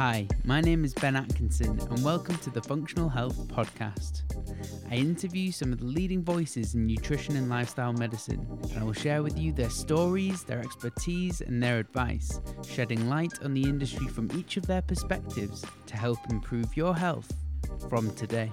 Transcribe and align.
Hi, 0.00 0.26
my 0.44 0.62
name 0.62 0.82
is 0.82 0.94
Ben 0.94 1.14
Atkinson, 1.14 1.78
and 1.78 2.02
welcome 2.02 2.38
to 2.38 2.48
the 2.48 2.62
Functional 2.62 3.10
Health 3.10 3.46
Podcast. 3.48 4.22
I 4.90 4.94
interview 4.94 5.52
some 5.52 5.74
of 5.74 5.80
the 5.80 5.84
leading 5.84 6.24
voices 6.24 6.74
in 6.74 6.86
nutrition 6.86 7.36
and 7.36 7.50
lifestyle 7.50 7.92
medicine, 7.92 8.46
and 8.62 8.78
I 8.78 8.82
will 8.82 8.94
share 8.94 9.22
with 9.22 9.38
you 9.38 9.52
their 9.52 9.68
stories, 9.68 10.42
their 10.42 10.60
expertise, 10.60 11.42
and 11.42 11.62
their 11.62 11.78
advice, 11.78 12.40
shedding 12.66 13.10
light 13.10 13.42
on 13.44 13.52
the 13.52 13.62
industry 13.62 14.08
from 14.08 14.30
each 14.34 14.56
of 14.56 14.66
their 14.66 14.80
perspectives 14.80 15.66
to 15.84 15.96
help 15.98 16.18
improve 16.30 16.74
your 16.74 16.96
health 16.96 17.30
from 17.90 18.10
today. 18.14 18.50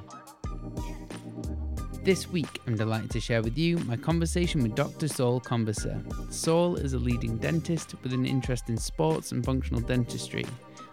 This 2.04 2.28
week, 2.28 2.60
I'm 2.68 2.75
delighted 2.75 3.11
to 3.11 3.21
share 3.21 3.42
with 3.42 3.57
you 3.57 3.78
my 3.79 3.96
conversation 3.96 4.64
with 4.64 4.75
Dr. 4.75 5.07
Saul 5.07 5.39
Konviser. 5.39 6.04
Saul 6.29 6.75
is 6.75 6.92
a 6.92 7.00
leading 7.00 7.38
dentist 7.38 7.96
with 8.04 8.11
an 8.11 8.25
interest 8.25 8.68
in 8.68 8.75
sports 8.75 9.32
and 9.32 9.46
functional 9.46 9.79
dentistry, 9.79 10.43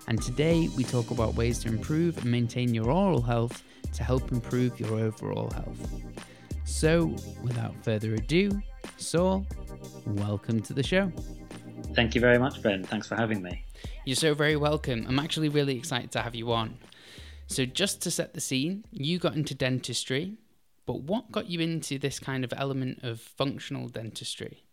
and 0.08 0.20
today 0.22 0.68
we 0.76 0.84
talk 0.84 1.10
about 1.10 1.34
ways 1.34 1.58
to 1.60 1.68
improve 1.68 2.18
and 2.18 2.30
maintain 2.30 2.74
your 2.74 2.90
oral 2.90 3.22
health 3.22 3.62
to 3.92 4.04
help 4.04 4.32
improve 4.32 4.78
your 4.78 4.98
overall 4.98 5.50
health. 5.50 6.02
So, 6.64 7.14
without 7.42 7.74
further 7.84 8.14
ado, 8.14 8.50
Saul, 8.96 9.46
welcome 10.06 10.60
to 10.62 10.72
the 10.72 10.82
show. 10.82 11.12
Thank 11.94 12.14
you 12.14 12.20
very 12.20 12.38
much, 12.38 12.62
Ben. 12.62 12.84
Thanks 12.84 13.06
for 13.06 13.16
having 13.16 13.42
me. 13.42 13.64
You're 14.04 14.16
so 14.16 14.34
very 14.34 14.56
welcome. 14.56 15.06
I'm 15.08 15.18
actually 15.18 15.48
really 15.48 15.76
excited 15.76 16.10
to 16.12 16.22
have 16.22 16.34
you 16.34 16.52
on. 16.52 16.76
So, 17.46 17.64
just 17.64 18.02
to 18.02 18.10
set 18.10 18.34
the 18.34 18.40
scene, 18.40 18.84
you 18.90 19.18
got 19.18 19.34
into 19.34 19.54
dentistry 19.54 20.38
but 20.86 21.02
what 21.02 21.32
got 21.32 21.48
you 21.48 21.60
into 21.60 21.98
this 21.98 22.18
kind 22.18 22.44
of 22.44 22.52
element 22.56 23.00
of 23.02 23.20
functional 23.20 23.88
dentistry? 23.88 24.63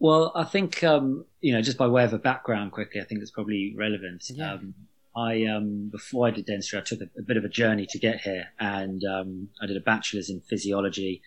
Well, 0.00 0.32
I 0.34 0.44
think 0.44 0.82
um, 0.82 1.24
you 1.40 1.52
know, 1.52 1.62
just 1.62 1.78
by 1.78 1.86
way 1.86 2.04
of 2.04 2.12
a 2.12 2.18
background, 2.18 2.72
quickly, 2.72 3.00
I 3.00 3.04
think 3.04 3.22
it's 3.22 3.30
probably 3.30 3.74
relevant. 3.76 4.24
Yeah. 4.30 4.54
Um, 4.54 4.74
I 5.16 5.44
um, 5.44 5.88
before 5.90 6.26
I 6.26 6.30
did 6.30 6.46
dentistry, 6.46 6.78
I 6.78 6.82
took 6.82 7.00
a, 7.00 7.08
a, 7.18 7.22
bit 7.22 7.36
of 7.36 7.44
a 7.44 7.48
journey 7.48 7.86
to 7.90 7.98
get 7.98 8.20
here, 8.20 8.46
and 8.58 9.02
um, 9.04 9.48
I 9.60 9.66
did 9.66 9.76
a 9.76 9.80
bachelor's 9.80 10.30
in 10.30 10.40
physiology, 10.40 11.22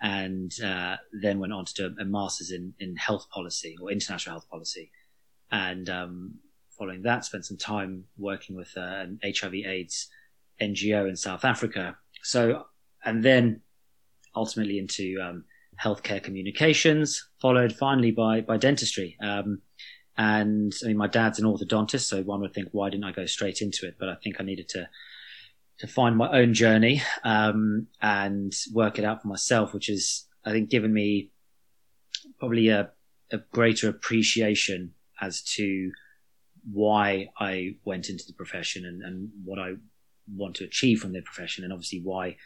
and 0.00 0.52
uh, 0.62 0.96
then 1.12 1.38
went 1.40 1.52
on 1.52 1.64
to 1.66 1.74
do 1.74 1.96
a 2.00 2.04
master's 2.04 2.50
in, 2.50 2.74
in 2.78 2.96
health 2.96 3.28
policy 3.30 3.76
or 3.80 3.90
international 3.90 4.34
health 4.34 4.48
policy, 4.48 4.90
and 5.50 5.90
um, 5.90 6.34
following 6.78 7.02
that, 7.02 7.24
spent 7.24 7.44
some 7.44 7.56
time 7.56 8.04
working 8.16 8.54
with 8.54 8.72
uh, 8.76 8.80
an 8.80 9.18
HIV/AIDS 9.24 10.08
NGO 10.60 11.08
in 11.08 11.16
South 11.16 11.44
Africa 11.44 11.96
so, 12.24 12.64
and 13.04 13.22
then 13.22 13.60
ultimately 14.34 14.78
into 14.78 15.18
um, 15.22 15.44
healthcare 15.82 16.22
communications, 16.22 17.28
followed 17.40 17.72
finally 17.72 18.10
by 18.10 18.40
by 18.40 18.56
dentistry. 18.56 19.16
Um, 19.22 19.62
and 20.16 20.72
I 20.84 20.88
mean, 20.88 20.96
my 20.96 21.08
dad's 21.08 21.40
an 21.40 21.44
orthodontist, 21.46 22.02
so 22.02 22.22
one 22.22 22.40
would 22.40 22.54
think, 22.54 22.68
why 22.72 22.88
didn't 22.88 23.04
I 23.04 23.12
go 23.12 23.26
straight 23.26 23.60
into 23.60 23.86
it? 23.86 23.96
But 23.98 24.08
I 24.08 24.14
think 24.22 24.36
I 24.40 24.44
needed 24.44 24.68
to 24.70 24.88
to 25.80 25.86
find 25.88 26.16
my 26.16 26.30
own 26.30 26.54
journey 26.54 27.02
um, 27.24 27.88
and 28.00 28.52
work 28.72 28.98
it 28.98 29.04
out 29.04 29.22
for 29.22 29.28
myself, 29.28 29.74
which 29.74 29.86
has 29.86 30.26
I 30.44 30.52
think, 30.52 30.70
given 30.70 30.92
me 30.92 31.30
probably 32.38 32.68
a, 32.68 32.90
a 33.32 33.38
greater 33.52 33.88
appreciation 33.88 34.92
as 35.20 35.42
to 35.42 35.90
why 36.70 37.28
I 37.38 37.76
went 37.84 38.08
into 38.08 38.24
the 38.26 38.32
profession 38.34 38.84
and, 38.84 39.02
and 39.02 39.30
what 39.44 39.58
I 39.58 39.74
want 40.32 40.56
to 40.56 40.64
achieve 40.64 41.00
from 41.00 41.12
the 41.12 41.20
profession 41.22 41.64
and 41.64 41.72
obviously 41.72 42.00
why 42.02 42.36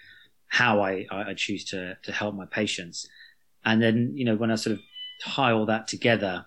how 0.49 0.81
I, 0.83 1.07
I 1.11 1.35
choose 1.35 1.65
to 1.67 1.97
to 2.03 2.13
help 2.13 2.35
my 2.35 2.47
patients. 2.47 3.07
And 3.65 3.83
then, 3.83 4.13
you 4.15 4.25
know, 4.25 4.37
when 4.37 4.51
I 4.51 4.55
sort 4.55 4.75
of 4.75 4.83
tie 5.23 5.53
all 5.53 5.67
that 5.67 5.89
together, 5.89 6.47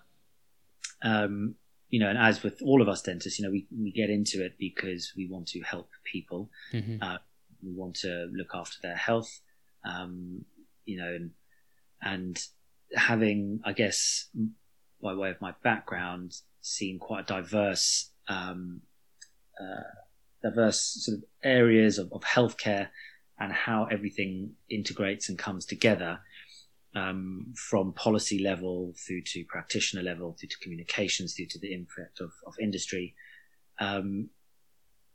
um, 1.02 1.54
you 1.88 2.00
know, 2.00 2.08
and 2.08 2.18
as 2.18 2.42
with 2.42 2.60
all 2.62 2.82
of 2.82 2.88
us 2.88 3.02
dentists, 3.02 3.38
you 3.38 3.44
know, 3.44 3.50
we, 3.50 3.66
we 3.70 3.92
get 3.92 4.10
into 4.10 4.44
it 4.44 4.54
because 4.58 5.12
we 5.16 5.28
want 5.28 5.46
to 5.48 5.60
help 5.60 5.90
people. 6.04 6.50
Mm-hmm. 6.72 7.02
Uh, 7.02 7.18
we 7.62 7.72
want 7.72 7.96
to 7.96 8.28
look 8.32 8.48
after 8.54 8.76
their 8.82 8.96
health, 8.96 9.40
um, 9.84 10.44
you 10.84 10.98
know, 10.98 11.14
and, 11.14 11.30
and 12.00 12.44
having, 12.96 13.60
I 13.64 13.72
guess, 13.72 14.28
by 15.02 15.14
way 15.14 15.30
of 15.30 15.40
my 15.40 15.54
background, 15.62 16.34
seen 16.60 16.98
quite 16.98 17.30
a 17.30 17.34
diverse 17.34 18.10
um, 18.28 18.80
uh, 19.60 20.48
diverse 20.48 21.04
sort 21.04 21.18
of 21.18 21.24
areas 21.44 21.98
of, 21.98 22.12
of 22.12 22.22
healthcare 22.22 22.88
and 23.42 23.52
how 23.52 23.88
everything 23.90 24.52
integrates 24.70 25.28
and 25.28 25.36
comes 25.36 25.66
together 25.66 26.20
um, 26.94 27.52
from 27.56 27.92
policy 27.92 28.38
level 28.38 28.94
through 29.04 29.22
to 29.22 29.44
practitioner 29.48 30.02
level 30.02 30.36
through 30.38 30.48
to 30.48 30.58
communications 30.58 31.34
through 31.34 31.46
to 31.46 31.58
the 31.58 31.74
impact 31.74 32.20
of, 32.20 32.30
of 32.46 32.54
industry. 32.60 33.16
Um, 33.80 34.28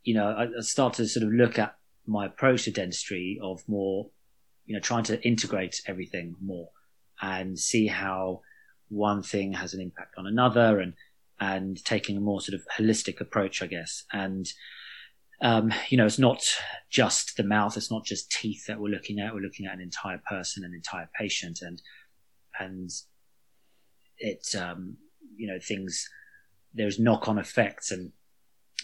you 0.02 0.12
know, 0.12 0.28
I, 0.28 0.42
I 0.44 0.60
start 0.60 0.94
to 0.94 1.08
sort 1.08 1.24
of 1.24 1.32
look 1.32 1.58
at 1.58 1.76
my 2.06 2.26
approach 2.26 2.64
to 2.64 2.70
dentistry 2.70 3.40
of 3.42 3.66
more, 3.66 4.10
you 4.66 4.74
know, 4.74 4.80
trying 4.80 5.04
to 5.04 5.26
integrate 5.26 5.80
everything 5.86 6.36
more 6.42 6.68
and 7.22 7.58
see 7.58 7.86
how 7.86 8.42
one 8.90 9.22
thing 9.22 9.54
has 9.54 9.72
an 9.72 9.80
impact 9.80 10.16
on 10.18 10.26
another 10.26 10.80
and 10.80 10.92
and 11.40 11.82
taking 11.84 12.16
a 12.16 12.20
more 12.20 12.40
sort 12.42 12.54
of 12.54 12.66
holistic 12.76 13.20
approach, 13.20 13.62
I 13.62 13.66
guess. 13.68 14.04
And 14.12 14.46
um, 15.40 15.72
you 15.88 15.96
know, 15.96 16.06
it's 16.06 16.18
not 16.18 16.42
just 16.90 17.36
the 17.36 17.44
mouth, 17.44 17.76
it's 17.76 17.90
not 17.90 18.04
just 18.04 18.30
teeth 18.30 18.66
that 18.66 18.80
we're 18.80 18.88
looking 18.88 19.20
at. 19.20 19.34
We're 19.34 19.40
looking 19.40 19.66
at 19.66 19.74
an 19.74 19.80
entire 19.80 20.20
person, 20.28 20.64
an 20.64 20.74
entire 20.74 21.08
patient, 21.18 21.60
and 21.62 21.80
and 22.58 22.90
it, 24.18 24.54
um, 24.56 24.96
you 25.36 25.46
know, 25.46 25.58
things 25.60 26.08
there's 26.74 26.98
knock-on 26.98 27.38
effects, 27.38 27.92
and 27.92 28.12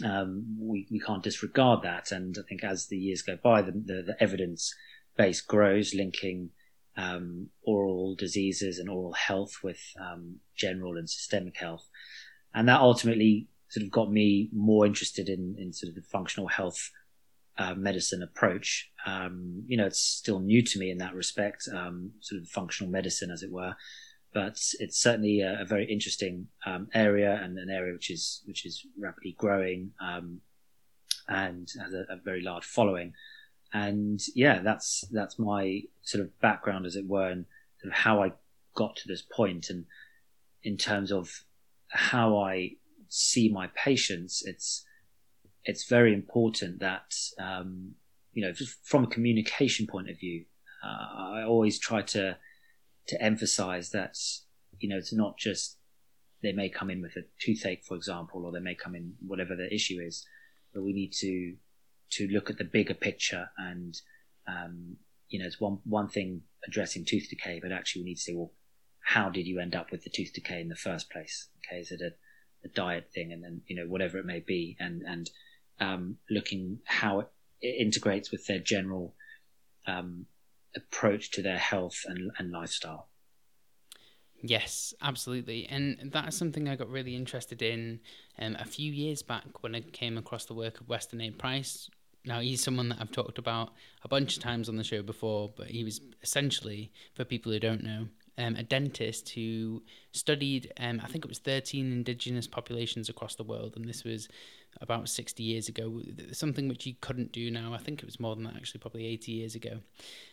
um, 0.05 0.57
we 0.59 0.87
we 0.91 1.01
can't 1.01 1.25
disregard 1.25 1.83
that. 1.83 2.13
And 2.13 2.37
I 2.39 2.43
think 2.49 2.63
as 2.63 2.87
the 2.87 2.99
years 2.99 3.23
go 3.23 3.37
by, 3.43 3.63
the 3.63 3.73
the, 3.73 4.03
the 4.07 4.17
evidence 4.21 4.73
base 5.17 5.41
grows, 5.41 5.93
linking 5.95 6.51
um, 6.97 7.49
oral 7.65 8.15
diseases 8.15 8.79
and 8.79 8.89
oral 8.89 9.13
health 9.15 9.59
with 9.65 9.81
um, 10.01 10.37
general 10.57 10.97
and 10.97 11.11
systemic 11.11 11.57
health, 11.57 11.89
and 12.55 12.69
that 12.69 12.81
ultimately 12.81 13.49
sort 13.75 13.83
of 13.83 13.91
got 13.91 14.13
me 14.13 14.49
more 14.53 14.87
interested 14.87 15.29
in, 15.29 15.57
in 15.59 15.73
sort 15.73 15.89
of 15.89 15.97
the 15.97 16.03
functional 16.03 16.47
health 16.47 16.93
uh, 17.59 17.75
medicine 17.75 18.23
approach. 18.23 18.89
Um, 19.05 19.65
you 19.67 19.77
know, 19.77 19.87
it's 19.87 19.99
still 19.99 20.39
new 20.39 20.63
to 20.63 20.79
me 20.79 20.93
in 20.93 20.99
that 20.99 21.13
respect, 21.13 21.69
um, 21.75 22.13
sort 22.21 22.41
of 22.41 22.49
functional 22.49 22.93
medicine, 22.93 23.33
as 23.33 23.43
it 23.43 23.51
were. 23.51 23.75
But 24.33 24.61
it's 24.79 25.03
certainly 25.03 25.41
a, 25.41 25.63
a 25.63 25.65
very 25.65 25.93
interesting 25.93 26.47
um, 26.65 26.87
area 26.95 27.41
and 27.43 27.59
an 27.59 27.69
area 27.69 27.93
which 27.93 28.11
is 28.13 28.43
which 28.47 28.65
is 28.65 28.87
rapidly 28.97 29.35
growing 29.37 29.91
um, 30.01 30.41
and 31.27 31.69
has 31.81 31.95
a, 31.95 32.05
a, 32.13 32.17
very 32.25 32.43
large 32.43 32.65
following. 32.65 33.13
And 33.73 34.21
yeah, 34.37 34.61
that's 34.61 35.05
that's 35.11 35.37
my 35.37 35.83
sort 36.03 36.23
of 36.23 36.41
background, 36.41 36.87
as 36.87 36.95
it 36.95 37.09
were, 37.09 37.29
and 37.29 37.45
sort 37.81 37.93
of 37.93 37.99
how 37.99 38.23
I 38.23 38.35
got 38.77 38.95
to 38.97 39.09
this 39.09 39.23
point, 39.23 39.69
and 39.69 39.87
in 40.63 40.77
terms 40.77 41.11
of 41.11 41.45
how 41.89 42.39
I 42.39 42.77
see 43.15 43.49
my 43.49 43.69
patients, 43.77 44.43
it's 44.45 44.85
it's 45.65 45.89
very 45.89 46.13
important 46.13 46.81
that 46.81 47.15
um, 47.39 47.93
you 48.33 48.43
know, 48.43 48.53
from 48.83 49.05
a 49.05 49.09
communication 49.09 49.87
point 49.87 50.11
of 50.11 50.19
view, 50.19 50.45
uh, 50.85 51.39
I 51.39 51.45
always 51.45 51.79
try 51.79 52.03
to 52.03 52.37
to 53.07 53.23
emphasize 53.23 53.91
that 53.91 54.17
you 54.79 54.89
know 54.89 54.97
it's 54.97 55.13
not 55.13 55.39
just 55.39 55.79
they 56.43 56.53
may 56.53 56.69
come 56.69 56.91
in 56.91 57.01
with 57.01 57.17
a 57.17 57.25
toothache, 57.41 57.85
for 57.85 57.97
example, 57.97 58.45
or 58.45 58.53
they 58.53 58.61
may 58.61 58.75
come 58.75 58.95
in 58.95 59.15
whatever 59.27 59.55
the 59.55 59.73
issue 59.73 60.01
is, 60.01 60.27
but 60.75 60.83
we 60.83 60.93
need 60.93 61.13
to 61.21 61.55
to 62.11 62.29
look 62.29 62.51
at 62.51 62.59
the 62.59 62.65
bigger 62.65 62.95
picture 62.95 63.49
and 63.59 63.97
um, 64.47 64.97
you 65.29 65.39
know 65.39 65.47
it's 65.47 65.61
one 65.61 65.79
one 65.85 66.09
thing 66.09 66.43
addressing 66.67 67.05
tooth 67.05 67.29
decay, 67.31 67.61
but 67.63 67.73
actually 67.73 68.03
we 68.03 68.09
need 68.09 68.17
to 68.17 68.23
say, 68.23 68.35
well, 68.35 68.53
how 69.05 69.31
did 69.31 69.47
you 69.47 69.61
end 69.61 69.77
up 69.77 69.93
with 69.93 70.03
the 70.03 70.11
tooth 70.11 70.33
decay 70.33 70.61
in 70.61 70.69
the 70.69 70.77
first 70.77 71.11
place? 71.11 71.49
Okay, 71.59 71.81
is 71.81 71.93
it 71.93 72.01
a 72.01 72.11
diet 72.69 73.11
thing 73.15 73.33
and 73.33 73.43
then 73.43 73.61
you 73.67 73.77
know 73.77 73.87
whatever 73.87 74.19
it 74.19 74.27
may 74.27 74.41
be 74.41 74.77
and 74.81 75.03
and 75.03 75.31
um, 75.81 76.17
looking 76.31 76.79
how 76.85 77.21
it, 77.21 77.29
integrates 77.63 78.31
with 78.31 78.47
their 78.47 78.59
general 78.59 79.15
um, 79.87 80.27
approach 80.77 81.31
to 81.33 81.43
their 81.43 81.59
health 81.59 82.03
and, 82.07 82.31
and 82.39 82.51
lifestyle 82.53 83.09
Yes, 84.47 84.93
absolutely. 85.01 85.67
And 85.71 86.13
that 86.13 86.29
is 86.29 86.37
something 86.37 86.69
I 86.69 86.77
got 86.77 86.91
really 86.91 87.17
interested 87.17 87.63
in 87.63 88.01
um, 88.39 88.59
a 88.61 88.67
few 88.67 88.93
years 88.93 89.23
back 89.23 89.63
when 89.63 89.75
I 89.75 89.81
came 89.81 90.19
across 90.19 90.45
the 90.45 90.53
work 90.53 90.83
of 90.83 90.89
Weston 90.89 91.23
A. 91.23 91.31
Price. 91.31 91.89
Now, 92.27 92.41
he's 92.41 92.63
someone 92.63 92.91
that 92.91 92.99
I've 93.01 93.11
talked 93.11 93.39
about 93.39 93.71
a 94.03 94.09
bunch 94.09 94.37
of 94.37 94.43
times 94.43 94.69
on 94.69 94.77
the 94.77 94.85
show 94.85 95.01
before, 95.01 95.51
but 95.57 95.69
he 95.69 95.83
was 95.83 96.03
essentially, 96.23 96.93
for 97.15 97.25
people 97.25 97.53
who 97.53 97.59
don't 97.59 97.83
know, 97.83 98.09
um, 98.37 98.57
a 98.57 98.63
dentist 98.63 99.31
who 99.31 99.83
studied, 100.13 100.73
um, 100.79 101.01
I 101.03 101.07
think 101.07 101.25
it 101.25 101.29
was 101.29 101.39
13 101.39 101.93
indigenous 101.93 102.47
populations 102.47 103.09
across 103.09 103.37
the 103.37 103.45
world, 103.45 103.75
and 103.77 103.89
this 103.89 104.05
was 104.05 104.29
about 104.81 105.09
60 105.09 105.43
years 105.43 105.69
ago, 105.69 106.01
something 106.33 106.69
which 106.69 106.85
he 106.85 106.95
couldn't 106.95 107.33
do 107.33 107.51
now. 107.51 107.73
I 107.73 107.79
think 107.79 108.01
it 108.01 108.07
was 108.07 108.19
more 108.19 108.35
than 108.35 108.45
that, 108.45 108.57
actually, 108.57 108.81
probably 108.81 109.07
80 109.07 109.33
years 109.33 109.55
ago. 109.55 109.81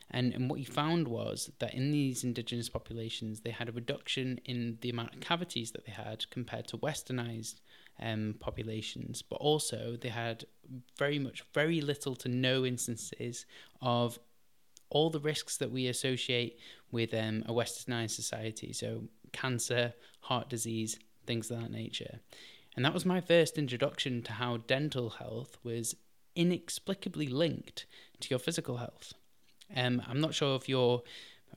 And, 0.10 0.34
and 0.34 0.50
what 0.50 0.60
he 0.60 0.66
found 0.66 1.08
was 1.08 1.52
that 1.60 1.74
in 1.74 1.92
these 1.92 2.24
indigenous 2.24 2.70
populations, 2.70 3.42
they 3.42 3.52
had 3.52 3.70
a 3.70 3.72
reduction 3.72 4.40
in 4.46 4.78
the 4.82 4.90
amount 4.90 5.14
of 5.14 5.20
cavities 5.20 5.72
that 5.72 5.86
they 5.86 5.92
had 5.92 6.30
compared 6.32 6.68
to 6.70 6.78
westernized 6.78 7.62
um, 8.02 8.36
populations, 8.40 9.22
but 9.22 9.36
also 9.36 9.98
they 10.02 10.10
had 10.10 10.46
very 10.98 11.20
much, 11.20 11.44
very 11.54 11.82
little 11.82 12.16
to 12.16 12.30
no 12.30 12.66
instances 12.66 13.46
of 13.82 14.20
all 14.92 15.10
the 15.10 15.20
risks 15.20 15.58
that 15.58 15.72
we 15.72 15.88
associate 15.88 16.60
with 16.92 17.14
um, 17.14 17.44
a 17.48 17.54
westernized 17.54 18.12
society. 18.12 18.74
So, 18.74 19.04
cancer, 19.32 19.94
heart 20.22 20.50
disease, 20.50 21.00
things 21.26 21.50
of 21.50 21.60
that 21.62 21.72
nature. 21.72 22.20
And 22.76 22.86
that 22.86 22.94
was 22.94 23.06
my 23.06 23.22
first 23.22 23.58
introduction 23.58 24.22
to 24.24 24.34
how 24.34 24.58
dental 24.58 25.10
health 25.10 25.58
was 25.64 25.96
inexplicably 26.36 27.28
linked 27.28 27.86
to 28.22 28.30
your 28.30 28.40
physical 28.40 28.78
health. 28.78 29.14
Um, 29.76 30.02
I'm 30.08 30.22
not 30.22 30.34
sure 30.34 30.56
if 30.56 30.70
you're, 30.70 31.02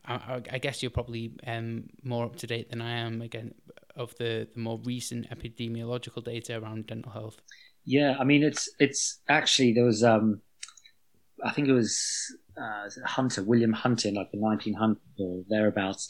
I, 0.05 0.41
I 0.51 0.57
guess 0.57 0.81
you're 0.81 0.89
probably 0.89 1.33
um, 1.45 1.85
more 2.03 2.25
up 2.25 2.35
to 2.37 2.47
date 2.47 2.69
than 2.69 2.81
I 2.81 2.97
am 2.97 3.21
again 3.21 3.53
of 3.95 4.15
the, 4.17 4.47
the 4.53 4.59
more 4.59 4.79
recent 4.83 5.29
epidemiological 5.29 6.23
data 6.23 6.57
around 6.57 6.87
dental 6.87 7.11
health. 7.11 7.37
Yeah, 7.85 8.15
I 8.19 8.23
mean 8.23 8.43
it's 8.43 8.67
it's 8.79 9.19
actually 9.29 9.73
there 9.73 9.85
was 9.85 10.03
um, 10.03 10.41
I 11.43 11.51
think 11.51 11.67
it 11.67 11.73
was 11.73 12.35
uh, 12.61 12.89
Hunter 13.05 13.43
William 13.43 13.73
Hunter 13.73 14.09
in 14.09 14.15
like 14.15 14.31
the 14.31 14.37
1900s 14.37 14.97
or 15.19 15.43
thereabouts. 15.49 16.09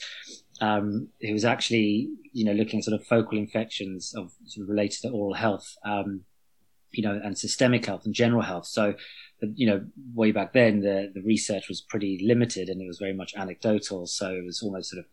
Um, 0.61 1.09
he 1.19 1.33
was 1.33 1.43
actually 1.45 2.09
you 2.31 2.45
know 2.45 2.53
looking 2.53 2.79
at 2.79 2.85
sort 2.85 2.99
of 2.99 3.05
focal 3.07 3.37
infections 3.37 4.13
of 4.15 4.31
sort 4.45 4.63
of 4.63 4.69
related 4.69 5.01
to 5.01 5.09
oral 5.09 5.33
health. 5.33 5.75
Um, 5.83 6.25
you 6.97 7.03
know, 7.03 7.19
and 7.23 7.37
systemic 7.37 7.85
health 7.85 8.05
and 8.05 8.13
general 8.13 8.41
health. 8.41 8.65
So, 8.65 8.95
you 9.41 9.67
know, 9.67 9.85
way 10.13 10.31
back 10.31 10.53
then, 10.53 10.81
the, 10.81 11.11
the 11.13 11.21
research 11.21 11.67
was 11.67 11.81
pretty 11.81 12.21
limited 12.23 12.69
and 12.69 12.81
it 12.81 12.87
was 12.87 12.99
very 12.99 13.13
much 13.13 13.35
anecdotal. 13.35 14.07
So 14.07 14.31
it 14.31 14.45
was 14.45 14.63
almost 14.63 14.91
sort 14.91 14.99
of 14.99 15.05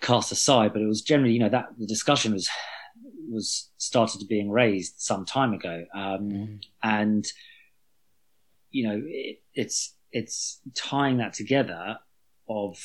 cast 0.00 0.32
aside, 0.32 0.72
but 0.72 0.82
it 0.82 0.86
was 0.86 1.02
generally, 1.02 1.32
you 1.32 1.40
know, 1.40 1.48
that 1.48 1.68
the 1.78 1.86
discussion 1.86 2.32
was, 2.32 2.48
was 3.30 3.70
started 3.78 4.20
to 4.20 4.26
being 4.26 4.50
raised 4.50 4.94
some 4.98 5.24
time 5.24 5.54
ago. 5.54 5.84
Um, 5.94 6.30
mm. 6.30 6.60
and, 6.82 7.26
you 8.70 8.88
know, 8.88 9.02
it, 9.04 9.42
it's, 9.54 9.94
it's 10.12 10.60
tying 10.74 11.18
that 11.18 11.34
together 11.34 11.98
of, 12.48 12.78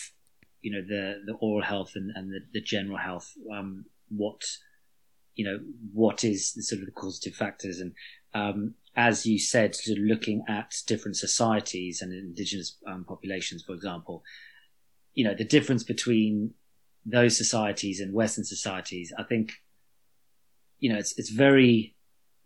you 0.62 0.72
know, 0.72 0.82
the, 0.82 1.22
the 1.26 1.34
oral 1.34 1.64
health 1.64 1.94
and, 1.96 2.12
and 2.16 2.32
the, 2.32 2.40
the 2.54 2.62
general 2.62 2.98
health, 2.98 3.32
um, 3.54 3.86
what, 4.10 4.42
you 5.36 5.46
know, 5.46 5.60
what 5.94 6.24
is 6.24 6.54
the 6.54 6.64
sort 6.64 6.82
of 6.82 6.86
the 6.86 6.92
causative 6.92 7.36
factors? 7.36 7.80
And 7.80 7.94
um, 8.34 8.76
as 8.96 9.26
you 9.26 9.40
said, 9.40 9.76
sort 9.76 9.98
of 9.98 10.04
looking 10.04 10.44
at 10.48 10.74
different 10.88 11.18
societies 11.18 12.02
and 12.02 12.14
indigenous 12.14 12.78
um, 12.88 13.06
populations, 13.08 13.64
for 13.64 13.74
example, 13.74 14.24
you 15.14 15.24
know, 15.24 15.36
the 15.36 15.46
difference 15.46 15.84
between 15.84 16.54
those 17.06 17.38
societies 17.38 18.00
and 18.00 18.14
Western 18.14 18.44
societies, 18.44 19.14
I 19.18 19.24
think, 19.24 19.54
you 20.80 20.92
know, 20.92 20.98
it's 20.98 21.18
it's 21.18 21.30
very 21.30 21.96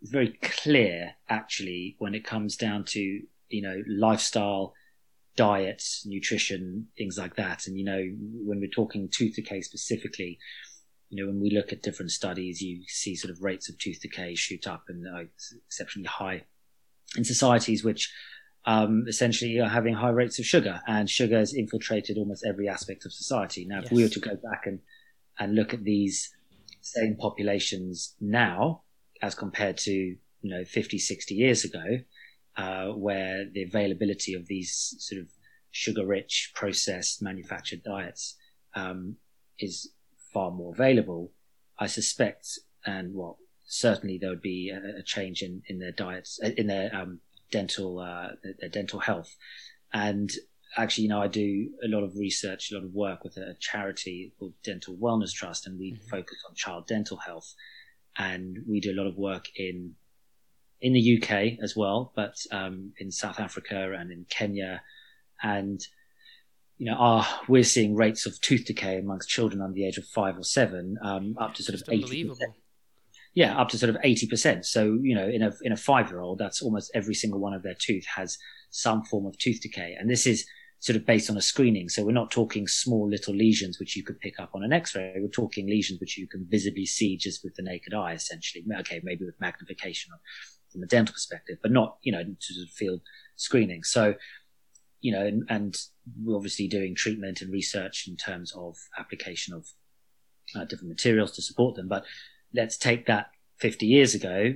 very 0.02 0.38
clear 0.42 1.12
actually 1.28 1.96
when 1.98 2.14
it 2.14 2.24
comes 2.24 2.56
down 2.56 2.84
to 2.84 3.20
you 3.50 3.62
know 3.62 3.82
lifestyle, 3.88 4.74
diet, 5.36 5.82
nutrition, 6.04 6.88
things 6.96 7.18
like 7.18 7.36
that. 7.36 7.66
And 7.66 7.78
you 7.78 7.84
know, 7.84 8.02
when 8.44 8.60
we're 8.60 8.70
talking 8.70 9.08
tooth 9.10 9.36
decay 9.36 9.60
specifically, 9.62 10.38
you 11.10 11.22
know, 11.22 11.30
when 11.30 11.40
we 11.40 11.50
look 11.50 11.72
at 11.72 11.82
different 11.82 12.10
studies, 12.10 12.60
you 12.60 12.82
see 12.86 13.14
sort 13.14 13.32
of 13.32 13.42
rates 13.42 13.68
of 13.68 13.78
tooth 13.78 14.00
decay 14.00 14.34
shoot 14.34 14.66
up 14.66 14.84
and 14.88 15.06
uh, 15.06 15.24
exceptionally 15.66 16.08
high 16.08 16.44
in 17.16 17.24
societies 17.24 17.82
which 17.82 18.12
um, 18.66 19.04
essentially 19.08 19.58
are 19.60 19.68
having 19.68 19.94
high 19.94 20.10
rates 20.10 20.38
of 20.38 20.44
sugar, 20.44 20.80
and 20.86 21.08
sugar 21.08 21.38
has 21.38 21.54
infiltrated 21.54 22.18
almost 22.18 22.44
every 22.46 22.68
aspect 22.68 23.06
of 23.06 23.12
society. 23.12 23.64
Now, 23.64 23.76
yes. 23.76 23.86
if 23.86 23.92
we 23.92 24.02
were 24.02 24.10
to 24.10 24.20
go 24.20 24.36
back 24.36 24.66
and 24.66 24.80
and 25.38 25.54
look 25.54 25.72
at 25.72 25.84
these 25.84 26.34
same 26.80 27.16
populations 27.16 28.14
now 28.20 28.82
as 29.22 29.34
compared 29.34 29.78
to 29.78 29.92
you 29.92 30.18
know 30.42 30.64
50, 30.64 30.98
60 30.98 31.34
years 31.34 31.64
ago, 31.64 31.84
uh, 32.58 32.88
where 32.88 33.46
the 33.52 33.62
availability 33.62 34.34
of 34.34 34.46
these 34.48 34.94
sort 34.98 35.20
of 35.20 35.28
sugar-rich, 35.70 36.52
processed, 36.54 37.22
manufactured 37.22 37.82
diets 37.84 38.36
um, 38.74 39.16
is 39.58 39.92
far 40.34 40.50
more 40.50 40.72
available, 40.74 41.32
I 41.78 41.86
suspect, 41.86 42.58
and 42.84 43.14
well, 43.14 43.38
certainly 43.66 44.18
there 44.18 44.30
would 44.30 44.42
be 44.42 44.70
a, 44.70 44.98
a 44.98 45.02
change 45.02 45.42
in, 45.42 45.62
in 45.68 45.78
their 45.78 45.92
diets, 45.92 46.40
uh, 46.44 46.50
in 46.56 46.66
their 46.66 46.94
um, 46.94 47.20
dental, 47.52 48.00
uh, 48.00 48.30
their 48.60 48.68
dental 48.68 48.98
health. 48.98 49.34
And 49.92 50.30
actually, 50.76 51.04
you 51.04 51.10
know, 51.10 51.22
I 51.22 51.28
do 51.28 51.70
a 51.84 51.88
lot 51.88 52.02
of 52.02 52.16
research, 52.16 52.70
a 52.70 52.74
lot 52.74 52.84
of 52.84 52.92
work 52.92 53.22
with 53.22 53.36
a 53.36 53.54
charity 53.60 54.32
called 54.38 54.54
Dental 54.64 54.96
Wellness 54.96 55.32
Trust, 55.32 55.66
and 55.66 55.78
we 55.78 55.92
mm-hmm. 55.92 56.08
focus 56.08 56.38
on 56.48 56.54
child 56.56 56.86
dental 56.88 57.18
health. 57.18 57.54
And 58.18 58.58
we 58.68 58.80
do 58.80 58.92
a 58.92 58.98
lot 59.00 59.06
of 59.06 59.16
work 59.16 59.46
in 59.54 59.94
in 60.80 60.92
the 60.92 61.20
UK 61.20 61.58
as 61.62 61.74
well, 61.76 62.12
but 62.14 62.36
um, 62.52 62.92
in 62.98 63.10
South 63.10 63.40
Africa 63.40 63.92
and 63.98 64.12
in 64.12 64.24
Kenya, 64.28 64.82
and 65.42 65.80
you 66.78 66.86
know, 66.86 66.96
are 66.96 67.26
we're 67.48 67.64
seeing 67.64 67.96
rates 67.96 68.26
of 68.26 68.40
tooth 68.40 68.64
decay 68.64 68.98
amongst 68.98 69.28
children 69.28 69.60
under 69.60 69.74
the 69.74 69.86
age 69.86 69.98
of 69.98 70.06
five 70.06 70.38
or 70.38 70.44
seven, 70.44 70.96
um, 71.02 71.34
up 71.40 71.54
to 71.54 71.62
sort 71.62 71.80
of 71.80 71.88
eighty 71.90 72.30
Yeah, 73.34 73.58
up 73.60 73.68
to 73.70 73.78
sort 73.78 73.90
of 73.90 73.96
eighty 74.04 74.26
percent. 74.26 74.64
So 74.64 74.98
you 75.02 75.14
know, 75.14 75.28
in 75.28 75.42
a 75.42 75.52
in 75.62 75.72
a 75.72 75.76
five 75.76 76.08
year 76.10 76.20
old, 76.20 76.38
that's 76.38 76.62
almost 76.62 76.90
every 76.94 77.14
single 77.14 77.40
one 77.40 77.54
of 77.54 77.62
their 77.62 77.74
tooth 77.74 78.06
has 78.06 78.38
some 78.70 79.04
form 79.04 79.26
of 79.26 79.36
tooth 79.38 79.60
decay, 79.60 79.96
and 79.98 80.08
this 80.08 80.26
is 80.26 80.46
sort 80.80 80.94
of 80.94 81.04
based 81.04 81.28
on 81.28 81.36
a 81.36 81.42
screening. 81.42 81.88
So 81.88 82.04
we're 82.04 82.12
not 82.12 82.30
talking 82.30 82.68
small 82.68 83.08
little 83.08 83.34
lesions 83.34 83.80
which 83.80 83.96
you 83.96 84.04
could 84.04 84.20
pick 84.20 84.38
up 84.38 84.50
on 84.54 84.62
an 84.62 84.72
X-ray. 84.72 85.14
We're 85.16 85.28
talking 85.28 85.66
lesions 85.66 85.98
which 85.98 86.16
you 86.16 86.28
can 86.28 86.46
visibly 86.48 86.86
see 86.86 87.16
just 87.16 87.42
with 87.42 87.56
the 87.56 87.64
naked 87.64 87.94
eye, 87.94 88.12
essentially. 88.12 88.64
Okay, 88.80 89.00
maybe 89.02 89.24
with 89.24 89.40
magnification 89.40 90.12
from 90.72 90.82
a 90.82 90.86
dental 90.86 91.12
perspective, 91.12 91.58
but 91.62 91.72
not 91.72 91.98
you 92.02 92.12
know 92.12 92.22
to 92.24 92.66
field 92.74 93.00
screening. 93.36 93.82
So 93.84 94.14
you 95.00 95.12
know, 95.12 95.24
and, 95.24 95.44
and, 95.48 95.76
we're 96.24 96.36
obviously 96.36 96.66
doing 96.66 96.94
treatment 96.94 97.42
and 97.42 97.52
research 97.52 98.06
in 98.08 98.16
terms 98.16 98.50
of 98.56 98.78
application 98.98 99.52
of 99.52 99.66
uh, 100.56 100.64
different 100.64 100.88
materials 100.88 101.32
to 101.32 101.42
support 101.42 101.76
them. 101.76 101.86
But 101.86 102.04
let's 102.54 102.78
take 102.78 103.06
that 103.06 103.26
50 103.58 103.84
years 103.84 104.14
ago 104.14 104.54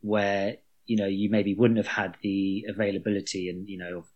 where, 0.00 0.56
you 0.86 0.96
know, 0.96 1.06
you 1.06 1.28
maybe 1.28 1.54
wouldn't 1.54 1.76
have 1.76 1.86
had 1.86 2.16
the 2.22 2.64
availability 2.68 3.50
and, 3.50 3.68
you 3.68 3.76
know, 3.76 3.98
of 3.98 4.06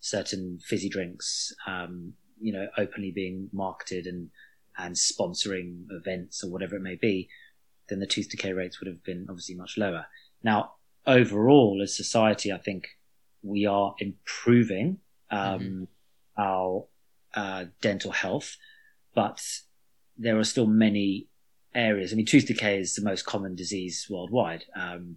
certain 0.00 0.58
fizzy 0.66 0.88
drinks, 0.88 1.54
um, 1.68 2.12
you 2.40 2.52
know, 2.52 2.66
openly 2.76 3.12
being 3.12 3.48
marketed 3.52 4.06
and, 4.06 4.30
and 4.76 4.96
sponsoring 4.96 5.84
events 5.90 6.42
or 6.42 6.50
whatever 6.50 6.74
it 6.74 6.82
may 6.82 6.96
be, 6.96 7.28
then 7.88 8.00
the 8.00 8.06
tooth 8.06 8.28
decay 8.28 8.52
rates 8.52 8.80
would 8.80 8.88
have 8.88 9.04
been 9.04 9.26
obviously 9.28 9.54
much 9.54 9.78
lower. 9.78 10.06
Now, 10.42 10.72
overall, 11.06 11.80
as 11.82 11.96
society, 11.96 12.52
I 12.52 12.58
think 12.58 12.88
we 13.42 13.66
are 13.66 13.94
improving 13.98 14.98
um, 15.30 15.60
mm-hmm. 15.60 15.84
our 16.38 16.86
uh, 17.34 17.64
dental 17.80 18.12
health, 18.12 18.56
but 19.14 19.42
there 20.16 20.38
are 20.38 20.44
still 20.44 20.66
many 20.66 21.28
areas. 21.74 22.12
I 22.12 22.16
mean, 22.16 22.26
tooth 22.26 22.46
decay 22.46 22.78
is 22.78 22.94
the 22.94 23.02
most 23.02 23.24
common 23.26 23.54
disease 23.54 24.06
worldwide. 24.08 24.64
Um, 24.76 25.16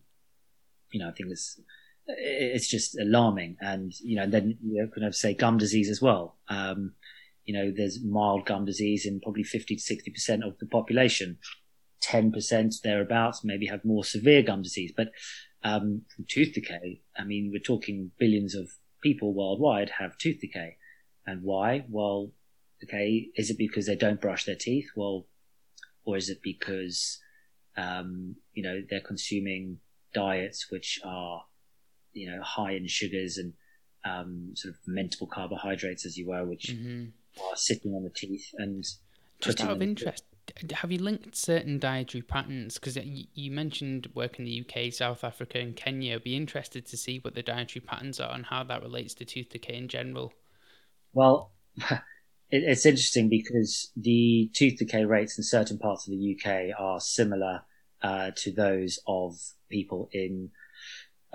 you 0.92 1.00
know, 1.00 1.10
I 1.10 1.12
think 1.12 1.30
it's 1.32 1.60
it's 2.08 2.68
just 2.68 2.98
alarming, 3.00 3.58
and 3.62 3.94
you 4.00 4.16
know, 4.16 4.28
then 4.28 4.58
you 4.64 4.88
can 4.94 5.04
have 5.04 5.16
say 5.16 5.34
gum 5.34 5.58
disease 5.58 5.90
as 5.90 6.02
well. 6.02 6.38
Um, 6.48 6.94
you 7.46 7.54
know, 7.54 7.72
there's 7.76 8.04
mild 8.04 8.46
gum 8.46 8.66
disease 8.66 9.06
in 9.06 9.20
probably 9.20 9.44
50 9.44 9.76
to 9.76 9.82
60 9.82 10.12
percent 10.12 10.44
of 10.44 10.58
the 10.60 10.66
population. 10.66 11.38
10 12.02 12.32
percent 12.32 12.76
thereabouts 12.84 13.44
maybe 13.44 13.66
have 13.66 13.84
more 13.84 14.04
severe 14.04 14.44
gum 14.44 14.62
disease, 14.62 14.94
but 14.96 15.10
um, 15.66 16.04
from 16.16 16.26
tooth 16.30 16.54
decay, 16.54 17.02
I 17.18 17.24
mean, 17.24 17.50
we're 17.52 17.60
talking 17.60 18.12
billions 18.20 18.54
of 18.54 18.70
people 19.02 19.34
worldwide 19.34 19.90
have 20.00 20.18
tooth 20.18 20.40
decay. 20.40 20.78
And 21.26 21.42
why? 21.42 21.86
Well, 21.90 22.32
okay, 22.84 23.30
is 23.36 23.50
it 23.50 23.58
because 23.58 23.88
they 23.88 23.96
don't 23.96 24.22
brush 24.22 24.46
their 24.46 24.56
teeth? 24.56 24.92
Well, 24.96 25.26
or 26.06 26.18
is 26.18 26.30
it 26.30 26.44
because, 26.44 27.18
um, 27.76 28.36
you 28.54 28.62
know, 28.62 28.82
they're 28.88 29.02
consuming 29.02 29.80
diets 30.14 30.68
which 30.70 31.00
are, 31.04 31.44
you 32.14 32.30
know, 32.30 32.42
high 32.44 32.74
in 32.74 32.88
sugars 32.88 33.40
and 33.40 33.54
um, 34.06 34.52
sort 34.54 34.76
of 34.76 34.80
fermentable 34.88 35.28
carbohydrates, 35.28 36.06
as 36.06 36.16
you 36.16 36.28
were, 36.28 36.46
which 36.46 36.68
mm-hmm. 36.68 37.06
are 37.44 37.58
sitting 37.58 37.94
on 37.96 38.04
the 38.04 38.12
teeth 38.12 38.52
and. 38.60 38.86
Just 39.42 39.62
out 39.62 39.72
of 39.72 39.82
interest, 39.82 40.24
have 40.74 40.92
you 40.92 41.00
linked 41.00 41.36
certain 41.36 41.80
dietary 41.80 42.22
patterns? 42.22 42.76
Because 42.76 42.98
you 42.98 43.52
mentioned 43.52 44.10
work 44.14 44.40
in 44.40 44.46
the 44.46 44.66
UK, 44.66 44.94
South 44.94 45.24
Africa, 45.24 45.60
and 45.60 45.76
Kenya. 45.76 46.16
I'd 46.16 46.24
be 46.24 46.36
interested 46.36 46.86
to 46.88 46.98
see 46.98 47.20
what 47.20 47.36
the 47.36 47.44
dietary 47.44 47.84
patterns 47.86 48.20
are 48.20 48.34
and 48.34 48.46
how 48.46 48.64
that 48.64 48.82
relates 48.82 49.14
to 49.16 49.26
tooth 49.26 49.50
decay 49.50 49.76
in 49.76 49.88
general. 49.88 50.34
Well, 51.14 51.52
it's 52.52 52.86
interesting 52.86 53.30
because 53.30 53.92
the 53.96 54.50
tooth 54.54 54.78
decay 54.78 55.06
rates 55.06 55.38
in 55.38 55.44
certain 55.44 55.78
parts 55.78 56.08
of 56.08 56.12
the 56.12 56.38
UK 56.38 56.80
are 56.80 57.00
similar 57.00 57.62
uh, 58.02 58.32
to 58.36 58.52
those 58.52 59.00
of 59.08 59.38
people 59.70 60.10
in 60.12 60.52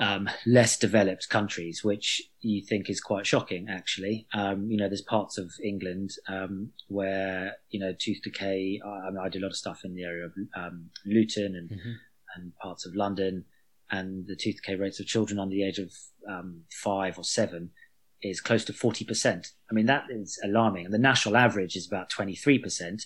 um, 0.00 0.30
less 0.46 0.78
developed 0.78 1.28
countries, 1.28 1.84
which 1.84 2.22
you 2.40 2.64
think 2.64 2.88
is 2.88 3.00
quite 3.00 3.26
shocking, 3.26 3.68
actually. 3.68 4.26
Um, 4.32 4.70
you 4.70 4.78
know, 4.78 4.88
there's 4.88 5.02
parts 5.02 5.36
of 5.36 5.52
England 5.62 6.12
um, 6.26 6.70
where, 6.88 7.56
you 7.68 7.78
know, 7.78 7.92
tooth 7.96 8.22
decay, 8.22 8.80
I, 8.84 8.88
I, 8.88 9.10
mean, 9.10 9.20
I 9.22 9.28
do 9.28 9.40
a 9.40 9.42
lot 9.42 9.50
of 9.50 9.56
stuff 9.56 9.84
in 9.84 9.94
the 9.94 10.04
area 10.04 10.24
of 10.24 10.32
um, 10.56 10.90
Luton 11.04 11.54
and 11.54 11.70
mm-hmm. 11.70 11.92
and 12.34 12.56
parts 12.56 12.86
of 12.86 12.94
London, 12.94 13.44
and 13.90 14.26
the 14.26 14.36
tooth 14.36 14.56
decay 14.56 14.76
rates 14.76 15.00
of 15.00 15.06
children 15.06 15.38
under 15.38 15.54
the 15.54 15.64
age 15.64 15.78
of 15.78 15.92
um, 16.28 16.62
five 16.70 17.18
or 17.18 17.24
seven 17.24 17.70
is 18.22 18.40
close 18.40 18.64
to 18.64 18.72
40%. 18.72 19.52
I 19.70 19.74
mean, 19.74 19.86
that 19.86 20.04
is 20.10 20.38
alarming. 20.42 20.86
And 20.86 20.94
the 20.94 20.98
national 20.98 21.36
average 21.36 21.76
is 21.76 21.86
about 21.86 22.10
23%, 22.10 23.02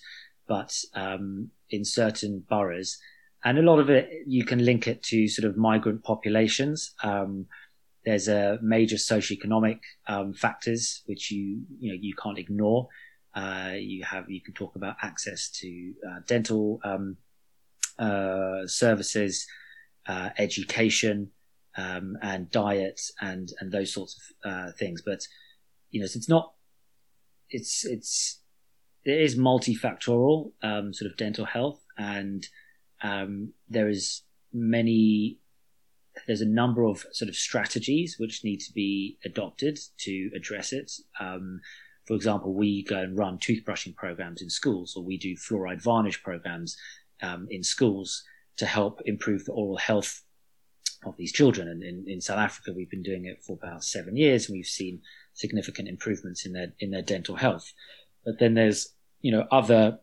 but 0.46 0.76
um, 0.94 1.50
in 1.70 1.84
certain 1.84 2.44
boroughs, 2.48 2.98
and 3.44 3.58
a 3.58 3.62
lot 3.62 3.78
of 3.78 3.90
it, 3.90 4.10
you 4.26 4.44
can 4.44 4.64
link 4.64 4.86
it 4.86 5.02
to 5.04 5.28
sort 5.28 5.48
of 5.48 5.56
migrant 5.56 6.02
populations. 6.02 6.94
Um, 7.02 7.46
there's 8.04 8.28
a 8.28 8.58
major 8.62 8.96
socioeconomic 8.96 9.80
um, 10.08 10.34
factors 10.34 11.02
which 11.06 11.30
you 11.30 11.62
you 11.78 11.92
know 11.92 11.98
you 12.00 12.14
can't 12.14 12.38
ignore. 12.38 12.88
Uh, 13.34 13.72
you 13.76 14.04
have 14.04 14.30
you 14.30 14.40
can 14.40 14.54
talk 14.54 14.76
about 14.76 14.96
access 15.02 15.50
to 15.50 15.92
uh, 16.08 16.20
dental 16.26 16.80
um, 16.84 17.16
uh, 17.98 18.66
services, 18.66 19.46
uh, 20.06 20.30
education, 20.38 21.30
um, 21.76 22.16
and 22.22 22.50
diet, 22.50 23.00
and 23.20 23.52
and 23.60 23.70
those 23.70 23.92
sorts 23.92 24.18
of 24.44 24.50
uh, 24.50 24.72
things. 24.78 25.02
But 25.04 25.26
you 25.90 26.00
know, 26.00 26.04
it's 26.04 26.28
not. 26.28 26.52
It's 27.50 27.84
it's 27.84 28.40
it 29.04 29.20
is 29.20 29.36
multifactorial, 29.36 30.52
um, 30.62 30.94
sort 30.94 31.10
of 31.10 31.16
dental 31.16 31.44
health, 31.44 31.80
and 31.98 32.46
um, 33.04 33.52
there 33.68 33.88
is 33.88 34.23
many. 34.52 35.38
There's 36.26 36.40
a 36.40 36.46
number 36.46 36.84
of 36.84 37.04
sort 37.12 37.28
of 37.28 37.37
strategies 37.37 38.16
which 38.18 38.44
need 38.44 38.61
to 38.61 38.73
be 38.73 39.18
adopted 39.25 39.78
to 39.99 40.30
address 40.34 40.73
it. 40.73 40.90
Um, 41.20 41.61
for 42.06 42.14
example, 42.14 42.54
we 42.54 42.84
go 42.84 42.99
and 42.99 43.18
run 43.18 43.38
toothbrushing 43.38 43.96
programs 43.96 44.40
in 44.40 44.49
schools, 44.49 44.94
or 44.96 45.04
we 45.04 45.18
do 45.18 45.34
fluoride 45.37 45.82
varnish 45.82 46.23
programs 46.23 46.76
um, 47.23 47.46
in 47.50 47.62
schools 47.62 48.23
to 48.56 48.66
help 48.66 49.00
improve 49.06 49.44
the 49.44 49.52
oral 49.52 49.76
health 49.76 50.23
of 51.04 51.16
these 51.16 51.32
children. 51.32 51.68
And 51.68 51.82
in, 51.82 52.04
in 52.06 52.20
South 52.20 52.38
Africa, 52.38 52.73
we've 52.75 52.90
been 52.90 53.02
doing 53.02 53.26
it 53.26 53.42
for 53.42 53.54
about 53.54 53.84
seven 53.84 54.16
years, 54.16 54.49
and 54.49 54.56
we've 54.56 54.66
seen 54.66 55.02
significant 55.34 55.88
improvements 55.88 56.46
in 56.46 56.52
their 56.52 56.73
in 56.78 56.90
their 56.90 57.02
dental 57.02 57.37
health. 57.37 57.73
But 58.25 58.38
then 58.38 58.54
there's 58.54 58.94
you 59.20 59.32
know 59.32 59.46
other 59.50 59.99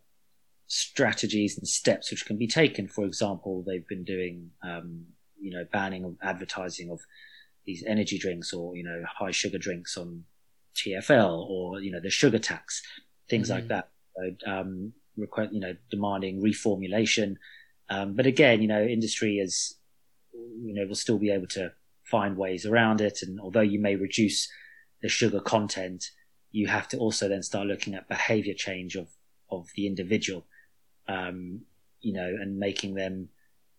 strategies 0.73 1.57
and 1.57 1.67
steps 1.67 2.11
which 2.11 2.25
can 2.25 2.37
be 2.37 2.47
taken. 2.47 2.87
For 2.87 3.05
example, 3.05 3.61
they've 3.67 3.87
been 3.87 4.05
doing 4.05 4.51
um, 4.63 5.05
you 5.39 5.51
know 5.51 5.65
banning 5.71 6.05
of 6.05 6.15
advertising 6.23 6.89
of 6.89 7.01
these 7.65 7.83
energy 7.85 8.17
drinks 8.17 8.53
or 8.53 8.75
you 8.77 8.83
know 8.83 9.03
high 9.19 9.31
sugar 9.31 9.57
drinks 9.57 9.97
on 9.97 10.23
TFL 10.75 11.49
or 11.49 11.81
you 11.81 11.91
know 11.91 11.99
the 11.99 12.09
sugar 12.09 12.39
tax, 12.39 12.81
things 13.29 13.49
mm-hmm. 13.49 13.59
like 13.59 13.67
that. 13.67 13.89
So, 14.15 14.51
um, 14.51 14.93
request, 15.17 15.51
you 15.53 15.59
know, 15.59 15.75
demanding 15.89 16.41
reformulation. 16.41 17.35
Um, 17.89 18.15
but 18.15 18.25
again, 18.25 18.61
you 18.61 18.67
know, 18.69 18.81
industry 18.81 19.39
is, 19.39 19.75
you 20.33 20.73
know, 20.73 20.85
will 20.87 20.95
still 20.95 21.17
be 21.17 21.31
able 21.31 21.47
to 21.47 21.73
find 22.05 22.37
ways 22.37 22.65
around 22.65 23.01
it. 23.01 23.19
And 23.21 23.39
although 23.41 23.61
you 23.61 23.79
may 23.79 23.95
reduce 23.97 24.49
the 25.01 25.09
sugar 25.09 25.41
content, 25.41 26.05
you 26.51 26.67
have 26.67 26.87
to 26.89 26.97
also 26.97 27.27
then 27.27 27.43
start 27.43 27.67
looking 27.67 27.93
at 27.93 28.07
behavior 28.07 28.53
change 28.53 28.95
of, 28.95 29.07
of 29.49 29.67
the 29.75 29.87
individual, 29.87 30.45
um, 31.07 31.61
you 32.01 32.13
know, 32.13 32.27
and 32.27 32.57
making 32.57 32.95
them 32.95 33.29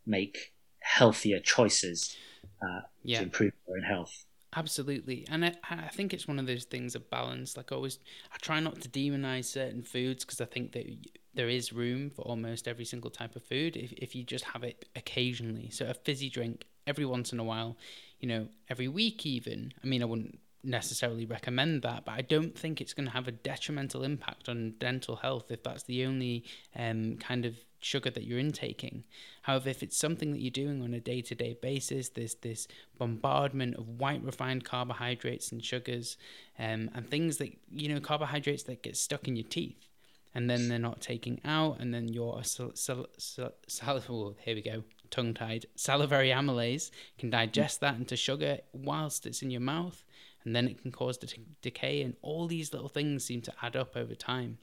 make 0.06 0.52
healthier 0.80 1.38
choices 1.40 2.16
uh, 2.62 2.80
yeah. 3.02 3.18
to 3.18 3.24
improve 3.24 3.52
their 3.66 3.76
own 3.76 3.82
health. 3.82 4.24
Absolutely, 4.54 5.26
and 5.30 5.46
I, 5.46 5.54
I 5.70 5.88
think 5.88 6.12
it's 6.12 6.28
one 6.28 6.38
of 6.38 6.46
those 6.46 6.64
things 6.64 6.94
of 6.94 7.08
balance. 7.08 7.56
Like 7.56 7.72
always, 7.72 7.98
I 8.32 8.36
try 8.36 8.60
not 8.60 8.82
to 8.82 8.88
demonize 8.88 9.46
certain 9.46 9.82
foods 9.82 10.24
because 10.24 10.42
I 10.42 10.44
think 10.44 10.72
that 10.72 10.86
there 11.34 11.48
is 11.48 11.72
room 11.72 12.10
for 12.10 12.20
almost 12.22 12.68
every 12.68 12.84
single 12.84 13.10
type 13.10 13.34
of 13.34 13.42
food 13.42 13.78
if 13.78 13.92
if 13.92 14.14
you 14.14 14.24
just 14.24 14.44
have 14.44 14.62
it 14.62 14.86
occasionally. 14.94 15.70
So 15.70 15.86
a 15.86 15.94
fizzy 15.94 16.28
drink 16.28 16.66
every 16.86 17.06
once 17.06 17.32
in 17.32 17.38
a 17.38 17.44
while, 17.44 17.78
you 18.20 18.28
know, 18.28 18.48
every 18.68 18.88
week 18.88 19.24
even. 19.24 19.72
I 19.82 19.86
mean, 19.86 20.02
I 20.02 20.06
wouldn't 20.06 20.38
necessarily 20.64 21.26
recommend 21.26 21.82
that, 21.82 22.04
but 22.04 22.12
I 22.12 22.22
don't 22.22 22.56
think 22.56 22.80
it's 22.80 22.94
going 22.94 23.06
to 23.06 23.12
have 23.12 23.28
a 23.28 23.32
detrimental 23.32 24.02
impact 24.04 24.48
on 24.48 24.74
dental 24.78 25.16
health 25.16 25.50
if 25.50 25.62
that's 25.62 25.84
the 25.84 26.04
only 26.04 26.44
um, 26.76 27.16
kind 27.16 27.44
of 27.44 27.56
sugar 27.80 28.10
that 28.10 28.24
you're 28.24 28.38
intaking. 28.38 29.04
However, 29.42 29.68
if 29.68 29.82
it's 29.82 29.96
something 29.96 30.30
that 30.32 30.40
you're 30.40 30.50
doing 30.50 30.82
on 30.82 30.94
a 30.94 31.00
day 31.00 31.20
to 31.22 31.34
day 31.34 31.56
basis, 31.60 32.10
there's 32.10 32.36
this 32.36 32.68
bombardment 32.98 33.74
of 33.76 33.88
white 33.88 34.22
refined 34.22 34.64
carbohydrates 34.64 35.50
and 35.50 35.64
sugars 35.64 36.16
um, 36.58 36.90
and 36.94 37.10
things 37.10 37.38
that, 37.38 37.50
you 37.70 37.88
know, 37.92 38.00
carbohydrates 38.00 38.62
that 38.64 38.82
get 38.82 38.96
stuck 38.96 39.26
in 39.26 39.36
your 39.36 39.48
teeth 39.48 39.88
and 40.34 40.48
then 40.48 40.68
they're 40.68 40.78
not 40.78 41.00
taking 41.00 41.40
out, 41.44 41.78
and 41.78 41.92
then 41.92 42.08
your 42.08 42.42
sal- 42.42 42.74
sal- 42.74 43.06
sal- 43.18 43.52
sal- 43.66 44.02
oh, 44.08 44.34
here 44.40 44.54
we 44.54 44.62
go, 44.62 44.82
tongue 45.10 45.34
tied 45.34 45.66
salivary 45.76 46.30
amylase 46.30 46.90
can 47.18 47.28
digest 47.28 47.80
that 47.80 47.96
into 47.96 48.16
sugar 48.16 48.58
whilst 48.72 49.26
it's 49.26 49.42
in 49.42 49.50
your 49.50 49.60
mouth, 49.60 50.04
and 50.44 50.54
then 50.54 50.68
it 50.68 50.80
can 50.80 50.92
cause 50.92 51.16
de- 51.18 51.28
decay, 51.60 52.02
and 52.02 52.16
all 52.22 52.46
these 52.46 52.72
little 52.72 52.88
things 52.88 53.24
seem 53.24 53.42
to 53.42 53.52
add 53.62 53.76
up 53.76 53.96
over 53.96 54.14
time. 54.14 54.58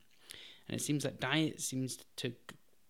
And 0.67 0.79
it 0.79 0.83
seems 0.83 1.03
like 1.03 1.19
diet 1.19 1.61
seems 1.61 1.99
to 2.17 2.33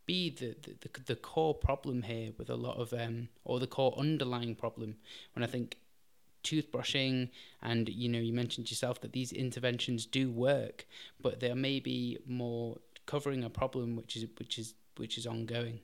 be 0.05 0.29
the, 0.29 0.55
the, 0.62 1.01
the, 1.05 1.15
core 1.15 1.53
problem 1.53 2.01
here 2.01 2.31
with 2.38 2.50
a 2.50 2.55
lot 2.55 2.77
of, 2.77 2.93
um, 2.93 3.29
or 3.46 3.60
the 3.60 3.67
core 3.67 3.93
underlying 3.98 4.55
problem. 4.55 4.96
When 5.34 5.43
I 5.43 5.48
think 5.48 5.77
toothbrushing 6.43 7.29
and 7.62 7.89
you 7.89 8.10
know 8.10 8.19
you 8.19 8.34
mentioned 8.34 8.69
yourself 8.69 9.01
that 9.01 9.13
these 9.13 9.31
interventions 9.31 10.05
do 10.05 10.31
work 10.31 10.86
but 11.22 11.39
there 11.39 11.55
may 11.55 11.79
be 11.79 12.17
more 12.25 12.77
covering 13.05 13.43
a 13.43 13.50
problem 13.50 13.96
which 13.96 14.15
is 14.15 14.25
which 14.38 14.58
is 14.58 14.74
which 14.98 15.17
is 15.17 15.27
ongoing 15.27 15.79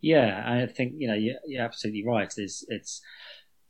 yeah 0.00 0.42
i 0.46 0.66
think 0.66 0.92
you 0.98 1.08
know 1.08 1.14
you're, 1.14 1.36
you're 1.46 1.64
absolutely 1.64 2.04
right 2.04 2.34
it's 2.36 2.64
it's 2.68 3.00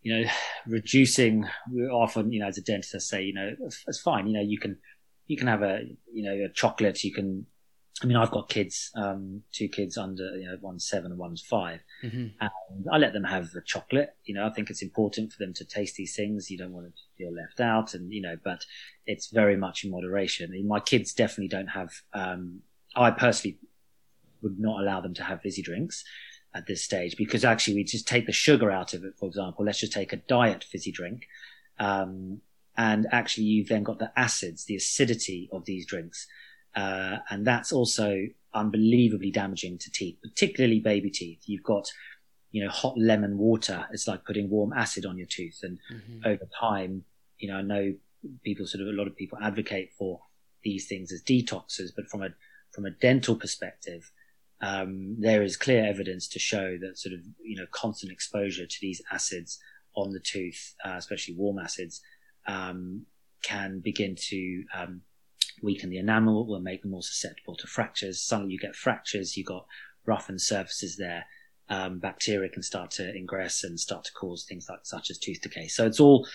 you 0.04 0.14
know 0.14 0.30
reducing 0.66 1.44
often 1.90 2.30
you 2.30 2.38
know 2.38 2.46
as 2.46 2.58
a 2.58 2.62
dentist 2.62 2.94
i 2.94 2.98
say 2.98 3.22
you 3.22 3.34
know 3.34 3.56
it's 3.58 4.00
fine 4.00 4.28
you 4.28 4.34
know 4.34 4.42
you 4.42 4.58
can 4.58 4.78
you 5.26 5.36
can 5.36 5.48
have 5.48 5.62
a 5.62 5.80
you 6.12 6.22
know 6.22 6.44
a 6.44 6.48
chocolate 6.52 7.02
you 7.02 7.12
can 7.12 7.46
I 8.02 8.06
mean, 8.06 8.16
I've 8.16 8.32
got 8.32 8.48
kids, 8.48 8.90
um, 8.96 9.42
two 9.52 9.68
kids 9.68 9.96
under, 9.96 10.36
you 10.36 10.46
know, 10.46 10.58
one's 10.60 10.88
seven 10.88 11.12
and 11.12 11.18
one's 11.18 11.42
5 11.42 11.80
mm-hmm. 12.02 12.26
and 12.40 12.50
I 12.92 12.98
let 12.98 13.12
them 13.12 13.22
have 13.22 13.52
the 13.52 13.62
chocolate. 13.62 14.16
You 14.24 14.34
know, 14.34 14.44
I 14.44 14.50
think 14.50 14.68
it's 14.68 14.82
important 14.82 15.32
for 15.32 15.38
them 15.38 15.54
to 15.54 15.64
taste 15.64 15.94
these 15.94 16.16
things. 16.16 16.50
You 16.50 16.58
don't 16.58 16.72
want 16.72 16.86
to 16.86 16.92
feel 17.16 17.32
left 17.32 17.60
out, 17.60 17.94
and 17.94 18.12
you 18.12 18.20
know, 18.20 18.36
but 18.42 18.64
it's 19.06 19.28
very 19.30 19.56
much 19.56 19.84
in 19.84 19.92
moderation. 19.92 20.50
I 20.50 20.54
mean, 20.54 20.66
my 20.66 20.80
kids 20.80 21.14
definitely 21.14 21.48
don't 21.48 21.68
have. 21.68 21.92
Um, 22.12 22.62
I 22.96 23.12
personally 23.12 23.58
would 24.42 24.58
not 24.58 24.80
allow 24.80 25.00
them 25.00 25.14
to 25.14 25.22
have 25.22 25.40
fizzy 25.40 25.62
drinks 25.62 26.04
at 26.54 26.66
this 26.66 26.82
stage 26.82 27.16
because 27.16 27.44
actually 27.44 27.74
we 27.74 27.84
just 27.84 28.06
take 28.06 28.26
the 28.26 28.32
sugar 28.32 28.70
out 28.70 28.94
of 28.94 29.04
it. 29.04 29.14
For 29.18 29.26
example, 29.26 29.64
let's 29.64 29.80
just 29.80 29.92
take 29.92 30.12
a 30.12 30.16
diet 30.16 30.64
fizzy 30.64 30.92
drink. 30.92 31.26
Um, 31.78 32.40
and 32.76 33.06
actually 33.12 33.44
you've 33.44 33.68
then 33.68 33.82
got 33.82 33.98
the 33.98 34.12
acids, 34.16 34.64
the 34.64 34.76
acidity 34.76 35.48
of 35.52 35.64
these 35.64 35.86
drinks. 35.86 36.26
Uh, 36.74 37.18
and 37.30 37.46
that's 37.46 37.72
also 37.72 38.26
unbelievably 38.52 39.30
damaging 39.30 39.78
to 39.78 39.90
teeth, 39.90 40.16
particularly 40.22 40.80
baby 40.80 41.10
teeth. 41.10 41.42
You've 41.46 41.62
got, 41.62 41.90
you 42.52 42.64
know, 42.64 42.70
hot 42.70 42.96
lemon 42.96 43.36
water. 43.38 43.86
It's 43.92 44.06
like 44.06 44.24
putting 44.24 44.48
warm 44.48 44.72
acid 44.72 45.06
on 45.06 45.18
your 45.18 45.26
tooth. 45.26 45.60
And 45.62 45.78
mm-hmm. 45.92 46.26
over 46.26 46.46
time, 46.58 47.04
you 47.38 47.48
know, 47.48 47.56
I 47.56 47.62
know 47.62 47.94
people 48.44 48.66
sort 48.66 48.82
of, 48.82 48.88
a 48.88 48.96
lot 48.96 49.06
of 49.06 49.16
people 49.16 49.38
advocate 49.42 49.92
for 49.98 50.20
these 50.62 50.86
things 50.86 51.12
as 51.12 51.22
detoxes, 51.22 51.90
but 51.94 52.08
from 52.08 52.22
a, 52.22 52.28
from 52.72 52.86
a 52.86 52.90
dental 52.90 53.36
perspective, 53.36 54.10
um, 54.60 55.16
there 55.18 55.42
is 55.42 55.56
clear 55.56 55.84
evidence 55.84 56.28
to 56.28 56.38
show 56.38 56.76
that 56.80 56.98
sort 56.98 57.14
of, 57.14 57.20
you 57.42 57.56
know, 57.56 57.66
constant 57.70 58.12
exposure 58.12 58.66
to 58.66 58.76
these 58.80 59.02
acids 59.10 59.58
on 59.96 60.10
the 60.10 60.20
tooth, 60.20 60.74
uh, 60.84 60.94
especially 60.96 61.34
warm 61.34 61.58
acids, 61.58 62.00
um, 62.46 63.04
can 63.42 63.80
begin 63.80 64.14
to, 64.16 64.64
um, 64.74 65.02
weaken 65.62 65.90
the 65.90 65.98
enamel, 65.98 66.46
will 66.46 66.60
make 66.60 66.82
them 66.82 66.90
more 66.90 67.02
susceptible 67.02 67.56
to 67.56 67.66
fractures. 67.66 68.20
Suddenly 68.20 68.54
you 68.54 68.58
get 68.58 68.74
fractures, 68.74 69.36
you've 69.36 69.46
got 69.46 69.66
roughened 70.06 70.40
surfaces 70.40 70.96
there. 70.96 71.24
Um, 71.68 71.98
bacteria 71.98 72.50
can 72.50 72.62
start 72.62 72.90
to 72.92 73.14
ingress 73.14 73.64
and 73.64 73.80
start 73.80 74.04
to 74.04 74.12
cause 74.12 74.44
things 74.44 74.66
like 74.68 74.80
such 74.82 75.10
as 75.10 75.18
tooth 75.18 75.40
decay. 75.40 75.68
So 75.68 75.86
it's 75.86 76.00
all 76.00 76.26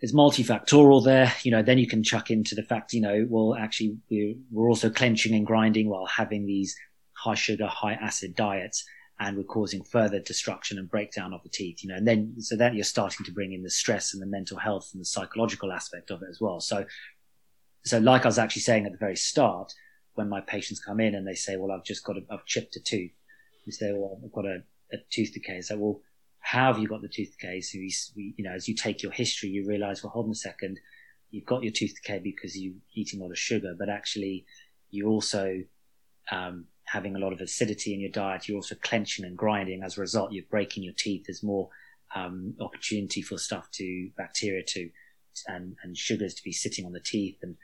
it's 0.00 0.14
multifactorial 0.14 1.04
there. 1.04 1.32
You 1.42 1.50
know, 1.50 1.62
then 1.62 1.78
you 1.78 1.86
can 1.86 2.02
chuck 2.02 2.30
into 2.30 2.54
the 2.54 2.62
fact, 2.62 2.92
you 2.92 3.00
know, 3.00 3.26
well, 3.28 3.56
actually 3.58 3.96
we're, 4.10 4.34
we're 4.50 4.68
also 4.68 4.90
clenching 4.90 5.34
and 5.34 5.46
grinding 5.46 5.88
while 5.88 6.06
having 6.06 6.46
these 6.46 6.76
high 7.26 7.34
sugar, 7.34 7.66
high 7.66 7.94
acid 7.94 8.34
diets 8.34 8.84
and 9.18 9.36
we're 9.36 9.44
causing 9.44 9.82
further 9.82 10.20
destruction 10.20 10.78
and 10.78 10.90
breakdown 10.90 11.32
of 11.32 11.42
the 11.42 11.48
teeth, 11.48 11.82
you 11.82 11.88
know, 11.88 11.96
and 11.96 12.06
then 12.06 12.34
so 12.38 12.54
that 12.56 12.74
you're 12.74 12.84
starting 12.84 13.24
to 13.24 13.32
bring 13.32 13.52
in 13.52 13.62
the 13.62 13.70
stress 13.70 14.12
and 14.12 14.22
the 14.22 14.26
mental 14.26 14.58
health 14.58 14.90
and 14.92 15.00
the 15.00 15.06
psychological 15.06 15.72
aspect 15.72 16.10
of 16.10 16.22
it 16.22 16.28
as 16.28 16.38
well. 16.40 16.60
So 16.60 16.84
so 17.84 17.98
like 17.98 18.24
I 18.24 18.28
was 18.28 18.38
actually 18.38 18.62
saying 18.62 18.84
at 18.84 18.92
the 18.92 18.98
very 18.98 19.16
start, 19.16 19.72
when 20.14 20.28
my 20.28 20.40
patients 20.40 20.80
come 20.80 20.98
in 20.98 21.14
and 21.14 21.26
they 21.26 21.34
say, 21.34 21.56
well, 21.56 21.70
I've 21.70 21.84
just 21.84 22.04
got 22.04 22.16
a, 22.16 22.22
I've 22.30 22.44
chipped 22.44 22.74
a 22.76 22.80
tooth. 22.80 23.12
We 23.64 23.72
say, 23.72 23.92
well, 23.92 24.18
I've 24.24 24.32
got 24.32 24.44
a, 24.44 24.58
a 24.92 24.96
tooth 25.10 25.32
decay. 25.32 25.60
So, 25.60 25.76
well, 25.78 26.00
how 26.40 26.72
have 26.72 26.80
you 26.80 26.88
got 26.88 27.02
the 27.02 27.08
tooth 27.08 27.32
decay? 27.38 27.60
So 27.60 27.78
you 27.78 28.44
know, 28.44 28.52
as 28.52 28.68
you 28.68 28.74
take 28.74 29.02
your 29.02 29.12
history, 29.12 29.50
you 29.50 29.66
realize, 29.66 30.02
well, 30.02 30.10
hold 30.10 30.26
on 30.26 30.32
a 30.32 30.34
second. 30.34 30.78
You've 31.30 31.46
got 31.46 31.62
your 31.62 31.72
tooth 31.72 31.94
decay 32.00 32.20
because 32.20 32.58
you're 32.58 32.74
eating 32.94 33.20
a 33.20 33.24
lot 33.24 33.30
of 33.30 33.38
sugar, 33.38 33.74
but 33.78 33.88
actually 33.88 34.46
you 34.90 35.08
also, 35.08 35.62
um, 36.30 36.66
having 36.86 37.16
a 37.16 37.18
lot 37.18 37.32
of 37.32 37.40
acidity 37.40 37.94
in 37.94 38.00
your 38.00 38.10
diet, 38.10 38.48
you're 38.48 38.56
also 38.56 38.76
clenching 38.76 39.24
and 39.24 39.36
grinding. 39.36 39.82
As 39.82 39.98
a 39.98 40.00
result, 40.00 40.32
you're 40.32 40.44
breaking 40.50 40.82
your 40.82 40.94
teeth. 40.96 41.24
There's 41.26 41.42
more 41.42 41.68
um, 42.14 42.54
opportunity 42.60 43.22
for 43.22 43.38
stuff 43.38 43.70
to 43.72 44.10
bacteria 44.16 44.62
to 44.62 44.90
and, 45.48 45.76
and 45.82 45.96
sugars 45.96 46.34
to 46.34 46.42
be 46.42 46.52
sitting 46.52 46.86
on 46.86 46.92
the 46.92 47.00
teeth 47.00 47.38
and 47.42 47.56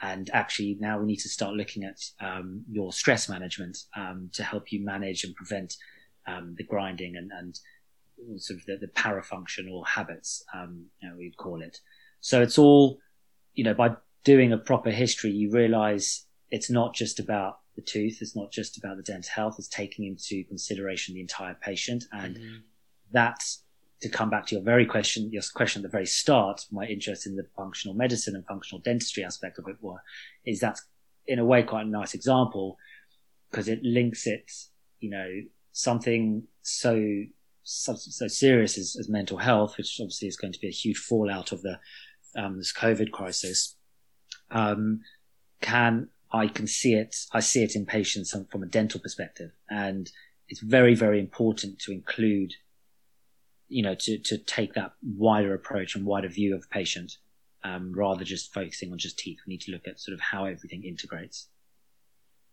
and 0.00 0.30
actually 0.32 0.76
now 0.80 0.98
we 0.98 1.06
need 1.06 1.18
to 1.18 1.28
start 1.28 1.54
looking 1.54 1.82
at 1.82 1.98
um, 2.20 2.64
your 2.70 2.92
stress 2.92 3.28
management 3.28 3.76
um, 3.96 4.30
to 4.32 4.44
help 4.44 4.70
you 4.70 4.84
manage 4.84 5.24
and 5.24 5.34
prevent 5.34 5.76
um, 6.28 6.54
the 6.56 6.62
grinding 6.62 7.16
and, 7.16 7.32
and 7.32 7.58
sort 8.40 8.60
of 8.60 8.66
the, 8.66 8.76
the 8.76 8.88
para 8.88 9.22
function 9.22 9.68
or 9.68 9.84
habits 9.84 10.44
um, 10.54 10.86
you 11.02 11.08
know, 11.08 11.16
we'd 11.16 11.36
call 11.36 11.60
it 11.60 11.78
so 12.20 12.40
it's 12.40 12.58
all 12.58 12.98
you 13.54 13.64
know 13.64 13.74
by 13.74 13.90
doing 14.24 14.52
a 14.52 14.58
proper 14.58 14.90
history 14.90 15.30
you 15.30 15.50
realize 15.50 16.26
it's 16.50 16.70
not 16.70 16.94
just 16.94 17.18
about 17.18 17.58
the 17.78 17.82
tooth 17.82 18.18
it's 18.20 18.36
not 18.36 18.50
just 18.50 18.76
about 18.76 18.96
the 18.96 19.02
dental 19.02 19.30
health 19.34 19.54
it's 19.58 19.68
taking 19.68 20.04
into 20.04 20.44
consideration 20.48 21.14
the 21.14 21.20
entire 21.20 21.54
patient 21.62 22.04
and 22.12 22.36
mm-hmm. 22.36 22.56
that's 23.12 23.62
to 24.00 24.08
come 24.08 24.30
back 24.30 24.46
to 24.46 24.54
your 24.54 24.64
very 24.64 24.86
question, 24.86 25.30
your 25.32 25.42
question 25.54 25.80
at 25.80 25.82
the 25.82 25.88
very 25.88 26.06
start, 26.06 26.64
my 26.70 26.84
interest 26.86 27.26
in 27.26 27.34
the 27.34 27.44
functional 27.56 27.96
medicine 27.96 28.36
and 28.36 28.46
functional 28.46 28.80
dentistry 28.80 29.24
aspect 29.24 29.58
of 29.58 29.66
it 29.68 29.76
was, 29.80 29.98
is 30.46 30.60
that 30.60 30.78
in 31.26 31.38
a 31.38 31.44
way 31.44 31.62
quite 31.62 31.86
a 31.86 31.88
nice 31.88 32.14
example 32.14 32.78
because 33.50 33.68
it 33.68 33.80
links 33.82 34.26
it, 34.26 34.50
you 35.00 35.10
know, 35.10 35.28
something 35.72 36.44
so, 36.62 37.24
so, 37.64 37.94
so 37.96 38.28
serious 38.28 38.78
as, 38.78 38.96
as, 38.98 39.08
mental 39.08 39.38
health, 39.38 39.76
which 39.76 39.98
obviously 40.00 40.28
is 40.28 40.36
going 40.36 40.52
to 40.52 40.60
be 40.60 40.68
a 40.68 40.72
huge 40.72 40.98
fallout 40.98 41.50
of 41.50 41.62
the, 41.62 41.78
um, 42.36 42.58
this 42.58 42.72
COVID 42.72 43.10
crisis. 43.10 43.76
Um, 44.50 45.00
can, 45.60 46.08
I 46.32 46.48
can 46.48 46.66
see 46.66 46.94
it, 46.94 47.16
I 47.32 47.40
see 47.40 47.62
it 47.62 47.74
in 47.74 47.86
patients 47.86 48.34
from 48.50 48.62
a 48.62 48.66
dental 48.66 49.00
perspective 49.00 49.50
and 49.70 50.10
it's 50.48 50.60
very, 50.60 50.94
very 50.94 51.20
important 51.20 51.78
to 51.80 51.92
include 51.92 52.54
you 53.68 53.82
know, 53.82 53.94
to, 53.94 54.18
to 54.18 54.38
take 54.38 54.74
that 54.74 54.92
wider 55.02 55.54
approach 55.54 55.94
and 55.94 56.04
wider 56.04 56.28
view 56.28 56.54
of 56.54 56.62
the 56.62 56.68
patient, 56.68 57.18
um, 57.64 57.92
rather 57.94 58.24
just 58.24 58.52
focusing 58.52 58.90
on 58.92 58.98
just 58.98 59.18
teeth. 59.18 59.38
We 59.46 59.52
need 59.52 59.60
to 59.62 59.72
look 59.72 59.86
at 59.86 60.00
sort 60.00 60.14
of 60.14 60.20
how 60.20 60.46
everything 60.46 60.84
integrates. 60.84 61.48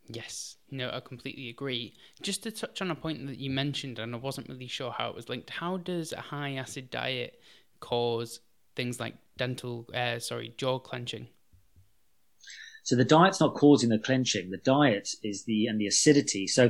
Yes, 0.07 0.57
no, 0.69 0.91
I 0.93 0.99
completely 0.99 1.49
agree. 1.49 1.95
Just 2.21 2.43
to 2.43 2.51
touch 2.51 2.81
on 2.81 2.91
a 2.91 2.95
point 2.95 3.25
that 3.27 3.39
you 3.39 3.49
mentioned, 3.49 3.97
and 3.97 4.13
I 4.13 4.17
wasn't 4.19 4.49
really 4.49 4.67
sure 4.67 4.91
how 4.91 5.09
it 5.09 5.15
was 5.15 5.29
linked. 5.29 5.49
How 5.49 5.77
does 5.77 6.13
a 6.13 6.21
high 6.21 6.55
acid 6.55 6.91
diet 6.91 7.39
cause 7.79 8.41
things 8.75 8.99
like 8.99 9.15
dental, 9.37 9.87
uh, 9.95 10.19
sorry, 10.19 10.53
jaw 10.57 10.77
clenching? 10.77 11.27
So 12.85 12.95
the 12.95 13.03
diet's 13.03 13.39
not 13.39 13.55
causing 13.55 13.89
the 13.89 13.99
clenching. 13.99 14.51
The 14.51 14.57
diet 14.57 15.09
is 15.23 15.43
the 15.45 15.65
and 15.65 15.81
the 15.81 15.87
acidity. 15.87 16.47
So 16.47 16.69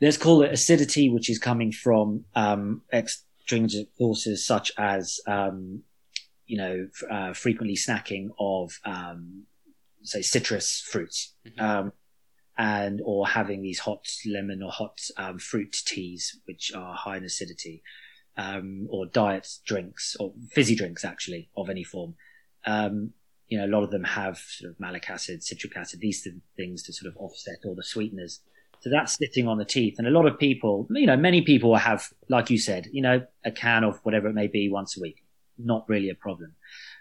let's 0.00 0.18
call 0.18 0.42
it 0.42 0.52
acidity, 0.52 1.08
which 1.08 1.30
is 1.30 1.38
coming 1.38 1.72
from 1.72 2.26
um, 2.34 2.82
ex- 2.92 3.24
stringent 3.40 3.88
sources 3.96 4.44
such 4.44 4.70
as, 4.76 5.20
um, 5.26 5.82
you 6.46 6.58
know, 6.58 6.88
uh, 7.10 7.32
frequently 7.32 7.76
snacking 7.76 8.28
of, 8.38 8.78
um, 8.84 9.44
say, 10.02 10.20
citrus 10.20 10.86
fruits, 10.86 11.34
mm-hmm. 11.46 11.64
um, 11.64 11.92
and 12.58 13.00
or 13.02 13.26
having 13.26 13.62
these 13.62 13.78
hot 13.78 14.06
lemon 14.26 14.62
or 14.62 14.70
hot 14.70 14.98
um, 15.16 15.38
fruit 15.38 15.74
teas, 15.86 16.38
which 16.44 16.72
are 16.74 16.94
high 16.94 17.16
in 17.16 17.24
acidity, 17.24 17.82
um, 18.36 18.86
or 18.90 19.06
diet 19.06 19.48
drinks 19.64 20.14
or 20.20 20.34
fizzy 20.50 20.74
drinks, 20.74 21.06
actually, 21.06 21.48
of 21.56 21.70
any 21.70 21.84
form. 21.84 22.14
Um, 22.66 23.14
you 23.48 23.58
know, 23.58 23.66
a 23.66 23.72
lot 23.74 23.82
of 23.82 23.90
them 23.90 24.04
have 24.04 24.38
sort 24.38 24.70
of 24.70 24.80
malic 24.80 25.08
acid, 25.08 25.42
citric 25.42 25.76
acid, 25.76 26.00
these 26.00 26.26
things 26.56 26.82
to 26.82 26.92
sort 26.92 27.12
of 27.12 27.16
offset 27.20 27.56
all 27.64 27.74
the 27.74 27.82
sweeteners. 27.82 28.40
So 28.80 28.90
that's 28.90 29.16
sitting 29.16 29.48
on 29.48 29.58
the 29.58 29.64
teeth. 29.64 29.96
And 29.98 30.06
a 30.06 30.10
lot 30.10 30.26
of 30.26 30.38
people, 30.38 30.86
you 30.90 31.06
know, 31.06 31.16
many 31.16 31.42
people 31.42 31.74
have, 31.74 32.08
like 32.28 32.50
you 32.50 32.58
said, 32.58 32.88
you 32.92 33.02
know, 33.02 33.26
a 33.44 33.50
can 33.50 33.84
of 33.84 33.98
whatever 34.04 34.28
it 34.28 34.34
may 34.34 34.46
be 34.46 34.68
once 34.68 34.96
a 34.96 35.00
week. 35.00 35.24
Not 35.56 35.88
really 35.88 36.10
a 36.10 36.14
problem. 36.14 36.54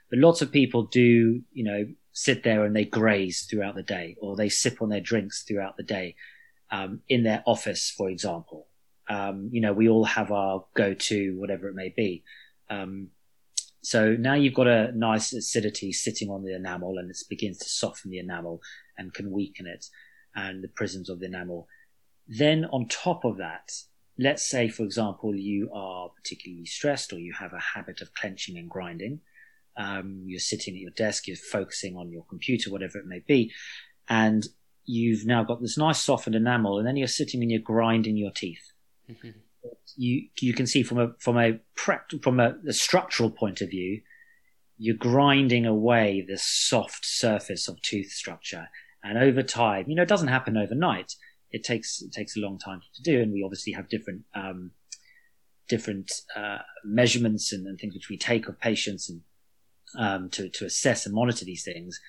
But 0.10 0.20
lots 0.20 0.42
of 0.42 0.52
people 0.52 0.84
do, 0.84 1.42
you 1.54 1.64
know, 1.64 1.86
sit 2.14 2.44
there 2.44 2.64
and 2.64 2.76
they 2.76 2.86
graze 2.86 3.42
throughout 3.42 3.76
the 3.76 3.84
day 3.84 4.16
or 4.20 4.36
they 4.36 4.50
sip 4.50 4.82
on 4.82 4.90
their 4.90 5.02
drinks 5.02 5.44
throughout 5.44 5.78
the 5.78 5.84
day. 5.84 6.16
Um, 6.70 7.00
in 7.08 7.24
their 7.24 7.44
office, 7.46 7.90
for 7.90 8.10
example. 8.10 8.68
Um, 9.08 9.50
you 9.54 9.62
know, 9.62 9.72
we 9.72 9.88
all 9.88 10.04
have 10.04 10.34
our 10.34 10.66
go-to, 10.76 11.40
whatever 11.40 11.70
it 11.70 11.76
may 11.76 11.94
be. 11.96 12.26
Um, 12.70 13.08
so 13.88 14.18
now 14.20 14.34
you've 14.34 14.54
got 14.54 14.68
a 14.68 14.92
nice 14.92 15.32
acidity 15.32 15.94
sitting 15.94 16.30
on 16.30 16.44
the 16.44 16.54
enamel 16.54 16.98
and 16.98 17.10
it 17.10 17.18
begins 17.30 17.58
to 17.60 17.70
soften 17.70 18.12
the 18.12 18.20
enamel 18.20 18.60
and 18.98 19.14
can 19.14 19.32
weaken 19.32 19.66
it 19.66 19.86
and 20.36 20.62
the 20.62 20.68
prisms 20.68 21.10
of 21.10 21.22
the 21.22 21.28
enamel. 21.28 21.70
Then 22.28 22.66
on 22.66 22.90
top 22.90 23.24
of 23.24 23.38
that, 23.38 23.72
let's 24.20 24.46
say, 24.46 24.68
for 24.68 24.84
example, 24.84 25.34
you 25.34 25.72
are 25.74 26.10
particularly 26.10 26.66
stressed 26.66 27.14
or 27.14 27.20
you 27.20 27.32
have 27.40 27.54
a 27.54 27.62
habit 27.62 28.02
of 28.02 28.14
clenching 28.14 28.58
and 28.58 28.70
grinding. 28.70 29.22
Um, 29.78 30.24
you're 30.26 30.42
sitting 30.42 30.74
at 30.74 30.82
your 30.82 30.92
desk, 30.92 31.26
you're 31.26 31.38
focusing 31.38 31.96
on 31.96 32.12
your 32.12 32.26
computer, 32.26 32.70
whatever 32.70 32.98
it 32.98 33.06
may 33.06 33.24
be, 33.26 33.54
and 34.10 34.46
you've 34.84 35.26
now 35.26 35.46
got 35.46 35.62
this 35.62 35.78
nice 35.78 36.02
softened 36.02 36.36
enamel, 36.36 36.78
and 36.78 36.86
then 36.86 36.98
you're 36.98 37.08
sitting 37.08 37.42
and 37.42 37.50
you're 37.50 37.62
grinding 37.62 38.18
your 38.18 38.32
teeth. 38.32 38.74
Mm-hmm. 39.10 39.30
You 39.98 40.28
you 40.40 40.54
can 40.54 40.68
see 40.68 40.84
from 40.84 41.00
a 41.00 41.10
from 41.20 41.38
a 41.38 41.60
from 42.22 42.40
a, 42.40 42.56
a 42.68 42.74
structural 42.74 43.32
point 43.32 43.62
of 43.62 43.70
view, 43.70 44.02
you're 44.78 44.96
grinding 44.96 45.66
away 45.66 46.24
the 46.28 46.38
soft 46.38 47.06
surface 47.06 47.68
of 47.68 47.82
tooth 47.82 48.12
structure, 48.12 48.70
and 49.04 49.18
over 49.18 49.42
time, 49.42 49.86
you 49.88 49.96
know, 49.96 50.04
it 50.04 50.10
doesn't 50.10 50.28
happen 50.28 50.56
overnight. 50.56 51.14
It 51.52 51.64
takes 51.64 52.02
it 52.02 52.12
takes 52.12 52.38
a 52.38 52.42
long 52.42 52.60
time 52.60 52.82
to 52.96 53.02
do, 53.02 53.22
and 53.22 53.32
we 53.32 53.44
obviously 53.44 53.74
have 53.74 53.90
different 53.90 54.22
um, 54.36 54.72
different 55.68 56.12
uh, 56.36 56.60
measurements 56.86 57.52
and, 57.52 57.68
and, 57.68 57.78
things 57.78 57.94
which 57.94 58.10
we 58.10 58.18
take 58.18 58.48
of 58.48 58.60
patients 58.60 59.10
and 59.10 59.22
um, 59.98 60.30
to 60.30 60.50
to 60.50 60.66
assess 60.66 61.06
and 61.06 61.16
monitor 61.16 61.46
these 61.46 61.64
things. 61.64 62.00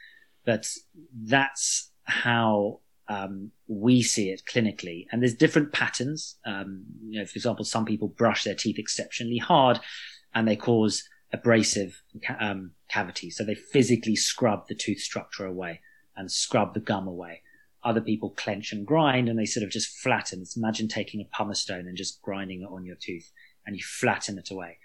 But 0.44 0.66
that's 1.14 1.90
how 2.04 2.80
um, 3.08 3.50
we 3.66 4.02
see 4.02 4.30
it 4.30 4.42
clinically. 4.52 5.06
And 5.10 5.22
there's 5.22 5.34
different 5.34 5.72
patterns. 5.72 6.36
Um, 6.44 6.84
you 7.08 7.20
know, 7.20 7.26
for 7.26 7.36
example, 7.36 7.64
some 7.64 7.84
people 7.84 8.08
brush 8.08 8.44
their 8.44 8.54
teeth 8.54 8.78
exceptionally 8.78 9.38
hard, 9.38 9.80
and 10.34 10.46
they 10.46 10.56
cause 10.56 11.08
abrasive 11.32 12.02
um, 12.40 12.72
cavities. 12.90 13.36
So 13.36 13.44
they 13.44 13.54
physically 13.54 14.16
scrub 14.16 14.66
the 14.68 14.74
tooth 14.74 15.00
structure 15.00 15.46
away 15.46 15.80
and 16.16 16.30
scrub 16.30 16.74
the 16.74 16.80
gum 16.80 17.06
away. 17.06 17.42
Other 17.84 18.00
people 18.00 18.30
clench 18.30 18.72
and 18.72 18.86
grind 18.86 19.28
and 19.28 19.38
they 19.38 19.44
sort 19.44 19.64
of 19.64 19.70
just 19.70 19.98
flatten. 19.98 20.44
Imagine 20.56 20.88
taking 20.88 21.20
a 21.20 21.36
pumice 21.36 21.60
stone 21.60 21.86
and 21.86 21.96
just 21.96 22.20
grinding 22.22 22.62
it 22.62 22.72
on 22.72 22.84
your 22.84 22.96
tooth 22.96 23.30
and 23.66 23.76
you 23.76 23.82
flatten 23.82 24.38
it 24.38 24.50
away. 24.50 24.78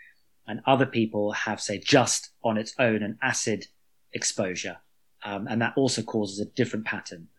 And 0.45 0.59
other 0.67 0.85
people 0.85 1.31
have, 1.31 1.61
say, 1.61 1.79
just 1.79 2.31
on 2.43 2.57
its 2.57 2.73
own 2.77 3.01
an 3.01 3.17
acid 3.21 3.67
exposure. 4.11 4.77
Um, 5.23 5.47
and 5.47 5.61
that 5.61 5.73
also 5.77 6.01
causes 6.01 6.39
a 6.39 6.45
different 6.45 6.85
pattern. 6.85 7.29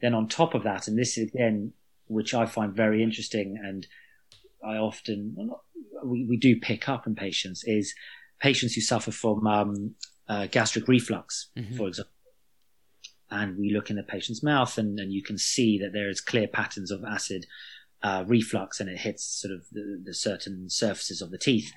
Then 0.00 0.14
on 0.14 0.28
top 0.28 0.54
of 0.54 0.62
that, 0.64 0.88
and 0.88 0.98
this 0.98 1.18
is 1.18 1.30
again, 1.30 1.72
which 2.06 2.34
I 2.34 2.46
find 2.46 2.74
very 2.74 3.02
interesting 3.02 3.58
and 3.62 3.86
I 4.64 4.76
often, 4.76 5.34
well, 5.36 5.64
we, 6.04 6.24
we 6.24 6.36
do 6.36 6.58
pick 6.58 6.88
up 6.88 7.06
in 7.06 7.14
patients 7.14 7.64
is 7.64 7.94
patients 8.40 8.74
who 8.74 8.80
suffer 8.80 9.10
from 9.10 9.46
um, 9.46 9.94
uh, 10.28 10.46
gastric 10.46 10.88
reflux, 10.88 11.48
mm-hmm. 11.56 11.76
for 11.76 11.88
example 11.88 12.12
and 13.30 13.58
we 13.58 13.72
look 13.72 13.90
in 13.90 13.96
the 13.96 14.02
patient's 14.02 14.42
mouth 14.42 14.78
and, 14.78 14.98
and 14.98 15.12
you 15.12 15.22
can 15.22 15.38
see 15.38 15.78
that 15.78 15.92
there 15.92 16.08
is 16.08 16.20
clear 16.20 16.48
patterns 16.48 16.90
of 16.90 17.04
acid 17.04 17.46
uh, 18.02 18.24
reflux 18.26 18.80
and 18.80 18.88
it 18.88 18.98
hits 18.98 19.24
sort 19.24 19.52
of 19.52 19.64
the, 19.72 20.00
the, 20.04 20.14
certain 20.14 20.70
surfaces 20.70 21.20
of 21.20 21.30
the 21.30 21.38
teeth. 21.38 21.72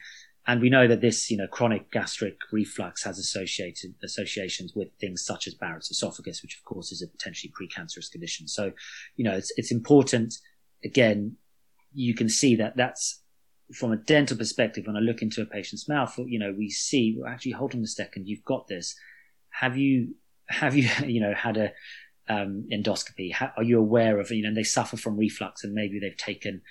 And 0.47 0.59
we 0.59 0.69
know 0.69 0.87
that 0.87 1.01
this, 1.01 1.29
you 1.29 1.37
know, 1.37 1.47
chronic 1.47 1.91
gastric 1.91 2.37
reflux 2.51 3.03
has 3.03 3.19
associated 3.19 3.93
associations 4.03 4.73
with 4.75 4.89
things 4.99 5.23
such 5.23 5.47
as 5.47 5.53
Barrett's 5.53 5.91
esophagus, 5.91 6.41
which 6.41 6.57
of 6.57 6.63
course 6.63 6.91
is 6.91 7.03
a 7.03 7.07
potentially 7.07 7.53
precancerous 7.59 8.11
condition. 8.11 8.47
So, 8.47 8.71
you 9.15 9.23
know, 9.23 9.35
it's, 9.35 9.53
it's 9.55 9.71
important. 9.71 10.33
Again, 10.83 11.37
you 11.93 12.15
can 12.15 12.27
see 12.27 12.55
that 12.55 12.75
that's 12.75 13.21
from 13.73 13.91
a 13.91 13.97
dental 13.97 14.35
perspective. 14.35 14.87
When 14.87 14.97
I 14.97 14.99
look 14.99 15.21
into 15.21 15.41
a 15.41 15.45
patient's 15.45 15.87
mouth, 15.87 16.17
you 16.17 16.39
know, 16.39 16.53
we 16.57 16.69
see, 16.69 17.15
well, 17.17 17.31
actually, 17.31 17.51
hold 17.51 17.75
on 17.75 17.83
a 17.83 17.87
second, 17.87 18.27
you've 18.27 18.43
got 18.43 18.67
this. 18.67 18.95
Have 19.51 19.77
you 19.77 20.15
have 20.51 20.75
you, 20.75 20.89
you 21.05 21.21
know, 21.21 21.33
had 21.33 21.57
a 21.57 21.71
um, 22.29 22.67
endoscopy? 22.71 23.33
How, 23.33 23.51
are 23.57 23.63
you 23.63 23.79
aware 23.79 24.19
of, 24.19 24.31
you 24.31 24.43
know, 24.43 24.53
they 24.53 24.63
suffer 24.63 24.97
from 24.97 25.17
reflux 25.17 25.63
and 25.63 25.73
maybe 25.73 25.99
they've 25.99 26.17
taken, 26.17 26.61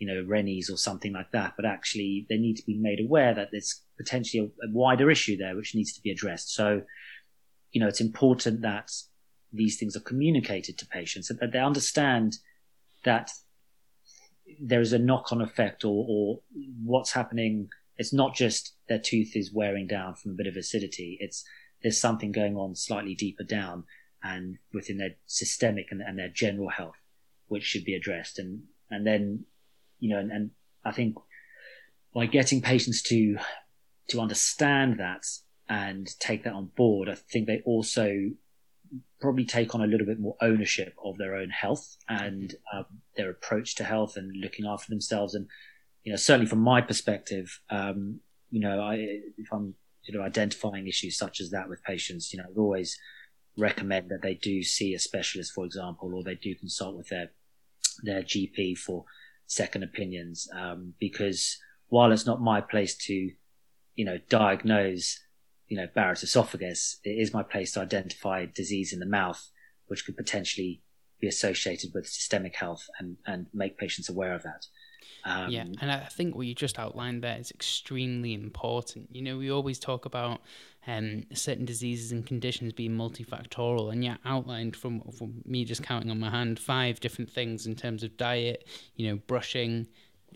you 0.00 0.06
know, 0.06 0.24
Rennies 0.26 0.70
or 0.70 0.78
something 0.78 1.12
like 1.12 1.30
that, 1.32 1.52
but 1.56 1.66
actually 1.66 2.26
they 2.30 2.38
need 2.38 2.56
to 2.56 2.64
be 2.66 2.78
made 2.78 3.00
aware 3.00 3.34
that 3.34 3.48
there's 3.52 3.82
potentially 3.98 4.42
a, 4.42 4.66
a 4.66 4.72
wider 4.72 5.10
issue 5.10 5.36
there 5.36 5.54
which 5.54 5.74
needs 5.74 5.92
to 5.92 6.00
be 6.00 6.10
addressed. 6.10 6.54
So, 6.54 6.82
you 7.70 7.80
know, 7.80 7.86
it's 7.86 8.00
important 8.00 8.62
that 8.62 8.90
these 9.52 9.78
things 9.78 9.94
are 9.96 10.00
communicated 10.00 10.78
to 10.78 10.86
patients 10.86 11.28
and 11.28 11.38
that 11.40 11.52
they 11.52 11.58
understand 11.58 12.38
that 13.04 13.30
there 14.58 14.80
is 14.80 14.94
a 14.94 14.98
knock-on 14.98 15.42
effect 15.42 15.84
or, 15.84 16.06
or 16.08 16.40
what's 16.82 17.12
happening. 17.12 17.68
It's 17.98 18.12
not 18.12 18.34
just 18.34 18.74
their 18.88 18.98
tooth 18.98 19.36
is 19.36 19.52
wearing 19.52 19.86
down 19.86 20.14
from 20.14 20.32
a 20.32 20.34
bit 20.34 20.46
of 20.46 20.56
acidity. 20.56 21.18
It's 21.20 21.44
there's 21.82 22.00
something 22.00 22.32
going 22.32 22.56
on 22.56 22.74
slightly 22.74 23.14
deeper 23.14 23.44
down 23.44 23.84
and 24.22 24.56
within 24.72 24.96
their 24.96 25.16
systemic 25.26 25.88
and, 25.90 26.00
and 26.00 26.18
their 26.18 26.28
general 26.28 26.70
health, 26.70 26.96
which 27.48 27.64
should 27.64 27.84
be 27.84 27.94
addressed. 27.94 28.38
And, 28.38 28.62
and 28.90 29.06
then, 29.06 29.44
you 30.00 30.10
know, 30.10 30.18
and, 30.18 30.32
and 30.32 30.50
I 30.84 30.92
think 30.92 31.16
by 32.14 32.26
getting 32.26 32.60
patients 32.60 33.02
to, 33.02 33.38
to 34.08 34.20
understand 34.20 34.98
that 34.98 35.24
and 35.68 36.08
take 36.18 36.44
that 36.44 36.52
on 36.52 36.70
board, 36.76 37.08
I 37.08 37.14
think 37.14 37.46
they 37.46 37.62
also 37.64 38.30
probably 39.20 39.44
take 39.44 39.74
on 39.74 39.82
a 39.82 39.86
little 39.86 40.06
bit 40.06 40.18
more 40.18 40.36
ownership 40.40 40.94
of 41.04 41.16
their 41.18 41.36
own 41.36 41.50
health 41.50 41.96
and 42.08 42.54
um, 42.74 42.86
their 43.16 43.30
approach 43.30 43.76
to 43.76 43.84
health 43.84 44.16
and 44.16 44.36
looking 44.36 44.66
after 44.66 44.90
themselves. 44.90 45.34
And 45.34 45.46
you 46.02 46.12
know, 46.12 46.16
certainly 46.16 46.46
from 46.46 46.60
my 46.60 46.80
perspective, 46.80 47.60
um, 47.70 48.20
you 48.50 48.60
know, 48.60 48.80
I, 48.80 48.94
if 49.38 49.52
I'm 49.52 49.74
sort 50.02 50.18
of 50.18 50.26
identifying 50.26 50.88
issues 50.88 51.16
such 51.16 51.40
as 51.40 51.50
that 51.50 51.68
with 51.68 51.84
patients, 51.84 52.32
you 52.32 52.38
know, 52.38 52.46
I 52.48 52.58
always 52.58 52.98
recommend 53.56 54.10
that 54.10 54.22
they 54.22 54.34
do 54.34 54.62
see 54.62 54.94
a 54.94 54.98
specialist, 54.98 55.52
for 55.52 55.64
example, 55.64 56.12
or 56.14 56.24
they 56.24 56.34
do 56.34 56.54
consult 56.54 56.96
with 56.96 57.08
their 57.08 57.30
their 58.02 58.22
GP 58.22 58.78
for 58.78 59.04
second 59.50 59.82
opinions, 59.82 60.48
um, 60.56 60.94
because 60.98 61.58
while 61.88 62.12
it's 62.12 62.26
not 62.26 62.40
my 62.40 62.60
place 62.60 62.96
to, 62.96 63.30
you 63.94 64.04
know, 64.04 64.18
diagnose 64.28 65.18
you 65.70 65.76
know, 65.76 65.86
Barrett's 65.94 66.24
esophagus, 66.24 66.98
it 67.04 67.10
is 67.10 67.32
my 67.32 67.44
place 67.44 67.72
to 67.72 67.80
identify 67.80 68.44
disease 68.44 68.92
in 68.92 68.98
the 68.98 69.06
mouth, 69.06 69.50
which 69.86 70.04
could 70.04 70.16
potentially 70.16 70.82
be 71.20 71.28
associated 71.28 71.92
with 71.94 72.08
systemic 72.08 72.56
health 72.56 72.86
and, 72.98 73.16
and 73.24 73.46
make 73.54 73.78
patients 73.78 74.08
aware 74.08 74.34
of 74.34 74.42
that. 74.42 74.66
Um, 75.24 75.50
yeah, 75.50 75.64
and 75.80 75.92
I 75.92 76.06
think 76.06 76.34
what 76.34 76.46
you 76.46 76.54
just 76.54 76.78
outlined 76.78 77.22
there 77.22 77.38
is 77.38 77.52
extremely 77.52 78.34
important. 78.34 79.10
You 79.12 79.22
know, 79.22 79.38
we 79.38 79.50
always 79.50 79.78
talk 79.78 80.06
about 80.06 80.40
um, 80.86 81.24
certain 81.34 81.64
diseases 81.64 82.12
and 82.12 82.26
conditions 82.26 82.72
being 82.72 82.92
multifactorial, 82.92 83.92
and 83.92 84.04
yeah, 84.04 84.16
outlined 84.24 84.76
from, 84.76 85.00
from 85.12 85.42
me 85.44 85.64
just 85.64 85.82
counting 85.82 86.10
on 86.10 86.18
my 86.18 86.30
hand 86.30 86.58
five 86.58 87.00
different 87.00 87.30
things 87.30 87.66
in 87.66 87.74
terms 87.74 88.02
of 88.02 88.16
diet, 88.16 88.66
you 88.96 89.08
know, 89.08 89.20
brushing, 89.26 89.86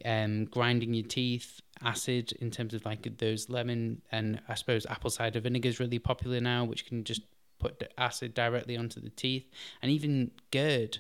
um, 0.05 0.45
grinding 0.47 0.95
your 0.95 1.07
teeth, 1.07 1.61
acid 1.83 2.33
in 2.41 2.51
terms 2.51 2.75
of 2.75 2.85
like 2.85 3.19
those 3.19 3.49
lemon 3.49 4.01
and 4.13 4.41
I 4.49 4.55
suppose 4.55 4.87
apple 4.87 5.11
cider 5.11 5.41
vinegar 5.41 5.69
is 5.69 5.81
really 5.81 5.99
popular 5.99 6.41
now, 6.41 6.65
which 6.65 6.87
can 6.87 7.05
just 7.05 7.23
put 7.59 7.93
acid 7.99 8.35
directly 8.35 8.77
onto 8.77 9.01
the 9.01 9.11
teeth, 9.11 9.47
and 9.83 9.91
even 9.91 10.31
GERD, 10.51 10.99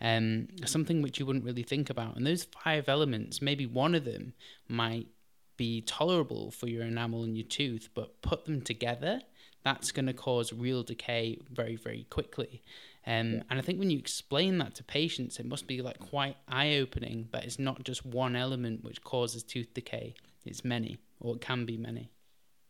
um, 0.00 0.48
something 0.64 1.02
which 1.02 1.18
you 1.18 1.26
wouldn't 1.26 1.44
really 1.44 1.62
think 1.62 1.90
about. 1.90 2.16
And 2.16 2.26
those 2.26 2.44
five 2.44 2.88
elements, 2.88 3.42
maybe 3.42 3.66
one 3.66 3.94
of 3.94 4.04
them 4.04 4.34
might 4.68 5.08
be 5.56 5.80
tolerable 5.82 6.50
for 6.50 6.68
your 6.68 6.84
enamel 6.84 7.24
and 7.24 7.36
your 7.36 7.46
tooth, 7.46 7.88
but 7.94 8.20
put 8.22 8.44
them 8.44 8.60
together, 8.60 9.20
that's 9.64 9.92
going 9.92 10.06
to 10.06 10.12
cause 10.12 10.52
real 10.52 10.82
decay 10.82 11.38
very, 11.50 11.76
very 11.76 12.06
quickly. 12.10 12.62
Um, 13.06 13.42
and 13.50 13.58
I 13.58 13.60
think 13.60 13.78
when 13.78 13.90
you 13.90 13.98
explain 13.98 14.58
that 14.58 14.74
to 14.76 14.84
patients, 14.84 15.38
it 15.38 15.46
must 15.46 15.66
be 15.66 15.82
like 15.82 15.98
quite 15.98 16.36
eye 16.48 16.76
opening, 16.76 17.28
but 17.30 17.44
it's 17.44 17.58
not 17.58 17.84
just 17.84 18.04
one 18.04 18.34
element 18.34 18.82
which 18.82 19.02
causes 19.02 19.42
tooth 19.42 19.72
decay, 19.74 20.14
it's 20.44 20.64
many, 20.64 20.98
or 21.20 21.36
it 21.36 21.40
can 21.40 21.66
be 21.66 21.76
many. 21.76 22.10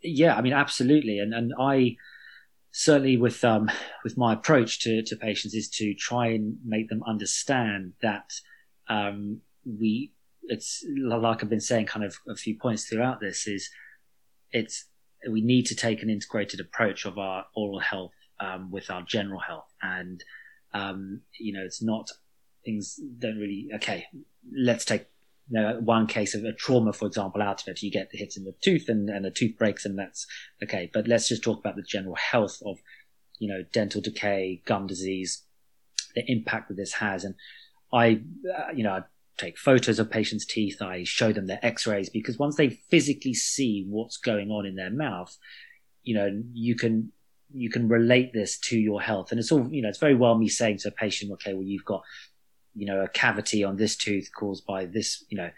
Yeah, 0.03 0.37
I 0.37 0.43
mean, 0.43 0.53
absolutely. 0.53 1.19
And, 1.19 1.33
and 1.33 1.53
I 1.59 1.97
certainly 2.73 3.17
with, 3.17 3.45
um, 3.45 3.71
with 4.03 4.17
my 4.17 4.33
approach 4.33 4.81
to, 4.81 5.03
to 5.03 5.17
patients 5.17 5.55
is 5.55 5.69
to 5.71 5.95
try 5.95 6.29
and 6.29 6.59
make 6.65 6.89
them 6.89 7.03
understand 7.07 7.93
that, 8.03 8.33
um, 8.89 9.41
we, 9.65 10.13
it's 10.49 10.85
like 10.99 11.43
I've 11.43 11.51
been 11.51 11.61
saying 11.61 11.87
kind 11.87 12.05
of 12.05 12.17
a 12.29 12.37
few 12.37 12.57
points 12.57 12.85
throughout 12.85 13.21
this 13.21 13.47
is 13.47 13.71
it's, 14.53 14.87
we 15.31 15.41
need 15.41 15.67
to 15.67 15.75
take 15.75 16.03
an 16.03 16.11
integrated 16.11 16.61
approach 16.61 17.07
of 17.07 17.19
our 17.19 17.47
oral 17.57 17.81
health 17.81 18.13
um, 18.41 18.71
with 18.71 18.91
our 18.91 19.03
general 19.03 19.41
health. 19.41 19.73
And, 19.83 20.23
um, 20.73 21.23
you 21.39 21.53
know, 21.53 21.63
it's 21.65 21.83
not 21.83 22.11
things 22.65 23.01
don't 23.19 23.39
really, 23.39 23.69
okay, 23.75 24.07
let's 24.57 24.85
take 24.85 25.07
you 25.51 25.61
know, 25.61 25.79
one 25.81 26.07
case 26.07 26.35
of 26.35 26.45
a 26.45 26.53
trauma, 26.53 26.93
for 26.93 27.07
example, 27.07 27.43
out 27.43 27.63
of 27.63 27.69
it. 27.69 27.83
You 27.83 27.91
get 27.91 28.11
the 28.11 28.19
hit 28.19 28.37
in 28.37 28.45
the 28.45 28.55
tooth 28.63 28.89
and, 28.89 29.09
and 29.09 29.25
the 29.25 29.31
tooth 29.31 29.57
breaks 29.59 29.85
and 29.85 29.99
that's 29.99 30.27
okay. 30.63 30.91
But 30.93 31.09
let's 31.09 31.29
just 31.29 31.43
talk 31.43 31.59
about 31.59 31.77
the 31.77 31.83
general 31.83 32.17
health 32.17 32.61
of, 32.65 32.79
you 33.39 33.49
know, 33.49 33.65
dental 33.73 34.01
decay, 34.01 34.63
gum 34.67 34.87
disease, 34.87 35.43
the 36.15 36.25
impact 36.31 36.69
that 36.69 36.77
this 36.77 36.95
has. 36.95 37.25
And 37.25 37.35
I, 37.93 38.23
uh, 38.57 38.73
you 38.75 38.85
know, 38.85 39.03
take 39.37 39.59
photos 39.59 39.99
of 39.99 40.11
patients' 40.11 40.47
teeth. 40.47 40.81
I 40.81 41.05
show 41.05 41.33
them 41.33 41.47
their 41.47 41.59
x-rays 41.63 42.09
because 42.09 42.39
once 42.39 42.57
they 42.57 42.71
physically 42.71 43.35
see 43.35 43.85
what's 43.89 44.17
going 44.17 44.51
on 44.51 44.67
in 44.67 44.77
their 44.77 44.91
mouth, 44.91 45.37
you 46.03 46.15
know, 46.15 46.43
you 46.53 46.77
can 46.77 47.13
you 47.53 47.71
can 47.71 47.89
relate 47.89 48.33
this 48.33 48.59
to 48.59 48.79
your 48.79 49.01
health. 49.01 49.31
And 49.31 49.39
it's 49.39 49.53
all, 49.53 49.69
you 49.71 49.81
know, 49.81 49.89
it's 49.89 49.99
very 49.99 50.15
well 50.15 50.37
me 50.37 50.49
saying 50.49 50.79
to 50.79 50.89
a 50.89 50.93
patient, 50.93 51.31
okay, 51.33 51.55
well, 51.55 51.63
you've 51.63 51.85
got, 51.85 52.03
you 52.75 52.85
know, 52.85 53.01
a 53.01 53.09
cavity 53.09 53.63
on 53.63 53.77
this 53.77 53.97
tooth 53.97 54.29
caused 54.37 54.67
by 54.67 54.87
this, 54.87 55.25
you 55.29 55.37
know, 55.39 55.51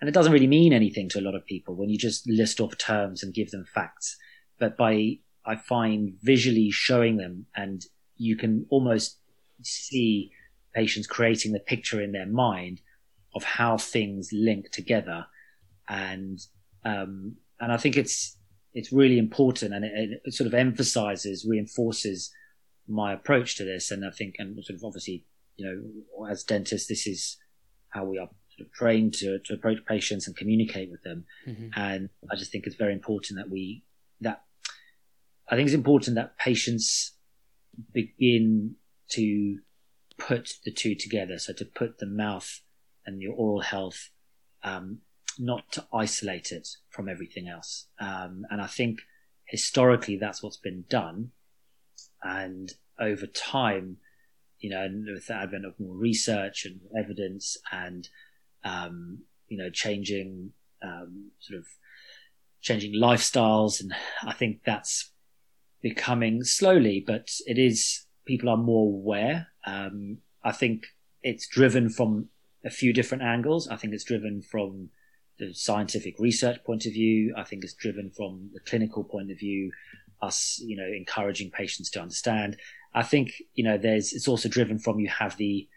and 0.00 0.08
it 0.08 0.12
doesn't 0.12 0.32
really 0.32 0.48
mean 0.48 0.72
anything 0.72 1.08
to 1.10 1.20
a 1.20 1.22
lot 1.22 1.36
of 1.36 1.46
people 1.46 1.76
when 1.76 1.88
you 1.88 1.96
just 1.96 2.28
list 2.28 2.60
off 2.60 2.76
terms 2.76 3.22
and 3.22 3.32
give 3.32 3.52
them 3.52 3.64
facts. 3.72 4.16
But 4.58 4.76
by, 4.76 5.18
I 5.46 5.56
find 5.56 6.14
visually 6.22 6.70
showing 6.70 7.18
them 7.18 7.46
and 7.54 7.84
you 8.16 8.36
can 8.36 8.66
almost 8.70 9.18
see 9.62 10.32
patients 10.74 11.06
creating 11.06 11.52
the 11.52 11.60
picture 11.60 12.02
in 12.02 12.12
their 12.12 12.26
mind 12.26 12.80
of 13.34 13.44
how 13.44 13.76
things 13.76 14.30
link 14.32 14.70
together. 14.70 15.26
And, 15.88 16.38
um, 16.84 17.36
and 17.60 17.72
I 17.72 17.76
think 17.76 17.96
it's, 17.96 18.38
it's 18.72 18.92
really 18.92 19.18
important 19.18 19.72
and 19.72 19.84
it, 19.84 20.20
it, 20.24 20.34
sort 20.34 20.46
of 20.46 20.54
emphasizes, 20.54 21.46
reinforces 21.48 22.32
my 22.88 23.12
approach 23.12 23.56
to 23.56 23.64
this. 23.64 23.90
And 23.90 24.04
I 24.04 24.10
think, 24.10 24.36
and 24.38 24.56
sort 24.64 24.78
of 24.78 24.84
obviously, 24.84 25.24
you 25.56 25.66
know, 25.66 26.26
as 26.28 26.42
dentists, 26.42 26.88
this 26.88 27.06
is 27.06 27.36
how 27.90 28.04
we 28.04 28.18
are 28.18 28.28
sort 28.56 28.66
of 28.66 28.72
trained 28.72 29.14
to, 29.14 29.38
to 29.44 29.54
approach 29.54 29.78
patients 29.86 30.26
and 30.26 30.36
communicate 30.36 30.90
with 30.90 31.02
them. 31.02 31.24
Mm-hmm. 31.46 31.68
And 31.76 32.08
I 32.30 32.36
just 32.36 32.50
think 32.50 32.66
it's 32.66 32.76
very 32.76 32.92
important 32.92 33.38
that 33.38 33.50
we, 33.50 33.84
that 34.20 34.42
I 35.48 35.56
think 35.56 35.66
it's 35.66 35.74
important 35.74 36.16
that 36.16 36.38
patients 36.38 37.12
begin 37.92 38.76
to 39.10 39.58
put 40.18 40.54
the 40.64 40.70
two 40.70 40.94
together. 40.94 41.38
So 41.38 41.52
to 41.52 41.64
put 41.64 41.98
the 41.98 42.06
mouth 42.06 42.60
and 43.06 43.20
your 43.20 43.34
oral 43.34 43.60
health 43.60 44.10
um, 44.62 44.98
not 45.38 45.70
to 45.72 45.84
isolate 45.92 46.52
it 46.52 46.68
from 46.90 47.08
everything 47.08 47.48
else. 47.48 47.86
Um, 48.00 48.44
and 48.50 48.60
I 48.60 48.66
think 48.66 49.00
historically 49.46 50.16
that's 50.16 50.42
what's 50.42 50.56
been 50.56 50.84
done. 50.88 51.30
And 52.22 52.72
over 52.98 53.26
time, 53.26 53.98
you 54.58 54.70
know, 54.70 54.88
with 55.12 55.26
the 55.26 55.34
advent 55.34 55.66
of 55.66 55.78
more 55.78 55.94
research 55.94 56.64
and 56.64 56.80
evidence 56.98 57.56
and, 57.70 58.08
um, 58.64 59.18
you 59.48 59.58
know, 59.58 59.70
changing, 59.70 60.52
um, 60.82 61.30
sort 61.40 61.58
of 61.58 61.66
changing 62.62 62.94
lifestyles. 62.94 63.80
And 63.80 63.92
I 64.22 64.32
think 64.32 64.60
that's 64.64 65.12
becoming 65.82 66.44
slowly, 66.44 67.04
but 67.06 67.28
it 67.46 67.58
is, 67.58 68.06
people 68.24 68.48
are 68.48 68.56
more 68.56 68.86
aware. 68.86 69.48
Um, 69.66 70.18
I 70.42 70.52
think 70.52 70.86
it's 71.22 71.46
driven 71.46 71.90
from 71.90 72.28
a 72.64 72.70
few 72.70 72.92
different 72.92 73.22
angles. 73.22 73.68
I 73.68 73.76
think 73.76 73.92
it's 73.92 74.04
driven 74.04 74.42
from 74.42 74.90
the 75.38 75.52
scientific 75.52 76.18
research 76.18 76.62
point 76.64 76.86
of 76.86 76.92
view. 76.92 77.34
I 77.36 77.44
think 77.44 77.64
it's 77.64 77.74
driven 77.74 78.10
from 78.10 78.50
the 78.52 78.60
clinical 78.60 79.04
point 79.04 79.30
of 79.30 79.38
view, 79.38 79.72
us, 80.22 80.60
you 80.64 80.76
know, 80.76 80.86
encouraging 80.86 81.50
patients 81.50 81.90
to 81.90 82.00
understand. 82.00 82.56
I 82.94 83.02
think, 83.02 83.42
you 83.54 83.64
know, 83.64 83.76
there's, 83.76 84.12
it's 84.12 84.28
also 84.28 84.48
driven 84.48 84.78
from 84.78 85.00
you 85.00 85.08
have 85.08 85.36
the 85.36 85.68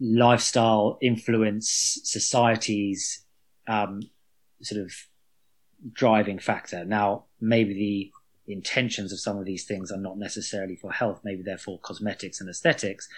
lifestyle 0.00 0.98
influence 1.00 2.00
society's, 2.02 3.24
um, 3.68 4.00
sort 4.62 4.82
of 4.82 4.92
driving 5.92 6.38
factor. 6.38 6.84
Now, 6.84 7.26
maybe 7.40 7.74
the 7.74 8.52
intentions 8.52 9.12
of 9.12 9.20
some 9.20 9.38
of 9.38 9.44
these 9.44 9.64
things 9.64 9.92
are 9.92 9.98
not 9.98 10.18
necessarily 10.18 10.76
for 10.76 10.92
health. 10.92 11.20
Maybe 11.24 11.42
they're 11.42 11.58
for 11.58 11.78
cosmetics 11.80 12.40
and 12.40 12.50
aesthetics, 12.50 13.08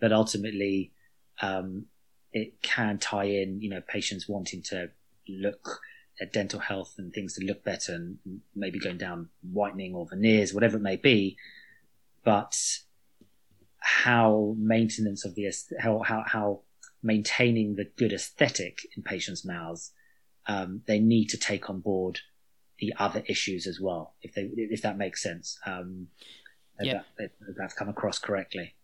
but 0.00 0.12
ultimately, 0.12 0.92
um, 1.40 1.86
it 2.32 2.62
can 2.62 2.98
tie 2.98 3.24
in, 3.24 3.60
you 3.60 3.70
know, 3.70 3.80
patients 3.80 4.28
wanting 4.28 4.62
to 4.62 4.90
look 5.28 5.80
at 6.20 6.32
dental 6.32 6.60
health 6.60 6.94
and 6.98 7.12
things 7.12 7.34
to 7.34 7.44
look 7.44 7.64
better 7.64 7.94
and 7.94 8.18
maybe 8.54 8.78
going 8.78 8.98
down 8.98 9.28
whitening 9.42 9.94
or 9.94 10.06
veneers, 10.06 10.52
whatever 10.52 10.76
it 10.76 10.82
may 10.82 10.96
be. 10.96 11.36
But 12.24 12.56
how 13.78 14.54
maintenance 14.58 15.24
of 15.24 15.34
the, 15.34 15.50
how, 15.78 16.00
how, 16.00 16.24
how 16.26 16.60
maintaining 17.02 17.76
the 17.76 17.86
good 17.96 18.12
aesthetic 18.12 18.80
in 18.96 19.02
patients' 19.02 19.44
mouths, 19.44 19.92
um, 20.46 20.82
they 20.86 21.00
need 21.00 21.26
to 21.30 21.38
take 21.38 21.70
on 21.70 21.80
board 21.80 22.20
the 22.78 22.92
other 22.98 23.22
issues 23.26 23.66
as 23.66 23.80
well, 23.80 24.14
if 24.22 24.34
they, 24.34 24.50
if 24.56 24.82
that 24.82 24.98
makes 24.98 25.22
sense. 25.22 25.58
Um, 25.66 26.08
yeah. 26.80 27.00
That, 27.18 27.32
that's 27.58 27.74
come 27.74 27.88
across 27.88 28.18
correctly. 28.18 28.74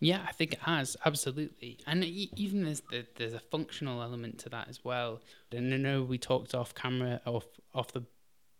Yeah, 0.00 0.24
I 0.26 0.32
think 0.32 0.52
it 0.52 0.60
has 0.60 0.96
absolutely, 1.04 1.78
and 1.86 2.04
even 2.04 2.64
there's 2.64 2.82
the, 2.90 3.04
there's 3.16 3.34
a 3.34 3.40
functional 3.40 4.00
element 4.00 4.38
to 4.40 4.48
that 4.50 4.68
as 4.68 4.84
well. 4.84 5.20
And 5.50 5.74
I 5.74 5.76
know 5.76 6.02
we 6.02 6.18
talked 6.18 6.54
off 6.54 6.74
camera, 6.74 7.20
off 7.26 7.46
off 7.74 7.92
the 7.92 8.04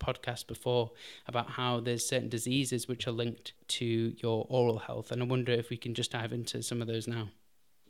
podcast 0.00 0.46
before 0.48 0.90
about 1.26 1.50
how 1.50 1.80
there's 1.80 2.08
certain 2.08 2.28
diseases 2.28 2.88
which 2.88 3.06
are 3.06 3.12
linked 3.12 3.52
to 3.68 4.14
your 4.18 4.46
oral 4.48 4.78
health, 4.78 5.12
and 5.12 5.22
I 5.22 5.26
wonder 5.26 5.52
if 5.52 5.70
we 5.70 5.76
can 5.76 5.94
just 5.94 6.10
dive 6.10 6.32
into 6.32 6.62
some 6.62 6.82
of 6.82 6.88
those 6.88 7.06
now. 7.06 7.28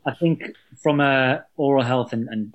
I 0.06 0.14
think 0.14 0.42
from 0.82 1.00
a 1.00 1.44
oral 1.56 1.84
health 1.84 2.12
and, 2.12 2.28
and 2.28 2.54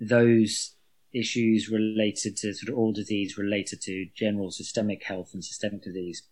those 0.00 0.74
issues 1.12 1.68
related 1.68 2.36
to 2.38 2.52
sort 2.52 2.70
of 2.70 2.78
all 2.78 2.92
disease 2.92 3.38
related 3.38 3.80
to 3.82 4.06
general 4.14 4.50
systemic 4.50 5.04
health 5.04 5.30
and 5.32 5.44
systemic 5.44 5.82
disease. 5.82 6.24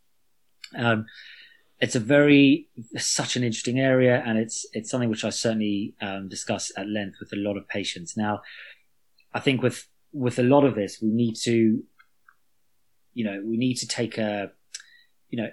Um, 0.77 1.07
it's 1.83 1.97
a 1.97 2.01
very 2.01 2.68
such 2.97 3.35
an 3.35 3.42
interesting 3.42 3.81
area, 3.81 4.23
and 4.25 4.38
it's 4.38 4.64
it's 4.73 4.88
something 4.88 5.11
which 5.11 5.25
I 5.25 5.31
certainly 5.31 5.95
um, 6.01 6.29
discuss 6.29 6.71
at 6.77 6.87
length 6.87 7.16
with 7.18 7.33
a 7.33 7.37
lot 7.37 7.57
of 7.57 7.66
patients. 7.68 8.16
Now, 8.16 8.40
I 9.35 9.40
think 9.40 9.62
with 9.62 9.88
with 10.12 10.38
a 10.38 10.45
lot 10.45 10.64
of 10.64 10.77
this, 10.77 11.01
we 11.03 11.11
need 11.11 11.35
to, 11.42 11.83
you 13.14 13.25
know, 13.25 13.42
we 13.45 13.57
need 13.57 13.79
to 13.79 13.88
take 13.88 14.16
a, 14.16 14.53
you 15.29 15.42
know, 15.42 15.49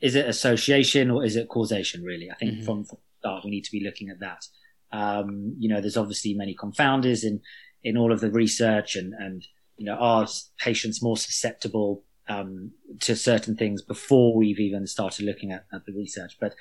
is 0.00 0.16
it 0.16 0.28
association 0.28 1.12
or 1.12 1.24
is 1.24 1.36
it 1.36 1.48
causation? 1.48 2.02
Really, 2.02 2.28
I 2.28 2.34
think 2.34 2.54
mm-hmm. 2.54 2.64
from, 2.64 2.84
from 2.84 2.98
the 2.98 3.28
start 3.28 3.44
we 3.44 3.52
need 3.52 3.64
to 3.64 3.72
be 3.72 3.84
looking 3.84 4.08
at 4.08 4.18
that. 4.18 4.44
Um, 4.90 5.54
you 5.60 5.68
know, 5.68 5.80
there's 5.80 5.96
obviously 5.96 6.34
many 6.34 6.56
confounders 6.56 7.22
in 7.22 7.40
in 7.84 7.96
all 7.96 8.10
of 8.10 8.18
the 8.18 8.32
research, 8.32 8.96
and 8.96 9.14
and 9.14 9.46
you 9.76 9.86
know, 9.86 9.94
are 9.94 10.26
patients 10.58 11.00
more 11.00 11.16
susceptible 11.16 12.02
um, 12.28 12.72
to 13.00 13.16
certain 13.16 13.56
things 13.56 13.82
before 13.82 14.36
we've 14.36 14.60
even 14.60 14.86
started 14.86 15.24
looking 15.24 15.52
at, 15.52 15.66
at, 15.72 15.84
the 15.86 15.92
research. 15.92 16.36
But 16.40 16.54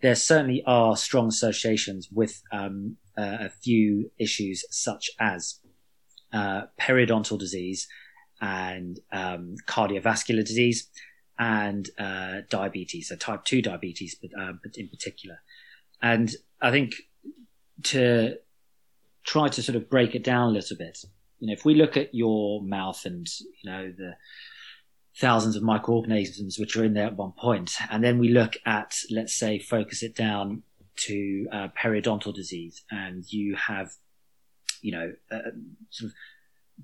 there 0.00 0.14
certainly 0.14 0.62
are 0.66 0.96
strong 0.96 1.28
associations 1.28 2.08
with 2.12 2.42
um, 2.52 2.96
uh, 3.16 3.38
a 3.40 3.48
few 3.48 4.10
issues, 4.18 4.64
such 4.70 5.10
as 5.18 5.60
uh, 6.32 6.62
periodontal 6.80 7.38
disease 7.38 7.88
and 8.40 9.00
um, 9.12 9.56
cardiovascular 9.66 10.44
disease 10.44 10.88
and 11.38 11.88
uh, 11.98 12.40
diabetes, 12.50 13.08
so 13.08 13.16
type 13.16 13.44
2 13.44 13.62
diabetes, 13.62 14.16
but, 14.20 14.30
uh, 14.40 14.52
but 14.62 14.76
in 14.76 14.88
particular. 14.88 15.38
And 16.02 16.34
I 16.60 16.70
think 16.70 16.94
to 17.84 18.36
try 19.24 19.48
to 19.48 19.62
sort 19.62 19.76
of 19.76 19.88
break 19.88 20.14
it 20.14 20.24
down 20.24 20.50
a 20.50 20.52
little 20.52 20.76
bit, 20.76 20.98
you 21.38 21.46
know, 21.46 21.52
if 21.52 21.64
we 21.64 21.74
look 21.74 21.96
at 21.96 22.14
your 22.14 22.62
mouth 22.62 23.04
and, 23.04 23.26
you 23.62 23.70
know, 23.70 23.92
the 23.96 24.14
thousands 25.18 25.56
of 25.56 25.62
microorganisms 25.62 26.58
which 26.58 26.76
are 26.76 26.84
in 26.84 26.94
there 26.94 27.06
at 27.06 27.16
one 27.16 27.32
point. 27.32 27.74
And 27.90 28.04
then 28.04 28.18
we 28.18 28.28
look 28.28 28.56
at, 28.64 28.96
let's 29.10 29.34
say, 29.34 29.58
focus 29.58 30.02
it 30.02 30.14
down 30.14 30.62
to 30.96 31.46
uh, 31.52 31.68
periodontal 31.80 32.34
disease, 32.34 32.84
and 32.90 33.24
you 33.30 33.56
have, 33.56 33.90
you 34.80 34.92
know, 34.92 35.12
uh, 35.30 35.50
sort 35.90 36.10
of 36.10 36.16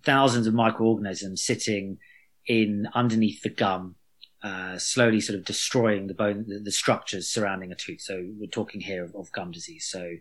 thousands 0.05 0.47
of 0.47 0.55
microorganisms 0.55 1.45
sitting 1.45 1.99
in 2.47 2.89
underneath 2.95 3.43
the 3.43 3.49
gum, 3.49 3.97
uh, 4.43 4.79
slowly 4.79 5.21
sort 5.21 5.39
of 5.39 5.45
destroying 5.45 6.07
the 6.07 6.15
bone, 6.15 6.45
the, 6.47 6.59
the, 6.59 6.71
structures 6.71 7.29
surrounding 7.29 7.73
a 7.73 7.75
tooth. 7.75 8.01
So 8.01 8.25
we're 8.39 8.47
talking 8.47 8.81
here 8.81 9.03
of, 9.03 9.15
of 9.17 9.33
gum 9.33 9.51
disease, 9.51 9.89
so 9.91 10.13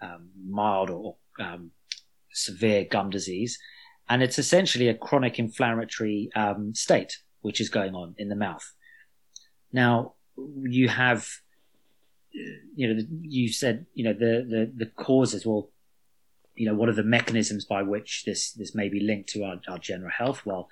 um, 0.00 0.30
mild 0.48 0.90
or 0.90 1.16
um, 1.38 1.70
severe 2.32 2.84
gum 2.84 3.10
disease, 3.10 3.58
and 4.08 4.22
it's 4.22 4.38
essentially 4.38 4.88
a 4.88 4.94
chronic 4.94 5.38
inflammatory 5.38 6.30
um, 6.34 6.74
state 6.74 7.18
which 7.46 7.60
is 7.60 7.68
going 7.68 7.94
on 7.94 8.08
in 8.18 8.28
the 8.28 8.34
mouth. 8.34 8.66
Now, 9.72 10.14
you 10.62 10.88
have, 10.88 11.22
you 12.74 12.86
know, 12.88 13.02
you 13.22 13.52
said, 13.52 13.86
you 13.94 14.04
know, 14.04 14.12
the, 14.12 14.44
the, 14.52 14.72
the 14.84 14.90
causes, 15.06 15.46
well, 15.46 15.70
you 16.56 16.66
know, 16.66 16.74
what 16.74 16.88
are 16.88 17.00
the 17.00 17.04
mechanisms 17.18 17.64
by 17.64 17.82
which 17.82 18.24
this, 18.26 18.52
this 18.52 18.74
may 18.74 18.88
be 18.88 18.98
linked 18.98 19.28
to 19.30 19.44
our, 19.44 19.60
our 19.68 19.78
general 19.78 20.10
health? 20.10 20.44
Well, 20.44 20.68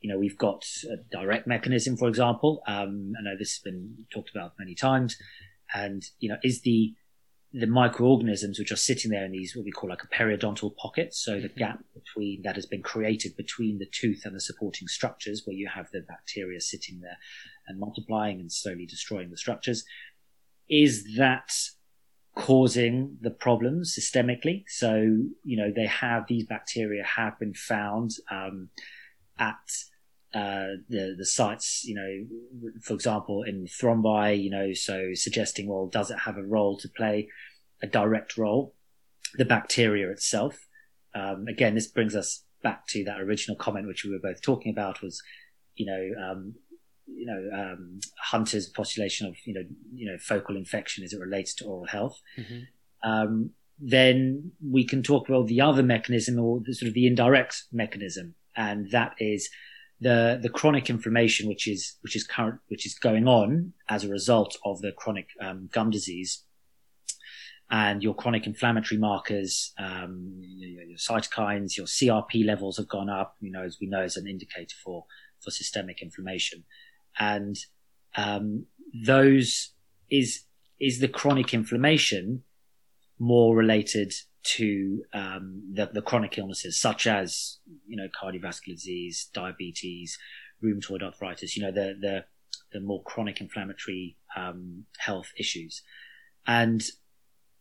you 0.00 0.10
know, 0.10 0.18
we've 0.18 0.36
got 0.36 0.66
a 0.90 0.96
direct 1.16 1.46
mechanism, 1.46 1.96
for 1.96 2.08
example. 2.08 2.60
Um, 2.66 3.12
I 3.16 3.22
know 3.22 3.36
this 3.38 3.54
has 3.54 3.62
been 3.62 4.06
talked 4.12 4.30
about 4.34 4.58
many 4.58 4.74
times. 4.74 5.16
And, 5.72 6.02
you 6.18 6.28
know, 6.28 6.38
is 6.42 6.62
the, 6.62 6.92
the 7.58 7.66
microorganisms 7.66 8.58
which 8.58 8.70
are 8.70 8.76
sitting 8.76 9.10
there 9.10 9.24
in 9.24 9.32
these 9.32 9.56
what 9.56 9.64
we 9.64 9.70
call 9.70 9.88
like 9.88 10.02
a 10.02 10.14
periodontal 10.14 10.76
pocket 10.76 11.14
so 11.14 11.40
the 11.40 11.48
mm-hmm. 11.48 11.58
gap 11.58 11.78
between 11.94 12.42
that 12.42 12.54
has 12.54 12.66
been 12.66 12.82
created 12.82 13.34
between 13.36 13.78
the 13.78 13.88
tooth 13.92 14.22
and 14.24 14.34
the 14.34 14.40
supporting 14.40 14.86
structures 14.86 15.42
where 15.44 15.56
you 15.56 15.66
have 15.74 15.86
the 15.92 16.02
bacteria 16.06 16.60
sitting 16.60 17.00
there 17.00 17.16
and 17.66 17.80
multiplying 17.80 18.40
and 18.40 18.52
slowly 18.52 18.84
destroying 18.84 19.30
the 19.30 19.38
structures 19.38 19.84
is 20.68 21.16
that 21.16 21.50
causing 22.34 23.16
the 23.22 23.30
problems 23.30 23.96
systemically 23.98 24.64
so 24.68 24.94
you 25.42 25.56
know 25.56 25.72
they 25.74 25.86
have 25.86 26.24
these 26.28 26.44
bacteria 26.44 27.02
have 27.04 27.38
been 27.38 27.54
found 27.54 28.10
um, 28.30 28.68
at 29.38 29.56
uh, 30.36 30.76
the 30.90 31.14
the 31.16 31.24
sites, 31.24 31.82
you 31.84 31.94
know, 31.94 32.70
for 32.82 32.92
example, 32.92 33.42
in 33.42 33.64
thrombi, 33.64 34.42
you 34.42 34.50
know, 34.50 34.74
so 34.74 34.96
suggesting, 35.14 35.66
well, 35.66 35.86
does 35.86 36.10
it 36.10 36.18
have 36.26 36.36
a 36.36 36.42
role 36.42 36.76
to 36.78 36.88
play, 36.90 37.28
a 37.82 37.86
direct 37.86 38.36
role? 38.36 38.74
The 39.38 39.46
bacteria 39.46 40.10
itself. 40.10 40.66
Um, 41.14 41.46
again, 41.48 41.74
this 41.74 41.86
brings 41.86 42.14
us 42.14 42.44
back 42.62 42.86
to 42.88 43.04
that 43.04 43.20
original 43.20 43.56
comment 43.56 43.86
which 43.86 44.04
we 44.04 44.10
were 44.10 44.28
both 44.28 44.42
talking 44.42 44.72
about 44.72 45.00
was, 45.00 45.22
you 45.74 45.86
know, 45.86 46.30
um, 46.30 46.54
you 47.06 47.26
know, 47.26 47.58
um, 47.58 48.00
Hunter's 48.20 48.68
postulation 48.68 49.26
of, 49.28 49.36
you 49.46 49.54
know, 49.54 49.64
you 49.94 50.10
know, 50.10 50.18
focal 50.18 50.56
infection 50.56 51.02
as 51.02 51.14
it 51.14 51.20
relates 51.20 51.54
to 51.54 51.64
oral 51.64 51.86
health. 51.86 52.20
Mm-hmm. 52.36 53.10
Um, 53.10 53.50
then 53.78 54.52
we 54.62 54.86
can 54.86 55.02
talk 55.02 55.28
about 55.28 55.46
the 55.46 55.62
other 55.62 55.82
mechanism 55.82 56.38
or 56.38 56.60
the 56.62 56.74
sort 56.74 56.88
of 56.88 56.94
the 56.94 57.06
indirect 57.06 57.64
mechanism, 57.72 58.34
and 58.54 58.90
that 58.90 59.14
is 59.18 59.48
the 60.00 60.38
the 60.42 60.48
chronic 60.48 60.90
inflammation 60.90 61.48
which 61.48 61.66
is 61.66 61.96
which 62.02 62.16
is 62.16 62.26
current 62.26 62.60
which 62.68 62.86
is 62.86 62.94
going 62.94 63.26
on 63.26 63.72
as 63.88 64.04
a 64.04 64.08
result 64.08 64.56
of 64.64 64.80
the 64.80 64.92
chronic 64.92 65.28
um, 65.40 65.68
gum 65.72 65.90
disease. 65.90 66.42
And 67.68 68.00
your 68.00 68.14
chronic 68.14 68.46
inflammatory 68.46 68.98
markers 68.98 69.72
um, 69.78 70.40
your, 70.40 70.84
your, 70.84 70.98
cytokines 70.98 71.76
your 71.76 71.86
crp 71.86 72.46
levels 72.46 72.76
have 72.76 72.88
gone 72.88 73.10
up 73.10 73.36
you 73.40 73.50
know 73.50 73.64
as 73.64 73.78
we 73.80 73.88
know 73.88 74.02
as 74.02 74.16
an 74.16 74.28
indicator 74.28 74.76
for 74.84 75.04
for 75.42 75.50
systemic 75.50 76.02
inflammation. 76.02 76.64
And 77.18 77.56
um, 78.16 78.66
those 79.04 79.72
is 80.10 80.44
is 80.78 81.00
the 81.00 81.08
chronic 81.08 81.54
inflammation 81.54 82.42
more 83.18 83.56
related 83.56 84.12
to 84.46 85.02
um, 85.12 85.62
the, 85.72 85.90
the, 85.92 86.02
chronic 86.02 86.38
illnesses 86.38 86.80
such 86.80 87.06
as 87.06 87.58
you 87.86 87.96
know 87.96 88.08
cardiovascular 88.20 88.74
disease, 88.74 89.28
diabetes, 89.32 90.18
rheumatoid 90.62 91.02
arthritis. 91.02 91.56
You 91.56 91.64
know 91.64 91.72
the 91.72 91.96
the, 92.00 92.24
the 92.72 92.80
more 92.80 93.02
chronic 93.02 93.40
inflammatory 93.40 94.16
um, 94.36 94.84
health 94.98 95.32
issues, 95.38 95.82
and 96.46 96.82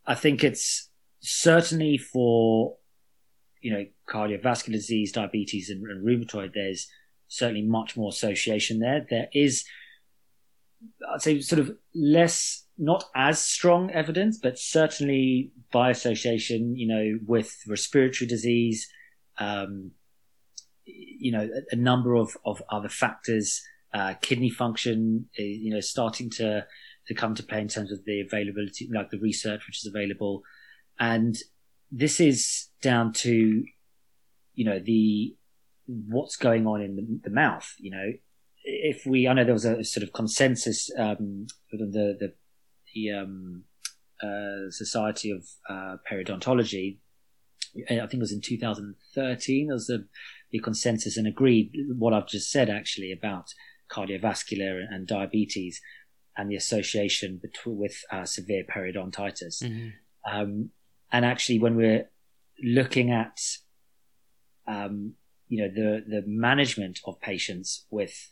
I 0.05 0.15
think 0.15 0.43
it's 0.43 0.89
certainly 1.21 1.97
for 1.97 2.77
you 3.61 3.71
know 3.71 3.85
cardiovascular 4.09 4.73
disease, 4.73 5.11
diabetes, 5.11 5.69
and, 5.69 5.83
and 5.87 6.05
rheumatoid. 6.05 6.53
There's 6.53 6.87
certainly 7.27 7.63
much 7.63 7.97
more 7.97 8.09
association 8.09 8.79
there. 8.79 9.05
There 9.09 9.27
is, 9.33 9.65
I'd 11.13 11.21
say, 11.21 11.41
sort 11.41 11.59
of 11.59 11.75
less 11.93 12.64
not 12.77 13.05
as 13.15 13.39
strong 13.39 13.91
evidence, 13.91 14.37
but 14.37 14.59
certainly 14.59 15.51
by 15.71 15.89
association, 15.89 16.75
you 16.75 16.87
know, 16.87 17.19
with 17.25 17.57
respiratory 17.67 18.27
disease, 18.27 18.89
um, 19.37 19.91
you 20.85 21.31
know, 21.31 21.41
a, 21.41 21.75
a, 21.75 21.75
number 21.75 22.15
of, 22.15 22.35
of 22.45 22.61
other 22.69 22.89
factors, 22.89 23.61
uh, 23.93 24.13
kidney 24.21 24.49
function, 24.49 25.27
uh, 25.39 25.43
you 25.43 25.73
know, 25.73 25.79
starting 25.79 26.29
to, 26.29 26.65
to 27.07 27.13
come 27.13 27.33
to 27.35 27.43
play 27.43 27.61
in 27.61 27.67
terms 27.67 27.91
of 27.91 28.03
the 28.05 28.21
availability, 28.21 28.89
like 28.93 29.09
the 29.09 29.19
research 29.19 29.65
which 29.67 29.85
is 29.85 29.91
available. 29.93 30.41
And 30.99 31.35
this 31.91 32.19
is 32.19 32.67
down 32.81 33.13
to, 33.13 33.63
you 34.53 34.65
know, 34.65 34.79
the, 34.79 35.35
what's 35.87 36.35
going 36.35 36.67
on 36.67 36.81
in 36.81 36.95
the, 36.95 37.29
the 37.29 37.33
mouth, 37.33 37.73
you 37.79 37.91
know, 37.91 38.11
if 38.63 39.05
we, 39.05 39.27
I 39.27 39.33
know 39.33 39.43
there 39.43 39.53
was 39.53 39.65
a 39.65 39.83
sort 39.83 40.03
of 40.03 40.11
consensus, 40.11 40.89
um, 40.97 41.47
the, 41.71 42.17
the 42.19 42.33
the 42.95 43.11
um, 43.11 43.63
uh, 44.23 44.71
Society 44.71 45.31
of 45.31 45.45
uh, 45.69 45.97
Periodontology, 46.09 46.97
I 47.89 47.95
think 47.95 48.13
it 48.15 48.19
was 48.19 48.31
in 48.31 48.41
2013, 48.41 49.67
there 49.67 49.75
was 49.75 49.89
a, 49.89 49.99
the 50.51 50.59
consensus 50.59 51.17
and 51.17 51.27
agreed 51.27 51.71
what 51.97 52.13
I've 52.13 52.27
just 52.27 52.49
said 52.49 52.69
actually 52.69 53.11
about 53.11 53.53
cardiovascular 53.91 54.83
and 54.89 55.05
diabetes 55.05 55.81
and 56.37 56.49
the 56.49 56.55
association 56.55 57.39
between, 57.41 57.77
with 57.77 58.01
uh, 58.11 58.25
severe 58.25 58.63
periodontitis. 58.63 59.63
Mm-hmm. 59.63 59.89
Um, 60.29 60.69
and 61.11 61.25
actually, 61.25 61.59
when 61.59 61.75
we're 61.75 62.09
looking 62.63 63.11
at, 63.11 63.37
um, 64.67 65.13
you 65.47 65.61
know, 65.61 65.69
the 65.69 66.03
the 66.07 66.23
management 66.25 66.99
of 67.05 67.21
patients 67.21 67.85
with 67.91 68.31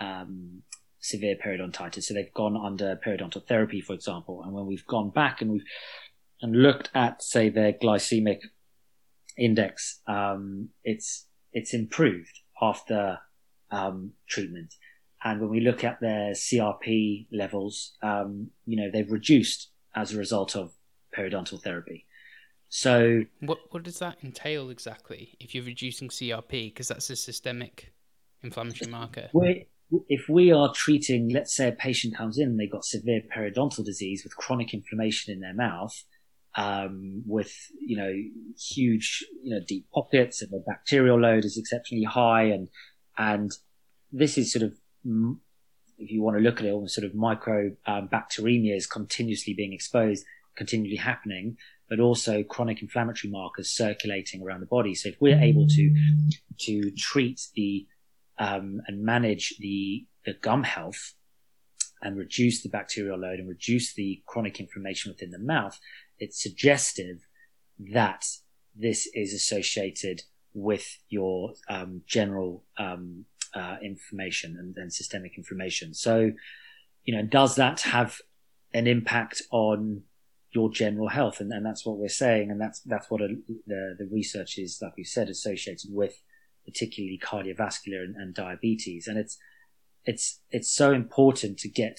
um, 0.00 0.62
severe 1.00 1.36
periodontitis. 1.36 2.04
So 2.04 2.14
they've 2.14 2.32
gone 2.34 2.56
under 2.56 2.98
periodontal 3.04 3.46
therapy, 3.46 3.80
for 3.80 3.92
example. 3.92 4.42
And 4.44 4.52
when 4.52 4.66
we've 4.66 4.86
gone 4.86 5.10
back 5.10 5.40
and 5.40 5.50
we've 5.50 5.64
and 6.40 6.54
looked 6.54 6.90
at, 6.94 7.22
say, 7.22 7.48
their 7.48 7.72
glycemic 7.72 8.38
index, 9.36 10.00
um, 10.06 10.68
it's 10.84 11.26
it's 11.52 11.74
improved 11.74 12.40
after 12.60 13.18
um, 13.70 14.12
treatment. 14.28 14.74
And 15.24 15.40
when 15.40 15.50
we 15.50 15.60
look 15.60 15.82
at 15.82 16.00
their 16.00 16.32
CRP 16.32 17.26
levels, 17.32 17.96
um, 18.02 18.50
you 18.66 18.76
know, 18.76 18.90
they've 18.92 19.10
reduced 19.10 19.70
as 19.96 20.12
a 20.14 20.18
result 20.18 20.54
of 20.54 20.72
periodontal 21.16 21.60
therapy. 21.60 22.06
So, 22.68 23.24
what 23.40 23.58
what 23.70 23.82
does 23.82 23.98
that 23.98 24.18
entail 24.22 24.70
exactly? 24.70 25.36
If 25.40 25.54
you're 25.54 25.64
reducing 25.64 26.08
CRP, 26.08 26.72
because 26.72 26.88
that's 26.88 27.10
a 27.10 27.16
systemic 27.16 27.92
inflammatory 28.42 28.90
marker. 28.90 29.28
If 30.08 30.28
we 30.28 30.52
are 30.52 30.72
treating, 30.72 31.30
let's 31.30 31.54
say, 31.54 31.68
a 31.68 31.72
patient 31.72 32.16
comes 32.16 32.38
in 32.38 32.48
and 32.48 32.60
they've 32.60 32.70
got 32.70 32.84
severe 32.84 33.22
periodontal 33.34 33.84
disease 33.84 34.22
with 34.24 34.36
chronic 34.36 34.74
inflammation 34.74 35.32
in 35.32 35.40
their 35.40 35.54
mouth, 35.54 36.04
um, 36.56 37.22
with 37.26 37.52
you 37.80 37.96
know 37.96 38.12
huge 38.58 39.24
you 39.42 39.54
know 39.54 39.60
deep 39.66 39.86
pockets 39.94 40.42
and 40.42 40.50
the 40.50 40.62
bacterial 40.66 41.18
load 41.18 41.44
is 41.44 41.56
exceptionally 41.56 42.04
high, 42.04 42.44
and 42.44 42.68
and 43.16 43.52
this 44.12 44.36
is 44.36 44.52
sort 44.52 44.62
of 44.64 44.72
if 45.98 46.10
you 46.10 46.22
want 46.22 46.36
to 46.36 46.42
look 46.42 46.60
at 46.60 46.66
it, 46.66 46.70
almost 46.70 46.94
sort 46.94 47.06
of 47.06 47.14
micro 47.14 47.70
um, 47.86 48.08
bacteremia 48.08 48.76
is 48.76 48.86
continuously 48.86 49.54
being 49.54 49.72
exposed, 49.72 50.24
continually 50.56 50.96
happening 50.96 51.56
but 51.88 52.00
also 52.00 52.42
chronic 52.42 52.82
inflammatory 52.82 53.30
markers 53.30 53.70
circulating 53.70 54.42
around 54.42 54.60
the 54.60 54.66
body. 54.66 54.94
So 54.94 55.08
if 55.08 55.16
we're 55.20 55.40
able 55.40 55.66
to 55.66 55.94
to 56.58 56.90
treat 56.90 57.40
the 57.54 57.86
um, 58.38 58.80
and 58.86 59.02
manage 59.02 59.54
the 59.58 60.06
the 60.24 60.34
gum 60.34 60.62
health 60.62 61.14
and 62.02 62.16
reduce 62.16 62.62
the 62.62 62.68
bacterial 62.68 63.18
load 63.18 63.38
and 63.38 63.48
reduce 63.48 63.94
the 63.94 64.22
chronic 64.26 64.60
inflammation 64.60 65.10
within 65.10 65.30
the 65.30 65.38
mouth, 65.38 65.78
it's 66.18 66.42
suggestive 66.42 67.26
that 67.78 68.24
this 68.74 69.08
is 69.14 69.32
associated 69.32 70.22
with 70.54 70.98
your 71.08 71.54
um, 71.68 72.02
general 72.06 72.64
um, 72.78 73.24
uh, 73.54 73.76
inflammation 73.82 74.56
and, 74.58 74.76
and 74.76 74.92
systemic 74.92 75.36
inflammation. 75.36 75.94
So, 75.94 76.32
you 77.04 77.16
know, 77.16 77.22
does 77.22 77.56
that 77.56 77.80
have 77.80 78.18
an 78.74 78.86
impact 78.86 79.42
on 79.50 80.02
your 80.52 80.70
general 80.70 81.08
health, 81.08 81.40
and, 81.40 81.52
and 81.52 81.64
that's 81.64 81.84
what 81.84 81.98
we're 81.98 82.08
saying, 82.08 82.50
and 82.50 82.60
that's 82.60 82.80
that's 82.80 83.10
what 83.10 83.20
a, 83.20 83.28
the 83.66 83.96
the 83.98 84.08
research 84.10 84.58
is, 84.58 84.78
like 84.80 84.96
we 84.96 85.04
said, 85.04 85.28
associated 85.28 85.90
with 85.90 86.14
particularly 86.68 87.18
cardiovascular 87.22 88.02
and, 88.04 88.14
and 88.16 88.34
diabetes, 88.34 89.06
and 89.06 89.18
it's 89.18 89.38
it's 90.04 90.40
it's 90.50 90.72
so 90.74 90.92
important 90.92 91.58
to 91.58 91.68
get 91.68 91.98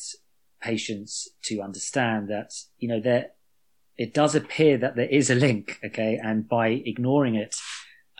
patients 0.62 1.30
to 1.44 1.62
understand 1.62 2.30
that 2.30 2.52
you 2.78 2.88
know 2.88 3.00
there 3.00 3.32
it 3.98 4.14
does 4.14 4.34
appear 4.36 4.78
that 4.78 4.96
there 4.96 5.10
is 5.10 5.30
a 5.30 5.36
link, 5.36 5.78
okay, 5.84 6.18
and 6.24 6.48
by 6.48 6.68
ignoring 6.70 7.36
it, 7.36 7.56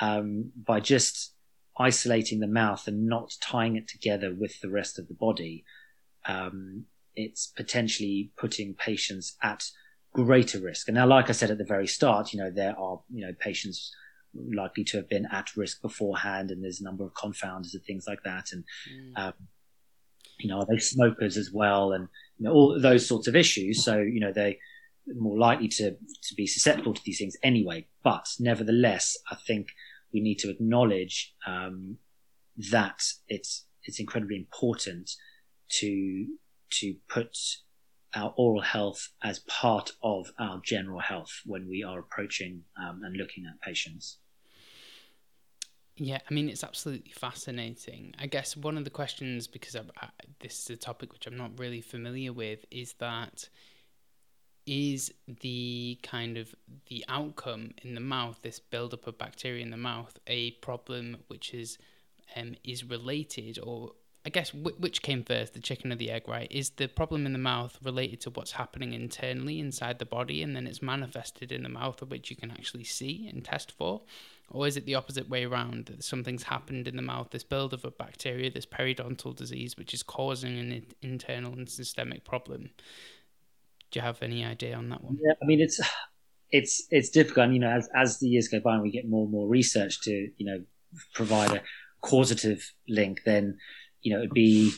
um, 0.02 0.52
by 0.56 0.82
just 0.82 1.34
isolating 1.78 2.42
the 2.42 2.48
mouth 2.48 2.86
and 2.86 3.08
not 3.08 3.32
tying 3.42 3.78
it 3.78 3.88
together 3.88 4.36
with 4.38 4.60
the 4.60 4.70
rest 4.70 5.00
of 5.00 5.08
the 5.08 5.14
body, 5.14 5.64
um, 6.28 6.84
it's 7.16 7.48
potentially 7.48 8.32
putting 8.38 8.74
patients 8.74 9.38
at 9.42 9.64
greater 10.14 10.60
risk. 10.60 10.90
And 10.90 10.96
now, 10.96 11.08
like 11.08 11.30
I 11.30 11.34
said 11.34 11.50
at 11.50 11.58
the 11.58 11.64
very 11.64 11.88
start, 11.88 12.34
you 12.34 12.40
know, 12.40 12.52
there 12.52 12.78
are, 12.78 13.00
you 13.10 13.26
know, 13.26 13.34
patients 13.40 13.96
likely 14.34 14.84
to 14.86 14.98
have 14.98 15.10
been 15.10 15.28
at 15.32 15.56
risk 15.56 15.82
beforehand 15.82 16.52
and 16.52 16.64
there's 16.64 16.82
a 16.82 16.84
number 16.84 17.04
of 17.04 17.14
confounders 17.14 17.74
and 17.74 17.84
things 17.86 18.06
like 18.08 18.24
that. 18.24 18.52
And, 18.52 18.64
mm. 18.92 19.20
um, 19.20 19.34
you 20.40 20.50
know, 20.50 20.60
are 20.60 20.68
they 20.70 20.80
smokers 20.80 21.38
as 21.38 21.52
well? 21.52 21.94
And, 21.94 22.08
you 22.38 22.46
know, 22.46 22.54
all 22.54 22.80
those 22.80 23.08
sorts 23.08 23.28
of 23.28 23.36
issues. 23.36 23.84
So, 23.84 24.00
you 24.00 24.20
know, 24.20 24.32
they, 24.32 24.60
more 25.16 25.38
likely 25.38 25.68
to, 25.68 25.92
to 25.92 26.36
be 26.36 26.46
susceptible 26.46 26.94
to 26.94 27.02
these 27.04 27.18
things 27.18 27.36
anyway. 27.44 27.88
But 28.04 28.28
nevertheless, 28.40 29.18
I 29.32 29.36
think 29.36 29.70
we 30.14 30.22
need 30.22 30.40
to 30.40 30.50
acknowledge 30.50 31.34
um, 31.48 31.98
that 32.72 33.02
it's 33.28 33.66
it's 33.84 34.00
incredibly 34.00 34.36
important 34.36 35.12
to 35.70 36.28
to 36.72 36.96
put 37.08 37.38
our 38.16 38.34
oral 38.38 38.62
health 38.62 39.10
as 39.24 39.40
part 39.40 39.92
of 40.02 40.32
our 40.40 40.60
general 40.64 41.00
health 41.00 41.42
when 41.46 41.68
we 41.70 41.84
are 41.84 42.00
approaching 42.00 42.64
um, 42.82 43.02
and 43.04 43.16
looking 43.18 43.46
at 43.46 43.62
patients. 43.62 44.19
Yeah, 46.02 46.20
I 46.30 46.34
mean, 46.34 46.48
it's 46.48 46.64
absolutely 46.64 47.12
fascinating. 47.12 48.16
I 48.18 48.28
guess 48.28 48.56
one 48.56 48.78
of 48.78 48.86
the 48.86 48.90
questions, 48.90 49.48
because 49.48 49.76
I, 49.76 49.82
this 50.40 50.62
is 50.62 50.70
a 50.70 50.78
topic 50.78 51.12
which 51.12 51.28
I'm 51.28 51.36
not 51.36 51.52
really 51.60 51.82
familiar 51.82 52.32
with, 52.32 52.66
is 52.72 52.94
that 53.00 53.50
is 54.66 55.14
the 55.42 56.00
kind 56.02 56.38
of 56.38 56.56
the 56.88 57.04
outcome 57.10 57.72
in 57.84 57.96
the 57.96 58.02
mouth, 58.02 58.40
this 58.44 58.60
buildup 58.60 59.08
of 59.08 59.18
bacteria 59.18 59.62
in 59.62 59.72
the 59.72 59.78
mouth, 59.78 60.18
a 60.28 60.52
problem 60.52 61.18
which 61.28 61.54
is 61.54 61.78
um, 62.38 62.56
is 62.64 62.86
related 62.86 63.60
or 63.62 63.92
I 64.26 64.30
guess 64.30 64.54
which 64.54 65.02
came 65.02 65.24
first, 65.24 65.54
the 65.54 65.60
chicken 65.60 65.92
or 65.92 65.96
the 65.96 66.12
egg, 66.12 66.28
right? 66.28 66.50
Is 66.52 66.70
the 66.72 66.88
problem 66.88 67.26
in 67.26 67.34
the 67.34 67.40
mouth 67.40 67.78
related 67.84 68.22
to 68.22 68.30
what's 68.30 68.52
happening 68.52 68.94
internally 68.94 69.60
inside 69.60 70.00
the 70.00 70.06
body 70.06 70.44
and 70.44 70.56
then 70.56 70.68
it's 70.68 70.82
manifested 70.82 71.52
in 71.52 71.64
the 71.64 71.70
mouth, 71.70 72.02
which 72.04 72.30
you 72.30 72.36
can 72.38 72.52
actually 72.52 72.84
see 72.86 73.28
and 73.28 73.44
test 73.44 73.72
for? 73.72 74.02
Or 74.52 74.68
is 74.68 74.78
it 74.78 74.86
the 74.86 74.96
opposite 74.96 75.30
way 75.30 75.46
around, 75.46 75.86
that 75.88 76.04
something's 76.04 76.44
happened 76.44 76.88
in 76.88 76.96
the 76.96 77.02
mouth, 77.02 77.30
this 77.30 77.44
buildup 77.44 77.84
of 77.84 77.98
bacteria, 77.98 78.50
this 78.50 78.66
periodontal 78.66 79.36
disease, 79.36 79.78
which 79.78 79.94
is 79.94 80.04
causing 80.04 80.58
an 80.58 80.86
internal 81.02 81.54
and 81.54 81.70
systemic 81.70 82.26
problem? 82.26 82.72
Do 83.92 84.00
you 84.00 84.02
have 84.02 84.22
any 84.22 84.44
idea 84.44 84.76
on 84.76 84.90
that 84.90 85.04
one? 85.04 85.18
Yeah, 85.22 85.34
I 85.42 85.46
mean, 85.46 85.62
it's 85.62 85.80
it's 86.52 86.88
it's 86.90 87.10
difficult. 87.10 87.46
And, 87.46 87.54
you 87.54 87.60
know, 87.60 87.70
as 87.72 87.90
as 87.96 88.20
the 88.20 88.28
years 88.28 88.48
go 88.48 88.60
by 88.60 88.74
and 88.74 88.84
we 88.84 88.92
get 88.92 89.08
more 89.08 89.24
and 89.24 89.32
more 89.32 89.48
research 89.48 90.02
to 90.02 90.12
you 90.38 90.46
know 90.46 90.64
provide 91.14 91.52
a 91.52 91.62
causative 92.02 92.74
link, 92.88 93.22
then 93.26 93.58
you 94.02 94.14
know, 94.14 94.20
it'd 94.20 94.34
be, 94.34 94.72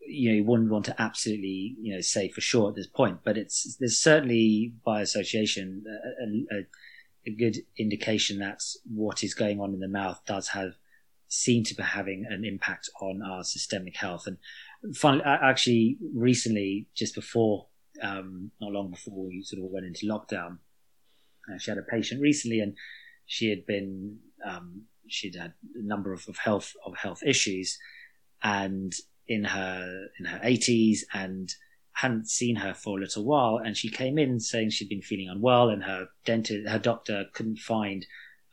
you 0.00 0.30
know, 0.30 0.36
you 0.36 0.44
wouldn't 0.44 0.70
want 0.70 0.86
to 0.86 1.00
absolutely, 1.00 1.76
you 1.80 1.94
know, 1.94 2.00
say 2.00 2.28
for 2.28 2.40
sure 2.40 2.68
at 2.68 2.74
this 2.74 2.86
point, 2.86 3.18
but 3.24 3.38
it's, 3.38 3.76
there's 3.76 3.98
certainly 3.98 4.72
by 4.84 5.00
association 5.00 5.84
a, 5.86 6.56
a, 6.56 6.60
a 6.60 6.64
good 7.30 7.58
indication 7.76 8.38
that 8.38 8.62
what 8.84 9.22
is 9.22 9.34
going 9.34 9.60
on 9.60 9.74
in 9.74 9.80
the 9.80 9.88
mouth 9.88 10.20
does 10.26 10.48
have, 10.48 10.74
seem 11.28 11.62
to 11.62 11.74
be 11.74 11.82
having 11.82 12.24
an 12.28 12.44
impact 12.44 12.88
on 13.00 13.22
our 13.22 13.44
systemic 13.44 13.96
health. 13.96 14.26
And 14.26 14.96
finally, 14.96 15.24
actually, 15.24 15.98
recently, 16.14 16.86
just 16.94 17.14
before, 17.14 17.66
um, 18.02 18.50
not 18.60 18.72
long 18.72 18.90
before 18.90 19.26
we 19.26 19.42
sort 19.42 19.62
of 19.62 19.70
went 19.70 19.86
into 19.86 20.06
lockdown, 20.06 20.58
uh, 21.52 21.58
she 21.58 21.70
had 21.70 21.78
a 21.78 21.82
patient 21.82 22.20
recently, 22.20 22.60
and 22.60 22.74
she 23.26 23.50
had 23.50 23.66
been 23.66 24.18
um, 24.44 24.82
she'd 25.08 25.34
had 25.34 25.54
a 25.74 25.82
number 25.82 26.12
of, 26.12 26.24
of 26.28 26.36
health 26.36 26.74
of 26.84 26.96
health 26.96 27.22
issues, 27.24 27.78
and 28.42 28.94
in 29.26 29.44
her 29.44 30.08
in 30.18 30.24
her 30.24 30.38
80s 30.38 31.00
and 31.12 31.54
hadn't 32.00 32.28
seen 32.28 32.54
her 32.54 32.72
for 32.72 32.96
a 32.96 33.00
little 33.00 33.24
while 33.24 33.58
and 33.64 33.76
she 33.76 33.88
came 33.88 34.18
in 34.18 34.38
saying 34.38 34.70
she'd 34.70 34.88
been 34.88 35.02
feeling 35.02 35.28
unwell 35.28 35.68
and 35.68 35.82
her 35.82 36.06
dentist 36.24 36.68
her 36.68 36.78
doctor 36.78 37.24
couldn't 37.34 37.58
find 37.58 38.06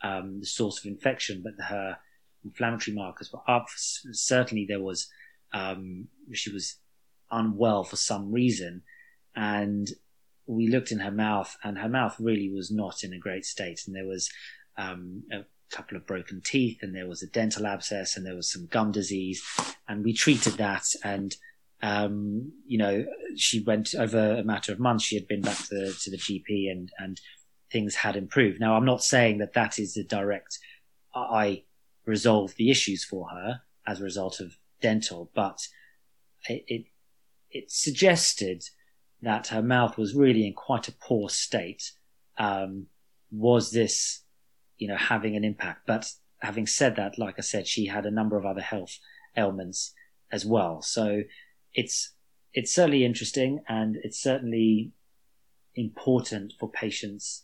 um, 0.03 0.39
the 0.39 0.45
source 0.47 0.79
of 0.79 0.85
infection 0.85 1.43
but 1.43 1.53
her 1.63 1.95
inflammatory 2.43 2.95
markers 2.95 3.31
were 3.31 3.41
up. 3.47 3.65
Certainly 3.75 4.65
there 4.67 4.81
was 4.81 5.07
um, 5.53 6.07
she 6.33 6.51
was 6.51 6.77
unwell 7.31 7.83
for 7.83 7.97
some 7.97 8.31
reason 8.31 8.81
and 9.35 9.89
we 10.47 10.67
looked 10.67 10.91
in 10.91 10.99
her 10.99 11.11
mouth 11.11 11.55
and 11.63 11.77
her 11.77 11.89
mouth 11.89 12.15
really 12.19 12.51
was 12.51 12.71
not 12.71 13.03
in 13.03 13.13
a 13.13 13.19
great 13.19 13.45
state 13.45 13.81
and 13.85 13.95
there 13.95 14.07
was 14.07 14.27
um, 14.77 15.23
a 15.31 15.41
couple 15.69 15.97
of 15.97 16.07
broken 16.07 16.41
teeth 16.43 16.79
and 16.81 16.95
there 16.95 17.07
was 17.07 17.21
a 17.21 17.27
dental 17.27 17.67
abscess 17.67 18.17
and 18.17 18.25
there 18.25 18.35
was 18.35 18.51
some 18.51 18.65
gum 18.67 18.91
disease 18.91 19.43
and 19.87 20.03
we 20.03 20.13
treated 20.13 20.53
that 20.53 20.85
and 21.03 21.35
um, 21.81 22.51
you 22.65 22.77
know 22.77 23.05
she 23.35 23.61
went 23.63 23.93
over 23.95 24.35
a 24.35 24.43
matter 24.43 24.71
of 24.71 24.79
months 24.79 25.03
she 25.03 25.15
had 25.15 25.27
been 25.27 25.41
back 25.41 25.57
to 25.57 25.75
the, 25.75 25.97
to 26.01 26.09
the 26.09 26.17
gp 26.17 26.71
and 26.71 26.89
and 26.97 27.19
things 27.71 27.95
had 27.95 28.15
improved 28.15 28.59
now 28.59 28.75
i'm 28.75 28.85
not 28.85 29.03
saying 29.03 29.39
that 29.39 29.53
that 29.53 29.77
is 29.77 29.97
a 29.97 30.03
direct 30.03 30.57
i 31.13 31.63
resolved 32.05 32.55
the 32.57 32.71
issues 32.71 33.03
for 33.03 33.27
her 33.29 33.61
as 33.85 33.99
a 33.99 34.03
result 34.03 34.39
of 34.39 34.57
dental 34.81 35.29
but 35.35 35.67
it, 36.47 36.63
it, 36.67 36.85
it 37.49 37.71
suggested 37.71 38.63
that 39.21 39.47
her 39.47 39.61
mouth 39.61 39.97
was 39.97 40.15
really 40.15 40.45
in 40.45 40.53
quite 40.53 40.87
a 40.87 40.93
poor 40.93 41.29
state 41.29 41.91
um, 42.37 42.85
was 43.31 43.71
this 43.71 44.25
you 44.77 44.87
know, 44.87 44.97
having 44.97 45.35
an 45.35 45.43
impact. 45.43 45.81
But 45.85 46.11
having 46.39 46.67
said 46.67 46.95
that, 46.97 47.17
like 47.17 47.35
I 47.37 47.41
said, 47.41 47.67
she 47.67 47.85
had 47.85 48.05
a 48.05 48.11
number 48.11 48.37
of 48.37 48.45
other 48.45 48.61
health 48.61 48.97
ailments 49.37 49.93
as 50.31 50.45
well. 50.45 50.81
So 50.81 51.21
it's, 51.75 52.13
it's 52.53 52.73
certainly 52.73 53.05
interesting 53.05 53.61
and 53.67 53.97
it's 54.01 54.21
certainly 54.21 54.93
important 55.75 56.53
for 56.59 56.69
patients 56.71 57.43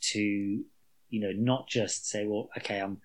to, 0.00 0.20
you 0.20 1.20
know, 1.20 1.32
not 1.34 1.68
just 1.68 2.08
say, 2.08 2.26
well, 2.26 2.50
okay, 2.58 2.80
I'm, 2.80 2.98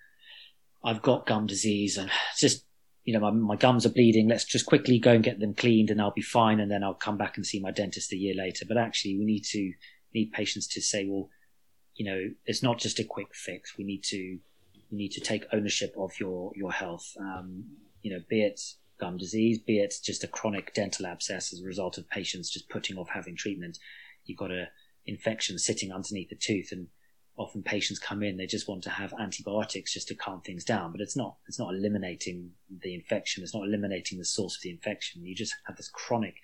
I've 0.84 1.02
got 1.02 1.28
gum 1.28 1.46
disease 1.46 1.98
and 1.98 2.10
just, 2.38 2.66
you 3.06 3.14
know, 3.14 3.20
my, 3.20 3.32
my 3.32 3.56
gums 3.56 3.86
are 3.86 3.90
bleeding. 3.90 4.28
Let's 4.28 4.46
just 4.46 4.66
quickly 4.66 4.98
go 4.98 5.12
and 5.12 5.24
get 5.24 5.40
them 5.40 5.54
cleaned 5.54 5.90
and 5.90 6.02
I'll 6.02 6.12
be 6.12 6.22
fine. 6.22 6.60
And 6.60 6.72
then 6.72 6.84
I'll 6.84 6.94
come 6.94 7.18
back 7.18 7.38
and 7.38 7.46
see 7.46 7.60
my 7.60 7.72
dentist 7.72 8.14
a 8.14 8.18
year 8.18 8.34
later. 8.36 8.66
But 8.68 8.78
actually 8.78 9.18
we 9.18 9.26
need 9.26 9.44
to 9.52 9.74
need 10.14 10.32
patients 10.32 10.68
to 10.68 10.82
say, 10.82 11.06
well, 11.08 11.30
you 11.96 12.06
know, 12.06 12.30
it's 12.46 12.64
not 12.64 12.80
just 12.80 13.00
a 13.00 13.04
quick 13.04 13.28
fix. 13.34 13.78
We 13.78 13.84
need 13.84 14.04
to, 14.06 14.18
you 14.18 14.40
need 14.92 15.12
to 15.12 15.22
take 15.22 15.46
ownership 15.54 15.94
of 15.98 16.12
your, 16.20 16.52
your 16.56 16.72
health. 16.72 17.06
Um, 17.20 17.66
you 18.02 18.12
know, 18.12 18.24
be 18.30 18.44
it 18.44 18.60
gum 19.04 19.18
disease, 19.18 19.60
be 19.60 19.80
it 19.80 19.94
just 20.02 20.24
a 20.24 20.28
chronic 20.28 20.74
dental 20.74 21.06
abscess 21.06 21.52
as 21.52 21.62
a 21.62 21.66
result 21.66 21.98
of 21.98 22.10
patients 22.10 22.50
just 22.50 22.70
putting 22.70 22.98
off 22.98 23.10
having 23.10 23.36
treatment. 23.36 23.78
You've 24.24 24.38
got 24.38 24.52
an 24.52 24.68
infection 25.06 25.60
sitting 25.60 25.92
underneath 25.92 26.30
the 26.30 26.38
tooth 26.38 26.72
and 26.72 26.88
often 27.36 27.64
patients 27.64 28.00
come 28.00 28.22
in 28.22 28.38
they 28.38 28.46
just 28.46 28.70
want 28.70 28.84
to 28.84 28.92
have 28.92 29.14
antibiotics 29.20 29.94
just 29.94 30.08
to 30.08 30.16
calm 30.16 30.40
things 30.40 30.64
down. 30.64 30.94
But 30.94 31.02
it's 31.02 31.18
not 31.18 31.36
it's 31.48 31.60
not 31.60 31.74
eliminating 31.74 32.52
the 32.82 32.94
infection 32.94 33.44
it's 33.44 33.54
not 33.54 33.66
eliminating 33.66 34.20
the 34.20 34.26
source 34.26 34.56
of 34.56 34.62
the 34.62 34.70
infection. 34.70 35.26
You 35.26 35.36
just 35.36 35.56
have 35.68 35.76
this 35.76 35.90
chronic 35.90 36.36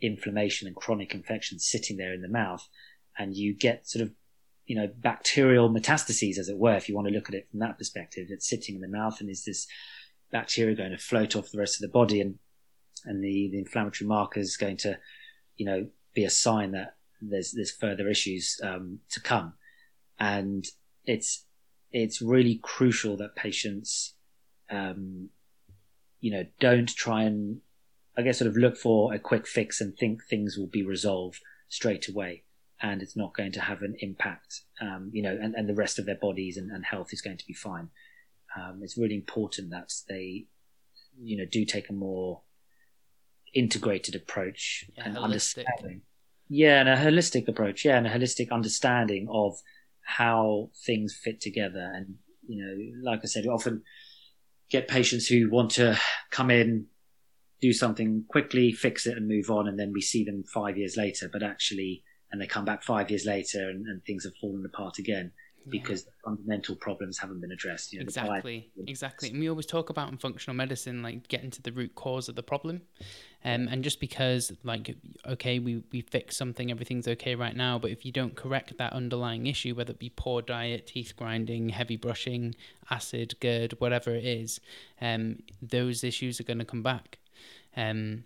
inflammation 0.00 0.66
and 0.66 0.76
chronic 0.76 1.14
infection 1.14 1.58
sitting 1.58 1.98
there 1.98 2.14
in 2.14 2.22
the 2.22 2.28
mouth 2.28 2.66
and 3.18 3.36
you 3.36 3.54
get 3.54 3.86
sort 3.86 4.02
of 4.02 4.12
you 4.64 4.74
know 4.74 4.88
bacterial 4.96 5.68
metastases 5.68 6.38
as 6.38 6.48
it 6.48 6.56
were 6.56 6.76
if 6.76 6.88
you 6.88 6.94
want 6.94 7.08
to 7.08 7.12
look 7.14 7.28
at 7.28 7.34
it 7.34 7.46
from 7.50 7.60
that 7.60 7.76
perspective. 7.76 8.28
It's 8.30 8.48
sitting 8.48 8.74
in 8.74 8.80
the 8.80 8.88
mouth 8.88 9.20
and 9.20 9.28
is 9.28 9.44
this 9.44 9.66
bacteria 10.34 10.72
are 10.72 10.76
going 10.76 10.90
to 10.90 10.98
float 10.98 11.36
off 11.36 11.50
the 11.52 11.58
rest 11.58 11.76
of 11.76 11.80
the 11.80 11.96
body 12.00 12.20
and 12.20 12.34
and 13.06 13.22
the, 13.22 13.48
the 13.52 13.58
inflammatory 13.58 14.08
marker 14.08 14.40
is 14.40 14.56
going 14.56 14.76
to 14.76 14.98
you 15.56 15.64
know 15.64 15.86
be 16.12 16.24
a 16.24 16.30
sign 16.30 16.72
that 16.72 16.96
there's 17.22 17.52
there's 17.52 17.70
further 17.70 18.08
issues 18.08 18.60
um, 18.62 18.98
to 19.10 19.20
come. 19.20 19.54
And 20.18 20.66
it's 21.04 21.46
it's 21.92 22.20
really 22.20 22.60
crucial 22.62 23.16
that 23.18 23.36
patients 23.36 24.14
um, 24.70 25.28
you 26.20 26.30
know 26.32 26.44
don't 26.58 26.88
try 26.94 27.22
and 27.22 27.60
I 28.16 28.22
guess 28.22 28.38
sort 28.38 28.50
of 28.50 28.56
look 28.56 28.76
for 28.76 29.14
a 29.14 29.18
quick 29.18 29.46
fix 29.46 29.80
and 29.80 29.96
think 29.96 30.24
things 30.24 30.56
will 30.58 30.66
be 30.66 30.84
resolved 30.84 31.40
straight 31.68 32.08
away 32.08 32.44
and 32.82 33.02
it's 33.02 33.16
not 33.16 33.34
going 33.34 33.52
to 33.52 33.60
have 33.60 33.82
an 33.82 33.96
impact 34.00 34.62
um, 34.80 35.10
you 35.12 35.22
know 35.22 35.36
and, 35.40 35.54
and 35.54 35.68
the 35.68 35.74
rest 35.74 35.98
of 35.98 36.06
their 36.06 36.16
bodies 36.16 36.56
and, 36.56 36.70
and 36.70 36.84
health 36.84 37.12
is 37.12 37.20
going 37.20 37.36
to 37.36 37.46
be 37.46 37.54
fine 37.54 37.88
um, 38.56 38.80
it's 38.82 38.96
really 38.98 39.14
important 39.14 39.70
that 39.70 39.92
they 40.08 40.46
you 41.20 41.36
know 41.36 41.44
do 41.50 41.64
take 41.64 41.88
a 41.90 41.92
more 41.92 42.42
integrated 43.54 44.14
approach 44.14 44.84
Yeah, 44.96 45.04
and 45.06 45.16
holistic. 45.16 45.24
understanding. 45.24 46.02
Yeah 46.48 46.80
and 46.80 46.88
a 46.88 46.96
holistic 46.96 47.48
approach 47.48 47.84
yeah 47.84 47.96
and 47.96 48.06
a 48.06 48.10
holistic 48.10 48.50
understanding 48.50 49.28
of 49.30 49.54
how 50.02 50.70
things 50.84 51.14
fit 51.22 51.40
together. 51.40 51.90
And 51.94 52.16
you 52.46 52.62
know 52.62 53.10
like 53.10 53.20
i 53.22 53.26
said 53.26 53.44
we 53.44 53.50
often 53.50 53.82
get 54.70 54.86
patients 54.88 55.26
who 55.26 55.48
want 55.50 55.70
to 55.72 55.98
come 56.30 56.50
in 56.50 56.86
do 57.60 57.72
something 57.72 58.24
quickly 58.28 58.72
fix 58.72 59.06
it 59.06 59.16
and 59.16 59.26
move 59.28 59.48
on 59.50 59.68
and 59.68 59.78
then 59.78 59.92
we 59.92 60.00
see 60.02 60.24
them 60.24 60.44
five 60.52 60.76
years 60.76 60.96
later. 60.96 61.30
But 61.32 61.42
actually 61.42 62.02
and 62.30 62.40
they 62.40 62.46
come 62.46 62.64
back 62.64 62.82
five 62.82 63.08
years 63.10 63.24
later 63.24 63.70
and, 63.70 63.86
and 63.86 64.04
things 64.04 64.24
have 64.24 64.34
fallen 64.40 64.64
apart 64.66 64.98
again 64.98 65.30
Yeah. 65.66 65.80
because 65.80 66.04
the 66.04 66.10
fundamental 66.24 66.76
problems 66.76 67.18
haven't 67.18 67.40
been 67.40 67.52
addressed 67.52 67.92
you 67.92 67.98
know, 67.98 68.04
Exactly, 68.04 68.70
exactly. 68.86 69.30
And 69.30 69.40
we 69.40 69.48
always 69.48 69.66
talk 69.66 69.90
about 69.90 70.10
in 70.10 70.18
functional 70.18 70.54
medicine, 70.54 71.02
like 71.02 71.28
getting 71.28 71.50
to 71.52 71.62
the 71.62 71.72
root 71.72 71.94
cause 71.94 72.28
of 72.28 72.34
the 72.34 72.42
problem. 72.42 72.82
Um, 73.44 73.68
and 73.68 73.84
just 73.84 74.00
because, 74.00 74.52
like, 74.62 74.96
okay, 75.26 75.58
we, 75.58 75.82
we 75.92 76.00
fix 76.00 76.36
something, 76.36 76.70
everything's 76.70 77.06
okay 77.08 77.34
right 77.34 77.54
now, 77.54 77.78
but 77.78 77.90
if 77.90 78.04
you 78.06 78.12
don't 78.12 78.34
correct 78.34 78.76
that 78.78 78.92
underlying 78.92 79.46
issue, 79.46 79.74
whether 79.74 79.92
it 79.92 79.98
be 79.98 80.10
poor 80.14 80.40
diet, 80.40 80.86
teeth 80.86 81.14
grinding, 81.16 81.68
heavy 81.68 81.96
brushing, 81.96 82.54
acid, 82.90 83.34
GERD, 83.40 83.74
whatever 83.80 84.14
it 84.14 84.24
is, 84.24 84.60
um, 85.00 85.42
those 85.60 86.04
issues 86.04 86.40
are 86.40 86.44
going 86.44 86.58
to 86.58 86.64
come 86.64 86.82
back. 86.82 87.18
Um, 87.76 88.24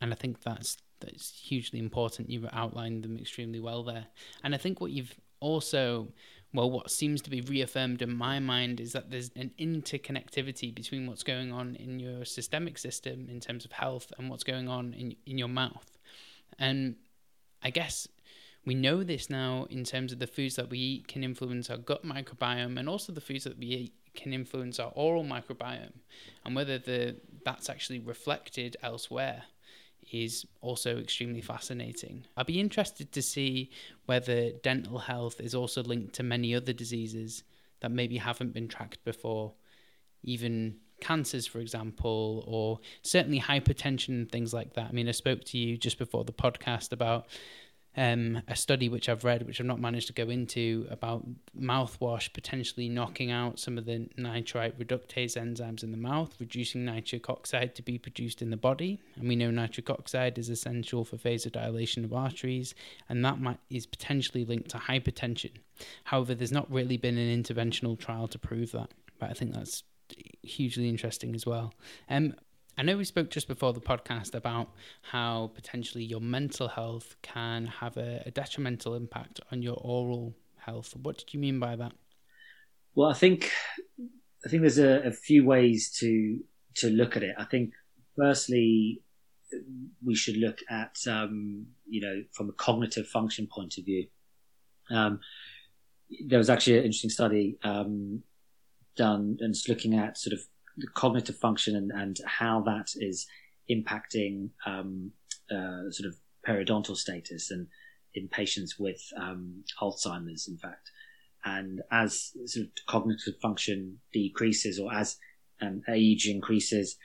and 0.00 0.12
I 0.12 0.16
think 0.16 0.42
that's 0.42 0.76
that's 1.00 1.32
hugely 1.40 1.78
important. 1.78 2.30
You've 2.30 2.48
outlined 2.52 3.02
them 3.02 3.18
extremely 3.18 3.60
well 3.60 3.82
there. 3.82 4.06
And 4.44 4.54
I 4.54 4.58
think 4.58 4.80
what 4.80 4.90
you've 4.90 5.14
also 5.40 6.08
well, 6.52 6.70
what 6.70 6.90
seems 6.90 7.22
to 7.22 7.30
be 7.30 7.40
reaffirmed 7.42 8.02
in 8.02 8.12
my 8.12 8.40
mind 8.40 8.80
is 8.80 8.92
that 8.92 9.10
there's 9.10 9.30
an 9.36 9.52
interconnectivity 9.58 10.74
between 10.74 11.06
what's 11.06 11.22
going 11.22 11.52
on 11.52 11.76
in 11.76 12.00
your 12.00 12.24
systemic 12.24 12.76
system 12.76 13.28
in 13.30 13.38
terms 13.38 13.64
of 13.64 13.72
health 13.72 14.12
and 14.18 14.28
what's 14.28 14.44
going 14.44 14.68
on 14.68 14.92
in 14.94 15.14
in 15.26 15.38
your 15.38 15.48
mouth. 15.48 15.98
And 16.58 16.96
I 17.62 17.70
guess 17.70 18.08
we 18.64 18.74
know 18.74 19.02
this 19.02 19.30
now 19.30 19.66
in 19.70 19.84
terms 19.84 20.12
of 20.12 20.18
the 20.18 20.26
foods 20.26 20.56
that 20.56 20.70
we 20.70 20.78
eat 20.78 21.08
can 21.08 21.22
influence 21.22 21.70
our 21.70 21.78
gut 21.78 22.04
microbiome 22.04 22.78
and 22.78 22.88
also 22.88 23.12
the 23.12 23.20
foods 23.20 23.44
that 23.44 23.58
we 23.58 23.66
eat 23.66 23.94
can 24.14 24.32
influence 24.32 24.80
our 24.80 24.92
oral 24.96 25.24
microbiome 25.24 25.92
and 26.44 26.56
whether 26.56 26.78
the 26.78 27.16
that's 27.44 27.70
actually 27.70 28.00
reflected 28.00 28.76
elsewhere 28.82 29.44
is 30.12 30.46
also 30.60 30.98
extremely 30.98 31.40
fascinating. 31.40 32.24
I'd 32.36 32.46
be 32.46 32.60
interested 32.60 33.12
to 33.12 33.22
see 33.22 33.70
whether 34.06 34.50
dental 34.50 34.98
health 34.98 35.40
is 35.40 35.54
also 35.54 35.82
linked 35.82 36.14
to 36.14 36.22
many 36.22 36.54
other 36.54 36.72
diseases 36.72 37.44
that 37.80 37.90
maybe 37.90 38.18
haven't 38.18 38.52
been 38.52 38.68
tracked 38.68 39.02
before, 39.04 39.54
even 40.22 40.76
cancers, 41.00 41.46
for 41.46 41.60
example, 41.60 42.44
or 42.46 42.78
certainly 43.02 43.40
hypertension 43.40 44.08
and 44.08 44.30
things 44.30 44.52
like 44.52 44.74
that. 44.74 44.88
I 44.88 44.92
mean, 44.92 45.08
I 45.08 45.12
spoke 45.12 45.44
to 45.44 45.58
you 45.58 45.76
just 45.76 45.98
before 45.98 46.24
the 46.24 46.32
podcast 46.32 46.92
about 46.92 47.26
um, 47.96 48.42
a 48.46 48.54
study 48.54 48.88
which 48.88 49.08
I've 49.08 49.24
read, 49.24 49.46
which 49.46 49.60
I've 49.60 49.66
not 49.66 49.80
managed 49.80 50.06
to 50.08 50.12
go 50.12 50.30
into, 50.30 50.86
about 50.90 51.26
mouthwash 51.58 52.32
potentially 52.32 52.88
knocking 52.88 53.30
out 53.30 53.58
some 53.58 53.78
of 53.78 53.84
the 53.84 54.08
nitrite 54.16 54.78
reductase 54.78 55.36
enzymes 55.36 55.82
in 55.82 55.90
the 55.90 55.96
mouth, 55.96 56.34
reducing 56.38 56.84
nitric 56.84 57.28
oxide 57.28 57.74
to 57.74 57.82
be 57.82 57.98
produced 57.98 58.42
in 58.42 58.50
the 58.50 58.56
body. 58.56 59.00
And 59.16 59.28
we 59.28 59.36
know 59.36 59.50
nitric 59.50 59.90
oxide 59.90 60.38
is 60.38 60.48
essential 60.48 61.04
for 61.04 61.16
vasodilation 61.16 62.04
of 62.04 62.12
arteries, 62.12 62.74
and 63.08 63.24
that 63.24 63.40
might, 63.40 63.58
is 63.70 63.86
potentially 63.86 64.44
linked 64.44 64.70
to 64.70 64.78
hypertension. 64.78 65.52
However, 66.04 66.34
there's 66.34 66.52
not 66.52 66.70
really 66.70 66.96
been 66.96 67.18
an 67.18 67.42
interventional 67.42 67.98
trial 67.98 68.28
to 68.28 68.38
prove 68.38 68.72
that, 68.72 68.90
but 69.18 69.30
I 69.30 69.32
think 69.32 69.54
that's 69.54 69.82
hugely 70.42 70.88
interesting 70.88 71.34
as 71.34 71.46
well. 71.46 71.74
Um, 72.08 72.34
I 72.80 72.82
know 72.82 72.96
we 72.96 73.04
spoke 73.04 73.28
just 73.28 73.46
before 73.46 73.74
the 73.74 73.80
podcast 73.80 74.34
about 74.34 74.70
how 75.02 75.50
potentially 75.54 76.02
your 76.02 76.22
mental 76.22 76.66
health 76.66 77.14
can 77.20 77.66
have 77.66 77.98
a, 77.98 78.22
a 78.24 78.30
detrimental 78.30 78.94
impact 78.94 79.38
on 79.52 79.60
your 79.60 79.76
oral 79.82 80.34
health. 80.56 80.96
What 80.96 81.18
did 81.18 81.34
you 81.34 81.40
mean 81.40 81.60
by 81.60 81.76
that? 81.76 81.92
Well, 82.94 83.10
I 83.10 83.12
think 83.12 83.50
I 84.46 84.48
think 84.48 84.62
there's 84.62 84.78
a, 84.78 85.02
a 85.02 85.12
few 85.12 85.44
ways 85.44 85.90
to 85.98 86.38
to 86.76 86.88
look 86.88 87.18
at 87.18 87.22
it. 87.22 87.34
I 87.36 87.44
think 87.44 87.74
firstly 88.16 89.02
we 90.02 90.14
should 90.14 90.38
look 90.38 90.60
at 90.70 90.96
um, 91.06 91.66
you 91.86 92.00
know 92.00 92.22
from 92.32 92.48
a 92.48 92.52
cognitive 92.52 93.06
function 93.06 93.46
point 93.46 93.76
of 93.76 93.84
view. 93.84 94.06
Um, 94.88 95.20
there 96.26 96.38
was 96.38 96.48
actually 96.48 96.78
an 96.78 96.84
interesting 96.84 97.10
study 97.10 97.58
um, 97.62 98.22
done 98.96 99.36
and 99.40 99.50
it's 99.50 99.68
looking 99.68 99.98
at 99.98 100.16
sort 100.16 100.32
of 100.32 100.40
the 100.80 100.88
cognitive 100.88 101.36
function 101.36 101.76
and, 101.76 101.90
and 101.92 102.18
how 102.26 102.60
that 102.62 102.90
is 102.96 103.26
impacting 103.70 104.50
um, 104.66 105.12
uh, 105.50 105.90
sort 105.90 106.08
of 106.08 106.16
periodontal 106.46 106.96
status 106.96 107.50
and 107.50 107.66
in 108.14 108.28
patients 108.28 108.78
with 108.78 109.00
um, 109.16 109.64
Alzheimer's, 109.80 110.48
in 110.48 110.56
fact. 110.56 110.90
And 111.44 111.80
as 111.90 112.32
sort 112.46 112.66
of 112.66 112.72
cognitive 112.86 113.34
function 113.40 113.98
decreases 114.12 114.78
or 114.78 114.92
as 114.92 115.16
um, 115.62 115.82
age 115.88 116.26
increases, 116.26 116.96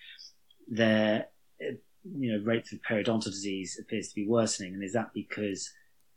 their 0.67 1.28
you 1.59 2.32
know 2.32 2.43
rate 2.43 2.67
of 2.71 2.80
periodontal 2.89 3.26
disease 3.26 3.80
appears 3.82 4.09
to 4.09 4.15
be 4.15 4.28
worsening. 4.28 4.73
And 4.73 4.84
is 4.84 4.93
that 4.93 5.13
because 5.13 5.71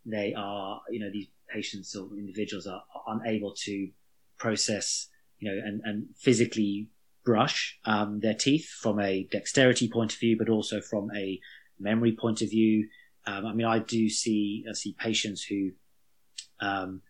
they 0.04 0.34
are 0.34 0.80
you 0.90 1.00
know 1.00 1.10
these 1.12 1.28
patients 1.48 1.94
or 1.94 2.08
individuals 2.16 2.66
are, 2.66 2.82
are 2.94 3.20
unable 3.20 3.54
to 3.54 3.88
process 4.38 5.08
you 5.38 5.50
know 5.50 5.60
and, 5.64 5.80
and 5.84 6.06
physically 6.16 6.88
brush 7.28 7.78
um, 7.84 8.20
their 8.20 8.32
teeth 8.32 8.68
from 8.80 8.98
a 8.98 9.28
dexterity 9.30 9.86
point 9.86 10.14
of 10.14 10.18
view, 10.18 10.34
but 10.38 10.48
also 10.48 10.80
from 10.80 11.10
a 11.14 11.38
memory 11.78 12.16
point 12.18 12.40
of 12.40 12.48
view. 12.48 12.88
Um, 13.26 13.44
I 13.44 13.52
mean, 13.52 13.66
I 13.66 13.80
do 13.80 14.08
see 14.08 14.64
I 14.66 14.72
see 14.72 14.94
patients 14.98 15.42
who, 15.42 15.72
um, 16.60 17.02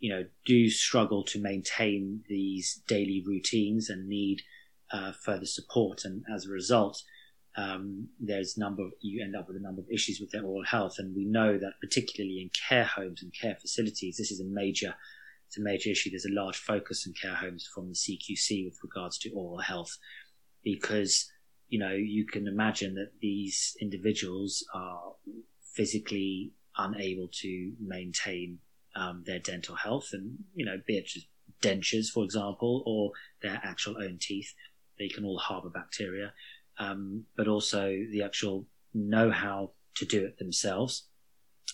you 0.00 0.10
know, 0.12 0.24
do 0.44 0.68
struggle 0.68 1.22
to 1.26 1.40
maintain 1.40 2.24
these 2.28 2.82
daily 2.88 3.22
routines 3.24 3.88
and 3.88 4.08
need 4.08 4.42
uh, 4.90 5.12
further 5.12 5.46
support, 5.46 6.04
and 6.04 6.24
as 6.34 6.46
a 6.46 6.50
result, 6.50 7.00
um, 7.56 8.08
there's 8.18 8.58
number 8.58 8.82
of, 8.82 8.92
you 9.00 9.22
end 9.22 9.36
up 9.36 9.46
with 9.46 9.56
a 9.56 9.66
number 9.66 9.80
of 9.80 9.90
issues 9.92 10.18
with 10.18 10.32
their 10.32 10.42
oral 10.42 10.64
health, 10.64 10.96
and 10.98 11.14
we 11.14 11.24
know 11.24 11.56
that 11.56 11.74
particularly 11.80 12.38
in 12.42 12.50
care 12.68 12.90
homes 12.96 13.22
and 13.22 13.32
care 13.32 13.56
facilities, 13.60 14.16
this 14.16 14.32
is 14.32 14.40
a 14.40 14.54
major 14.62 14.92
it's 15.52 15.58
a 15.58 15.62
major 15.62 15.90
issue. 15.90 16.08
There's 16.08 16.24
a 16.24 16.32
large 16.32 16.56
focus 16.56 17.06
in 17.06 17.12
care 17.12 17.34
homes 17.34 17.68
from 17.74 17.88
the 17.88 17.94
CQC 17.94 18.64
with 18.64 18.78
regards 18.82 19.18
to 19.18 19.30
oral 19.32 19.58
health 19.58 19.98
because, 20.64 21.30
you 21.68 21.78
know, 21.78 21.92
you 21.92 22.24
can 22.24 22.48
imagine 22.48 22.94
that 22.94 23.10
these 23.20 23.76
individuals 23.78 24.64
are 24.74 25.12
physically 25.74 26.52
unable 26.78 27.28
to 27.42 27.72
maintain 27.78 28.60
um, 28.96 29.24
their 29.26 29.40
dental 29.40 29.76
health 29.76 30.08
and, 30.14 30.38
you 30.54 30.64
know, 30.64 30.80
be 30.86 30.96
it 30.96 31.04
just 31.04 31.26
dentures, 31.60 32.08
for 32.08 32.24
example, 32.24 32.82
or 32.86 33.10
their 33.42 33.60
actual 33.62 34.02
own 34.02 34.16
teeth. 34.18 34.54
They 34.98 35.08
can 35.08 35.26
all 35.26 35.38
harbor 35.38 35.68
bacteria, 35.68 36.32
um, 36.78 37.24
but 37.36 37.46
also 37.46 37.90
the 38.10 38.22
actual 38.22 38.64
know 38.94 39.30
how 39.30 39.72
to 39.96 40.06
do 40.06 40.24
it 40.24 40.38
themselves. 40.38 41.08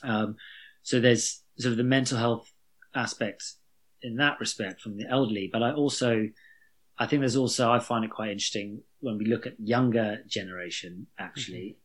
Um, 0.02 0.34
so 0.82 0.98
there's 0.98 1.44
sort 1.58 1.70
of 1.70 1.76
the 1.76 1.84
mental 1.84 2.18
health 2.18 2.52
aspects 2.96 3.58
in 4.02 4.16
that 4.16 4.38
respect 4.40 4.80
from 4.80 4.96
the 4.96 5.06
elderly, 5.08 5.48
but 5.52 5.62
I 5.62 5.72
also, 5.72 6.28
I 6.98 7.06
think 7.06 7.20
there's 7.20 7.36
also, 7.36 7.70
I 7.70 7.78
find 7.78 8.04
it 8.04 8.10
quite 8.10 8.30
interesting 8.30 8.82
when 9.00 9.18
we 9.18 9.26
look 9.26 9.46
at 9.46 9.58
younger 9.60 10.18
generation 10.26 11.06
actually, 11.18 11.76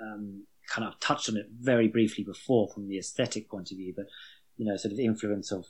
mm-hmm. 0.00 0.14
um, 0.14 0.42
kind 0.68 0.86
of 0.86 0.98
touched 1.00 1.28
on 1.28 1.36
it 1.36 1.46
very 1.60 1.88
briefly 1.88 2.24
before 2.24 2.68
from 2.68 2.88
the 2.88 2.98
aesthetic 2.98 3.48
point 3.48 3.70
of 3.70 3.76
view, 3.76 3.92
but 3.96 4.06
you 4.56 4.66
know, 4.66 4.76
sort 4.76 4.92
of 4.92 4.98
the 4.98 5.04
influence 5.04 5.52
of 5.52 5.66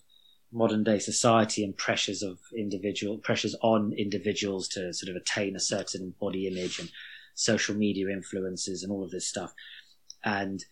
modern 0.53 0.85
day 0.85 0.99
society 0.99 1.65
and 1.65 1.77
pressures 1.77 2.23
of 2.23 2.39
individual 2.57 3.19
pressures 3.19 3.55
on 3.63 3.93
individuals 3.93 4.69
to 4.69 4.93
sort 4.93 5.11
of 5.11 5.17
attain 5.17 5.57
a 5.57 5.61
certain 5.61 6.15
body 6.21 6.47
image 6.47 6.79
and 6.79 6.91
social 7.35 7.75
media 7.75 8.09
influences 8.09 8.83
and 8.83 8.93
all 8.93 9.05
of 9.05 9.11
this 9.11 9.27
stuff 9.27 9.53
and 10.25 10.65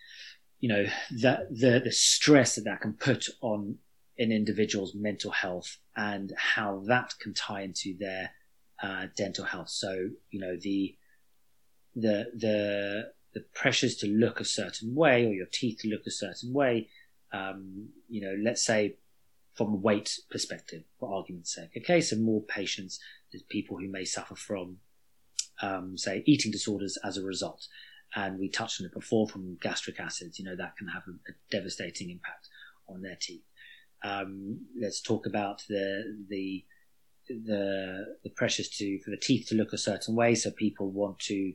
you 0.60 0.68
know 0.68 0.86
that 1.20 1.40
the 1.50 1.80
the 1.84 1.92
stress 1.92 2.54
that 2.54 2.64
that 2.64 2.80
can 2.80 2.94
put 2.94 3.28
on 3.42 3.76
an 4.18 4.32
individual's 4.32 4.94
mental 4.94 5.30
health 5.30 5.78
and 5.96 6.32
how 6.36 6.82
that 6.86 7.14
can 7.20 7.34
tie 7.34 7.62
into 7.62 7.96
their 7.98 8.30
uh, 8.82 9.06
dental 9.16 9.44
health 9.44 9.68
so 9.68 10.08
you 10.30 10.40
know 10.40 10.56
the 10.60 10.96
the 11.94 12.30
the 12.36 13.12
the 13.34 13.40
pressures 13.54 13.96
to 13.96 14.06
look 14.06 14.40
a 14.40 14.44
certain 14.44 14.94
way 14.94 15.24
or 15.26 15.32
your 15.32 15.46
teeth 15.52 15.78
to 15.80 15.88
look 15.88 16.06
a 16.06 16.10
certain 16.10 16.52
way 16.52 16.88
um, 17.32 17.88
you 18.08 18.20
know 18.20 18.36
let's 18.42 18.64
say 18.64 18.96
from 19.54 19.72
a 19.72 19.76
weight 19.76 20.18
perspective, 20.30 20.82
for 20.98 21.14
argument's 21.14 21.54
sake. 21.54 21.70
Okay, 21.76 22.00
so 22.00 22.16
more 22.16 22.42
patients, 22.42 22.98
there's 23.30 23.42
people 23.44 23.78
who 23.78 23.88
may 23.88 24.04
suffer 24.04 24.34
from, 24.34 24.78
um, 25.62 25.96
say, 25.96 26.22
eating 26.26 26.50
disorders 26.50 26.98
as 27.04 27.16
a 27.16 27.22
result. 27.22 27.66
And 28.16 28.38
we 28.38 28.48
touched 28.48 28.80
on 28.80 28.86
it 28.86 28.92
before 28.92 29.28
from 29.28 29.56
gastric 29.60 30.00
acids, 30.00 30.38
you 30.38 30.44
know, 30.44 30.56
that 30.56 30.76
can 30.76 30.88
have 30.88 31.02
a, 31.06 31.12
a 31.30 31.34
devastating 31.50 32.10
impact 32.10 32.48
on 32.88 33.02
their 33.02 33.16
teeth. 33.20 33.44
Um, 34.04 34.60
let's 34.80 35.00
talk 35.00 35.26
about 35.26 35.62
the, 35.68 36.16
the, 36.28 36.64
the, 37.28 38.04
the 38.22 38.30
pressures 38.30 38.68
to, 38.68 39.00
for 39.00 39.10
the 39.10 39.16
teeth 39.16 39.48
to 39.48 39.54
look 39.56 39.72
a 39.72 39.78
certain 39.78 40.14
way. 40.14 40.34
So 40.34 40.50
people 40.50 40.90
want 40.90 41.18
to, 41.20 41.54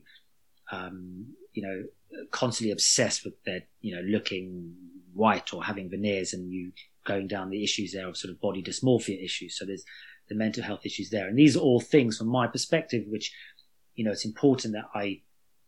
um, 0.71 1.27
you 1.53 1.61
know, 1.61 1.83
constantly 2.31 2.71
obsessed 2.71 3.23
with 3.23 3.35
their, 3.45 3.61
you 3.81 3.95
know, 3.95 4.01
looking 4.01 4.73
white 5.13 5.53
or 5.53 5.63
having 5.63 5.89
veneers 5.89 6.33
and 6.33 6.51
you 6.51 6.71
going 7.05 7.27
down 7.27 7.49
the 7.49 7.63
issues 7.63 7.93
there 7.93 8.07
of 8.07 8.17
sort 8.17 8.33
of 8.33 8.41
body 8.41 8.63
dysmorphia 8.63 9.23
issues. 9.23 9.57
So 9.57 9.65
there's 9.65 9.85
the 10.27 10.35
mental 10.35 10.63
health 10.63 10.85
issues 10.85 11.09
there. 11.09 11.27
And 11.27 11.37
these 11.37 11.55
are 11.55 11.61
all 11.61 11.79
things 11.79 12.17
from 12.17 12.27
my 12.27 12.47
perspective, 12.47 13.03
which, 13.07 13.31
you 13.95 14.05
know, 14.05 14.11
it's 14.11 14.25
important 14.25 14.73
that 14.73 14.85
I, 14.93 15.21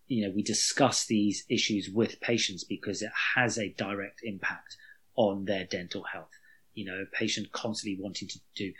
you 0.07 0.25
know, 0.25 0.33
we 0.35 0.43
discuss 0.43 1.05
these 1.05 1.45
issues 1.49 1.89
with 1.89 2.21
patients 2.21 2.63
because 2.63 3.01
it 3.01 3.11
has 3.35 3.57
a 3.57 3.73
direct 3.73 4.21
impact 4.23 4.77
on 5.15 5.45
their 5.45 5.65
dental 5.65 6.03
health. 6.03 6.29
You 6.73 6.85
know, 6.85 7.01
a 7.01 7.15
patient 7.15 7.51
constantly 7.51 7.97
wanting 8.01 8.27
to 8.29 8.39
do, 8.55 8.71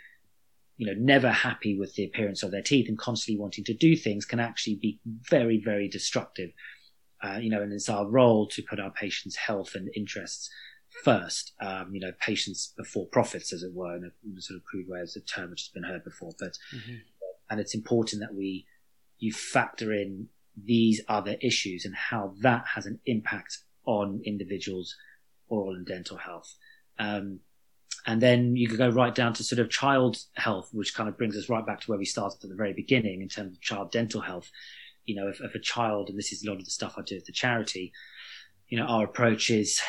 you 0.76 0.86
know, 0.86 0.94
never 0.96 1.30
happy 1.30 1.76
with 1.78 1.94
the 1.94 2.04
appearance 2.04 2.42
of 2.42 2.50
their 2.50 2.62
teeth 2.62 2.88
and 2.88 2.98
constantly 2.98 3.40
wanting 3.40 3.64
to 3.64 3.74
do 3.74 3.96
things 3.96 4.24
can 4.24 4.40
actually 4.40 4.76
be 4.76 5.00
very, 5.04 5.60
very 5.62 5.88
destructive. 5.88 6.50
Uh, 7.22 7.38
you 7.38 7.50
know, 7.50 7.62
and 7.62 7.72
it's 7.72 7.88
our 7.88 8.08
role 8.08 8.48
to 8.48 8.62
put 8.62 8.80
our 8.80 8.90
patients' 8.90 9.36
health 9.36 9.74
and 9.74 9.88
interests 9.94 10.50
first, 11.04 11.52
um, 11.60 11.94
you 11.94 12.00
know, 12.00 12.12
patients 12.20 12.74
before 12.76 13.06
profits, 13.06 13.52
as 13.52 13.62
it 13.62 13.72
were, 13.72 13.96
in 13.96 14.04
a, 14.04 14.28
in 14.28 14.36
a, 14.36 14.42
sort 14.42 14.58
of 14.58 14.64
crude 14.64 14.88
way, 14.88 15.00
as 15.00 15.16
a 15.16 15.20
term 15.20 15.50
which 15.50 15.62
has 15.62 15.68
been 15.68 15.84
heard 15.84 16.04
before. 16.04 16.32
But 16.38 16.58
mm-hmm. 16.74 16.96
and 17.50 17.60
it's 17.60 17.74
important 17.74 18.20
that 18.20 18.34
we 18.34 18.66
you 19.18 19.32
factor 19.32 19.92
in 19.92 20.28
these 20.62 21.00
other 21.08 21.36
issues 21.40 21.84
and 21.84 21.94
how 21.94 22.34
that 22.40 22.64
has 22.74 22.86
an 22.86 22.98
impact 23.06 23.58
on 23.86 24.20
individuals' 24.24 24.96
oral 25.48 25.74
and 25.74 25.86
dental 25.86 26.16
health. 26.16 26.54
Um, 26.98 27.40
and 28.06 28.20
then 28.20 28.56
you 28.56 28.68
could 28.68 28.78
go 28.78 28.88
right 28.88 29.14
down 29.14 29.32
to 29.34 29.44
sort 29.44 29.58
of 29.58 29.70
child 29.70 30.18
health, 30.34 30.70
which 30.72 30.94
kind 30.94 31.08
of 31.08 31.16
brings 31.16 31.36
us 31.36 31.48
right 31.48 31.64
back 31.64 31.80
to 31.80 31.86
where 31.90 31.98
we 31.98 32.04
started 32.04 32.42
at 32.42 32.50
the 32.50 32.56
very 32.56 32.72
beginning 32.72 33.22
in 33.22 33.28
terms 33.28 33.56
of 33.56 33.60
child 33.60 33.92
dental 33.92 34.20
health. 34.20 34.50
You 35.04 35.16
know, 35.16 35.28
if, 35.28 35.40
if 35.40 35.54
a 35.54 35.58
child, 35.58 36.08
and 36.08 36.18
this 36.18 36.32
is 36.32 36.44
a 36.44 36.50
lot 36.50 36.58
of 36.58 36.64
the 36.64 36.70
stuff 36.70 36.94
I 36.96 37.02
do 37.02 37.16
at 37.16 37.24
the 37.24 37.32
charity, 37.32 37.92
you 38.68 38.78
know, 38.78 38.86
our 38.86 39.04
approach 39.04 39.50
is 39.50 39.80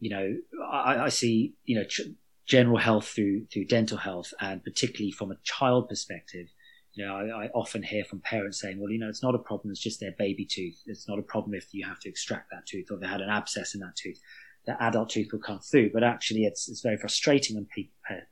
you 0.00 0.10
know, 0.10 0.36
I, 0.72 0.96
I 1.04 1.08
see, 1.10 1.54
you 1.64 1.76
know, 1.76 1.84
ch- 1.84 2.00
general 2.46 2.78
health 2.78 3.06
through 3.06 3.46
through 3.52 3.66
dental 3.66 3.98
health, 3.98 4.32
and 4.40 4.64
particularly 4.64 5.12
from 5.12 5.30
a 5.30 5.36
child 5.44 5.88
perspective. 5.88 6.48
You 6.94 7.06
know, 7.06 7.14
I, 7.14 7.44
I, 7.44 7.48
often 7.54 7.84
hear 7.84 8.02
from 8.04 8.20
parents 8.20 8.60
saying, 8.60 8.80
"Well, 8.80 8.90
you 8.90 8.98
know, 8.98 9.08
it's 9.08 9.22
not 9.22 9.34
a 9.34 9.38
problem; 9.38 9.70
it's 9.70 9.80
just 9.80 10.00
their 10.00 10.14
baby 10.18 10.44
tooth. 10.44 10.82
It's 10.86 11.06
not 11.06 11.18
a 11.18 11.22
problem 11.22 11.54
if 11.54 11.68
you 11.72 11.86
have 11.86 12.00
to 12.00 12.08
extract 12.08 12.50
that 12.50 12.66
tooth 12.66 12.86
or 12.90 12.98
they 12.98 13.06
had 13.06 13.20
an 13.20 13.28
abscess 13.28 13.74
in 13.74 13.80
that 13.80 13.94
tooth. 13.94 14.18
The 14.66 14.80
adult 14.82 15.10
tooth 15.10 15.32
will 15.32 15.40
come 15.40 15.60
through." 15.60 15.90
But 15.92 16.04
actually, 16.04 16.44
it's 16.44 16.68
it's 16.68 16.82
very 16.82 16.96
frustrating 16.96 17.56
when 17.56 17.66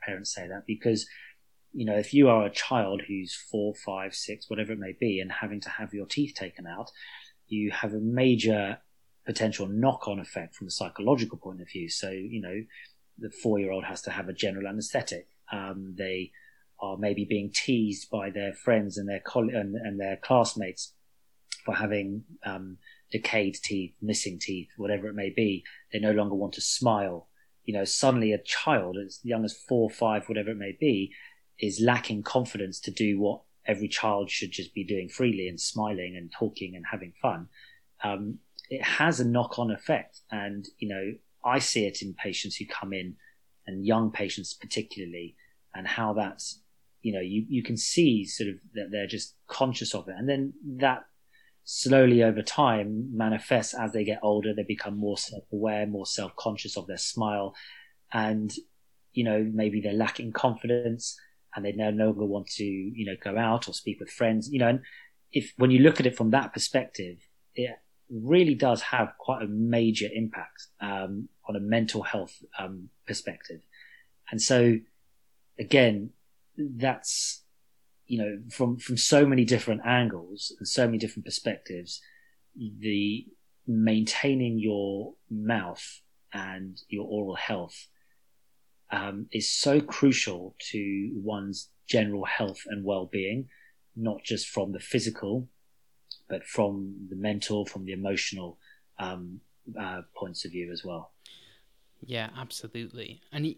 parents 0.03 0.35
say 0.35 0.49
that 0.49 0.67
because, 0.67 1.07
you 1.73 1.85
know, 1.85 1.97
if 1.97 2.13
you 2.13 2.29
are 2.29 2.47
a 2.47 2.51
child 2.51 3.03
who's 3.07 3.35
four, 3.35 3.75
five, 3.75 4.15
six, 4.15 4.49
whatever 4.51 4.73
it 4.73 4.79
may 4.79 4.95
be, 4.99 5.21
and 5.21 5.31
having 5.31 5.61
to 5.61 5.71
have 5.71 5.95
your 5.95 6.07
teeth 6.07 6.35
taken 6.35 6.67
out, 6.67 6.91
you 7.47 7.71
have 7.71 7.95
a 7.95 8.01
major 8.01 8.79
potential 9.27 9.67
knock-on 9.67 10.19
effect 10.19 10.55
from 10.55 10.67
a 10.67 10.71
psychological 10.71 11.37
point 11.37 11.61
of 11.61 11.69
view. 11.69 11.89
So, 11.89 12.11
you 12.11 12.41
know, 12.41 12.65
the 13.19 13.31
four-year-old 13.31 13.85
has 13.85 14.01
to 14.03 14.11
have 14.11 14.29
a 14.29 14.33
general 14.33 14.67
anesthetic. 14.67 15.29
Um, 15.53 15.95
they 15.99 16.33
are 16.81 16.97
maybe 16.97 17.25
being 17.25 17.51
teased 17.53 18.11
by 18.11 18.31
their 18.31 18.55
friends 18.55 18.97
and 18.97 19.09
their 19.09 19.21
coll- 19.21 19.55
and, 19.55 19.75
and, 19.75 20.01
their 20.01 20.17
classmates 20.17 20.95
for 21.65 21.75
having 21.75 22.25
um, 22.45 22.79
decayed 23.11 23.57
teeth, 23.63 23.95
missing 24.01 24.39
teeth, 24.41 24.69
whatever 24.77 25.09
it 25.09 25.15
may 25.15 25.31
be. 25.31 25.65
They 25.93 25.99
no 25.99 26.13
longer 26.13 26.35
want 26.35 26.55
to 26.55 26.61
smile. 26.61 27.29
You 27.65 27.75
know, 27.75 27.85
suddenly 27.85 28.33
a 28.33 28.43
child 28.43 28.97
as 29.05 29.21
young 29.23 29.45
as 29.45 29.57
four, 29.69 29.91
five, 29.91 30.29
whatever 30.29 30.51
it 30.51 30.59
may 30.59 30.77
be, 30.79 31.13
is 31.59 31.81
lacking 31.81 32.23
confidence 32.23 32.81
to 32.81 32.91
do 32.91 33.19
what 33.19 33.43
every 33.67 33.89
child 33.89 34.31
should 34.31 34.51
just 34.53 34.75
be 34.75 34.85
doing 34.85 35.09
freely 35.09 35.49
and 35.49 35.61
smiling 35.61 36.17
and 36.17 36.33
talking 36.33 36.75
and 36.77 36.85
having 36.91 37.13
fun. 37.21 37.49
Um, 38.03 38.39
it 38.71 38.83
has 38.83 39.21
a 39.21 39.27
knock 39.27 39.59
on 39.59 39.71
effect. 39.71 40.21
And, 40.31 40.67
you 40.79 40.89
know, 40.89 41.13
I 41.45 41.59
see 41.59 41.87
it 41.87 42.03
in 42.03 42.15
patients 42.15 42.57
who 42.57 42.67
come 42.67 42.93
in 42.93 43.17
and 43.67 43.85
young 43.85 44.11
patients 44.11 44.55
particularly 44.55 45.37
and 45.75 45.87
how 45.87 46.15
that's, 46.15 46.63
you 47.03 47.13
know, 47.13 47.21
you, 47.21 47.45
you 47.49 47.63
can 47.63 47.77
see 47.77 48.25
sort 48.25 48.49
of 48.51 48.57
that 48.75 48.91
they're 48.91 49.07
just 49.07 49.35
conscious 49.47 49.95
of 49.95 50.09
it. 50.09 50.15
And 50.17 50.29
then 50.29 50.53
that 50.79 51.05
slowly 51.71 52.23
over 52.23 52.41
time 52.41 53.15
manifests 53.15 53.75
as 53.75 53.93
they 53.93 54.03
get 54.03 54.21
older. 54.23 54.55
They 54.55 54.63
become 54.63 54.97
more 54.97 55.19
self 55.19 55.45
aware, 55.53 55.87
more 55.87 56.07
self 56.07 56.35
conscious 56.35 56.79
of 56.79 56.87
their 56.87 56.97
smile. 56.97 57.55
And, 58.11 58.51
you 59.13 59.23
know, 59.23 59.47
maybe 59.53 59.83
they're 59.83 59.93
lacking 59.93 60.33
confidence 60.33 61.15
and 61.55 61.63
they 61.63 61.73
no 61.73 61.91
longer 61.91 62.25
want 62.25 62.47
to, 62.53 62.65
you 62.65 63.05
know, 63.05 63.17
go 63.23 63.37
out 63.37 63.69
or 63.69 63.75
speak 63.75 64.01
with 64.01 64.09
friends, 64.09 64.49
you 64.51 64.59
know, 64.59 64.69
and 64.69 64.81
if, 65.31 65.53
when 65.59 65.71
you 65.71 65.81
look 65.81 66.01
at 66.01 66.07
it 66.07 66.17
from 66.17 66.31
that 66.31 66.55
perspective, 66.55 67.19
it 67.55 67.77
really 68.09 68.55
does 68.55 68.81
have 68.81 69.13
quite 69.19 69.43
a 69.43 69.47
major 69.47 70.09
impact 70.11 70.69
um, 70.81 71.29
on 71.47 71.55
a 71.55 71.61
mental 71.61 72.03
health 72.03 72.35
um, 72.59 72.89
perspective. 73.07 73.61
And 74.31 74.41
so, 74.41 74.79
again, 75.59 76.13
that's 76.57 77.43
you 78.09 78.19
know 78.19 78.39
from 78.51 78.79
from 78.79 78.97
so 78.97 79.25
many 79.25 79.45
different 79.45 79.83
angles 79.85 80.53
and 80.59 80.67
so 80.67 80.87
many 80.87 80.99
different 80.99 81.25
perspectives, 81.25 82.01
the 82.57 83.27
maintaining 83.67 84.59
your 84.59 85.15
mouth 85.31 86.01
and 86.33 86.81
your 86.89 87.07
oral 87.07 87.37
health 87.37 87.87
um, 88.91 89.27
is 89.33 89.51
so 89.51 89.81
crucial 89.81 90.57
to 90.71 91.11
one's 91.15 91.69
general 91.87 92.25
health 92.25 92.63
and 92.67 92.85
well-being, 92.85 93.49
not 93.95 94.23
just 94.25 94.49
from 94.49 94.73
the 94.73 94.81
physical 94.81 95.49
but 96.29 96.45
from 96.45 96.95
the 97.09 97.17
mental, 97.17 97.67
from 97.67 97.85
the 97.85 97.93
emotional 97.93 98.59
um, 98.99 99.41
uh, 99.81 100.03
points 100.15 100.45
of 100.45 100.53
view 100.53 100.71
as 100.73 100.85
well. 100.85 101.13
Yeah, 102.05 102.29
absolutely. 102.37 103.21
And 103.33 103.55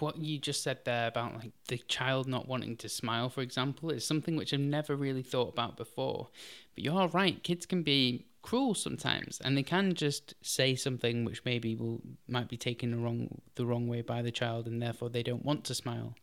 what 0.00 0.18
you 0.18 0.38
just 0.38 0.62
said 0.62 0.78
there 0.84 1.08
about 1.08 1.34
like 1.34 1.52
the 1.68 1.78
child 1.78 2.26
not 2.26 2.48
wanting 2.48 2.76
to 2.78 2.88
smile, 2.88 3.28
for 3.28 3.42
example, 3.42 3.90
is 3.90 4.06
something 4.06 4.36
which 4.36 4.52
I've 4.52 4.60
never 4.60 4.96
really 4.96 5.22
thought 5.22 5.52
about 5.52 5.76
before. 5.76 6.28
But 6.74 6.84
you're 6.84 7.08
right, 7.08 7.42
kids 7.42 7.66
can 7.66 7.82
be 7.82 8.26
cruel 8.42 8.74
sometimes, 8.74 9.40
and 9.44 9.56
they 9.56 9.62
can 9.62 9.94
just 9.94 10.34
say 10.42 10.74
something 10.74 11.24
which 11.24 11.44
maybe 11.44 11.74
will 11.74 12.00
might 12.28 12.48
be 12.48 12.56
taken 12.56 12.90
the 12.90 12.96
wrong 12.96 13.40
the 13.56 13.66
wrong 13.66 13.88
way 13.88 14.02
by 14.02 14.22
the 14.22 14.30
child, 14.30 14.66
and 14.66 14.80
therefore 14.80 15.08
they 15.08 15.22
don't 15.22 15.44
want 15.44 15.64
to 15.64 15.74
smile. 15.74 16.14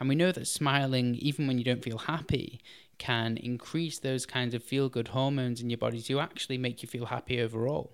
And 0.00 0.08
we 0.08 0.14
know 0.14 0.32
that 0.32 0.46
smiling, 0.46 1.14
even 1.16 1.46
when 1.46 1.58
you 1.58 1.64
don't 1.64 1.84
feel 1.84 1.98
happy, 1.98 2.60
can 2.98 3.36
increase 3.36 3.98
those 3.98 4.26
kinds 4.26 4.54
of 4.54 4.62
feel 4.62 4.88
good 4.88 5.08
hormones 5.08 5.60
in 5.60 5.70
your 5.70 5.78
body 5.78 6.00
to 6.02 6.20
actually 6.20 6.58
make 6.58 6.82
you 6.82 6.88
feel 6.88 7.06
happy 7.06 7.40
overall. 7.40 7.92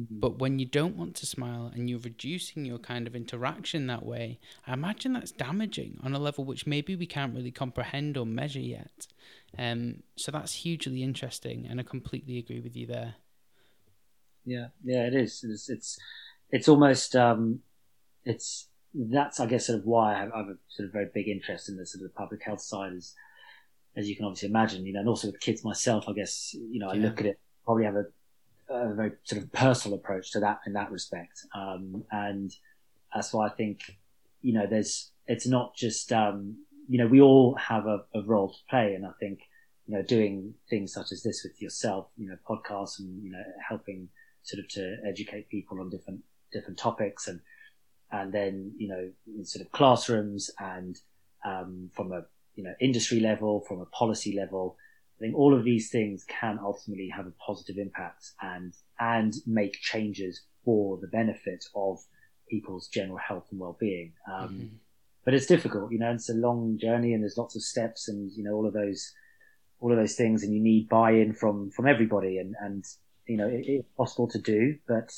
Mm-hmm. 0.00 0.20
But 0.20 0.38
when 0.38 0.58
you 0.58 0.66
don't 0.66 0.96
want 0.96 1.14
to 1.16 1.26
smile 1.26 1.70
and 1.74 1.88
you're 1.88 1.98
reducing 1.98 2.64
your 2.64 2.78
kind 2.78 3.06
of 3.06 3.14
interaction 3.14 3.86
that 3.86 4.04
way, 4.04 4.38
I 4.66 4.72
imagine 4.72 5.12
that's 5.12 5.32
damaging 5.32 5.98
on 6.02 6.14
a 6.14 6.18
level 6.18 6.44
which 6.44 6.66
maybe 6.66 6.96
we 6.96 7.06
can't 7.06 7.34
really 7.34 7.50
comprehend 7.50 8.16
or 8.16 8.26
measure 8.26 8.60
yet. 8.60 9.06
Um, 9.58 10.02
so 10.16 10.32
that's 10.32 10.54
hugely 10.54 11.02
interesting, 11.02 11.66
and 11.68 11.80
I 11.80 11.82
completely 11.82 12.38
agree 12.38 12.60
with 12.60 12.76
you 12.76 12.86
there. 12.86 13.14
Yeah, 14.44 14.68
yeah, 14.84 15.06
it 15.06 15.14
is. 15.14 15.44
It's 15.48 15.68
it's, 15.68 15.98
it's 16.50 16.68
almost 16.68 17.16
um, 17.16 17.60
it's 18.24 18.68
that's 18.94 19.40
I 19.40 19.46
guess 19.46 19.66
sort 19.66 19.80
of 19.80 19.84
why 19.84 20.14
I 20.14 20.18
have, 20.20 20.32
I 20.32 20.38
have, 20.38 20.48
a 20.48 20.56
sort 20.68 20.86
of 20.86 20.92
very 20.92 21.08
big 21.12 21.28
interest 21.28 21.68
in 21.68 21.76
the 21.76 21.86
sort 21.86 22.04
of 22.04 22.10
the 22.10 22.18
public 22.18 22.42
health 22.42 22.60
side 22.60 22.92
as 22.92 23.14
as 23.96 24.08
you 24.08 24.16
can 24.16 24.24
obviously 24.24 24.48
imagine, 24.48 24.86
you 24.86 24.92
know, 24.92 25.00
and 25.00 25.08
also 25.08 25.28
with 25.28 25.40
kids 25.40 25.64
myself, 25.64 26.04
I 26.08 26.12
guess, 26.12 26.54
you 26.54 26.78
know, 26.78 26.88
I 26.88 26.94
yeah. 26.94 27.02
look 27.02 27.20
at 27.20 27.26
it, 27.26 27.40
probably 27.64 27.84
have 27.84 27.96
a, 27.96 28.04
a 28.70 28.94
very 28.94 29.12
sort 29.24 29.42
of 29.42 29.52
personal 29.52 29.98
approach 29.98 30.32
to 30.32 30.40
that 30.40 30.60
in 30.66 30.72
that 30.74 30.90
respect. 30.90 31.44
Um, 31.54 32.04
and 32.10 32.54
that's 33.14 33.32
why 33.32 33.46
I 33.46 33.50
think, 33.50 33.80
you 34.42 34.52
know, 34.52 34.66
there's, 34.68 35.10
it's 35.26 35.46
not 35.46 35.74
just, 35.74 36.12
um, 36.12 36.56
you 36.88 36.98
know, 36.98 37.06
we 37.06 37.20
all 37.20 37.54
have 37.56 37.86
a, 37.86 38.04
a, 38.14 38.22
role 38.22 38.50
to 38.50 38.58
play. 38.68 38.94
And 38.94 39.04
I 39.04 39.10
think, 39.20 39.40
you 39.86 39.96
know, 39.96 40.02
doing 40.02 40.54
things 40.68 40.92
such 40.92 41.12
as 41.12 41.22
this 41.22 41.42
with 41.42 41.60
yourself, 41.60 42.08
you 42.16 42.28
know, 42.28 42.36
podcasts 42.48 43.00
and, 43.00 43.22
you 43.22 43.32
know, 43.32 43.42
helping 43.68 44.08
sort 44.42 44.60
of 44.60 44.68
to 44.70 44.96
educate 45.06 45.48
people 45.48 45.80
on 45.80 45.90
different, 45.90 46.20
different 46.52 46.78
topics 46.78 47.28
and, 47.28 47.40
and 48.12 48.32
then, 48.32 48.72
you 48.76 48.88
know, 48.88 49.10
in 49.36 49.44
sort 49.44 49.64
of 49.64 49.72
classrooms 49.72 50.50
and, 50.58 50.98
um, 51.44 51.90
from 51.94 52.12
a, 52.12 52.22
you 52.54 52.64
know, 52.64 52.74
industry 52.80 53.20
level, 53.20 53.64
from 53.66 53.80
a 53.80 53.86
policy 53.86 54.36
level, 54.36 54.76
I 55.20 55.24
think 55.24 55.36
all 55.36 55.54
of 55.54 55.64
these 55.64 55.90
things 55.90 56.24
can 56.24 56.58
ultimately 56.62 57.10
have 57.14 57.26
a 57.26 57.32
positive 57.46 57.76
impact 57.76 58.32
and 58.40 58.72
and 58.98 59.34
make 59.46 59.74
changes 59.74 60.42
for 60.64 60.98
the 60.98 61.08
benefit 61.08 61.64
of 61.74 61.98
people's 62.48 62.88
general 62.88 63.18
health 63.18 63.46
and 63.50 63.60
well-being. 63.60 64.12
Um, 64.32 64.48
mm-hmm. 64.48 64.66
But 65.24 65.34
it's 65.34 65.46
difficult, 65.46 65.92
you 65.92 65.98
know. 65.98 66.12
It's 66.12 66.30
a 66.30 66.34
long 66.34 66.78
journey, 66.78 67.12
and 67.12 67.22
there's 67.22 67.36
lots 67.36 67.54
of 67.54 67.62
steps, 67.62 68.08
and 68.08 68.32
you 68.32 68.42
know 68.42 68.54
all 68.54 68.66
of 68.66 68.72
those 68.72 69.12
all 69.80 69.92
of 69.92 69.98
those 69.98 70.14
things, 70.14 70.42
and 70.42 70.54
you 70.54 70.60
need 70.60 70.88
buy-in 70.88 71.34
from 71.34 71.70
from 71.70 71.86
everybody, 71.86 72.38
and 72.38 72.54
and 72.60 72.84
you 73.26 73.36
know 73.36 73.46
it, 73.46 73.64
it's 73.66 73.88
possible 73.98 74.28
to 74.28 74.38
do, 74.38 74.76
but 74.88 75.12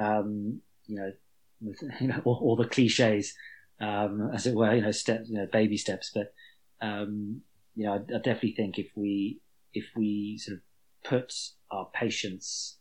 um, 0.00 0.60
you 0.86 0.96
know, 0.96 1.12
with, 1.60 1.82
you 2.00 2.08
know 2.08 2.20
all, 2.24 2.40
all 2.42 2.56
the 2.56 2.68
cliches, 2.68 3.34
um, 3.80 4.30
as 4.34 4.46
it 4.46 4.54
were, 4.54 4.74
you 4.74 4.82
know, 4.82 4.90
steps, 4.90 5.28
you 5.28 5.38
know, 5.38 5.46
baby 5.46 5.76
steps, 5.76 6.10
but 6.12 6.32
um, 6.80 7.42
you 7.80 7.86
know, 7.86 7.92
I, 7.94 7.96
I 7.96 8.18
definitely 8.18 8.52
think 8.52 8.78
if 8.78 8.88
we 8.94 9.40
if 9.72 9.86
we 9.96 10.36
sort 10.36 10.58
of 10.58 10.62
put 11.02 11.32
our 11.70 11.88
patients' 11.94 12.76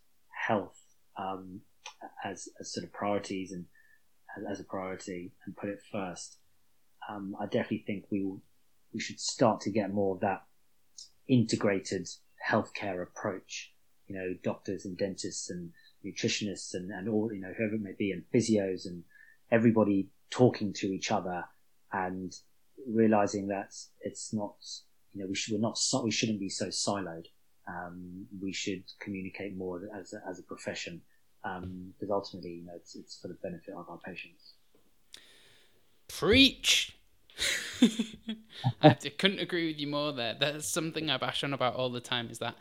health 0.45 0.77
um, 1.17 1.61
as, 2.25 2.49
as 2.59 2.73
sort 2.73 2.83
of 2.83 2.91
priorities 2.91 3.53
and 3.53 3.63
as, 4.51 4.59
a 4.59 4.65
priority 4.65 5.31
and 5.45 5.55
put 5.55 5.69
it 5.69 5.79
first, 5.89 6.39
um, 7.09 7.33
I 7.39 7.45
definitely 7.45 7.85
think 7.87 8.05
we 8.11 8.25
will, 8.25 8.41
we 8.93 8.99
should 8.99 9.21
start 9.21 9.61
to 9.61 9.71
get 9.71 9.93
more 9.93 10.15
of 10.15 10.21
that 10.21 10.43
integrated 11.29 12.09
healthcare 12.45 13.01
approach. 13.01 13.71
You 14.07 14.15
know, 14.15 14.33
doctors 14.43 14.83
and 14.83 14.97
dentists 14.97 15.49
and 15.49 15.69
nutritionists 16.05 16.73
and, 16.73 16.91
and 16.91 17.07
all, 17.07 17.31
you 17.31 17.39
know, 17.39 17.53
whoever 17.57 17.75
it 17.75 17.81
may 17.81 17.93
be 17.97 18.11
and 18.11 18.23
physios 18.33 18.85
and 18.85 19.03
everybody 19.49 20.09
talking 20.29 20.73
to 20.73 20.87
each 20.87 21.09
other 21.09 21.45
and 21.93 22.33
realizing 22.85 23.47
that 23.47 23.73
it's 24.01 24.33
not, 24.33 24.55
you 25.13 25.21
know, 25.21 25.27
we 25.27 25.35
should, 25.35 25.53
we're 25.53 25.59
not, 25.59 25.79
we 26.03 26.11
shouldn't 26.11 26.39
be 26.39 26.49
so 26.49 26.67
siloed. 26.67 27.25
Um, 27.67 28.25
we 28.41 28.51
should 28.51 28.83
communicate 28.99 29.55
more 29.55 29.81
as 29.97 30.13
a, 30.13 30.21
as 30.27 30.39
a 30.39 30.43
profession 30.43 31.01
um, 31.43 31.93
because 31.99 32.11
ultimately, 32.11 32.51
you 32.51 32.65
know, 32.65 32.73
it's, 32.75 32.95
it's 32.95 33.19
for 33.19 33.27
the 33.27 33.35
benefit 33.35 33.73
of 33.75 33.89
our 33.89 33.97
patients. 33.97 34.53
Preach. 36.07 36.95
I 38.81 38.93
couldn't 38.93 39.39
agree 39.39 39.67
with 39.67 39.79
you 39.79 39.87
more 39.87 40.11
there. 40.11 40.35
That's 40.37 40.67
something 40.67 41.09
I 41.09 41.17
bash 41.17 41.43
on 41.43 41.53
about 41.53 41.75
all 41.75 41.89
the 41.89 42.01
time 42.01 42.29
is 42.29 42.39
that 42.39 42.55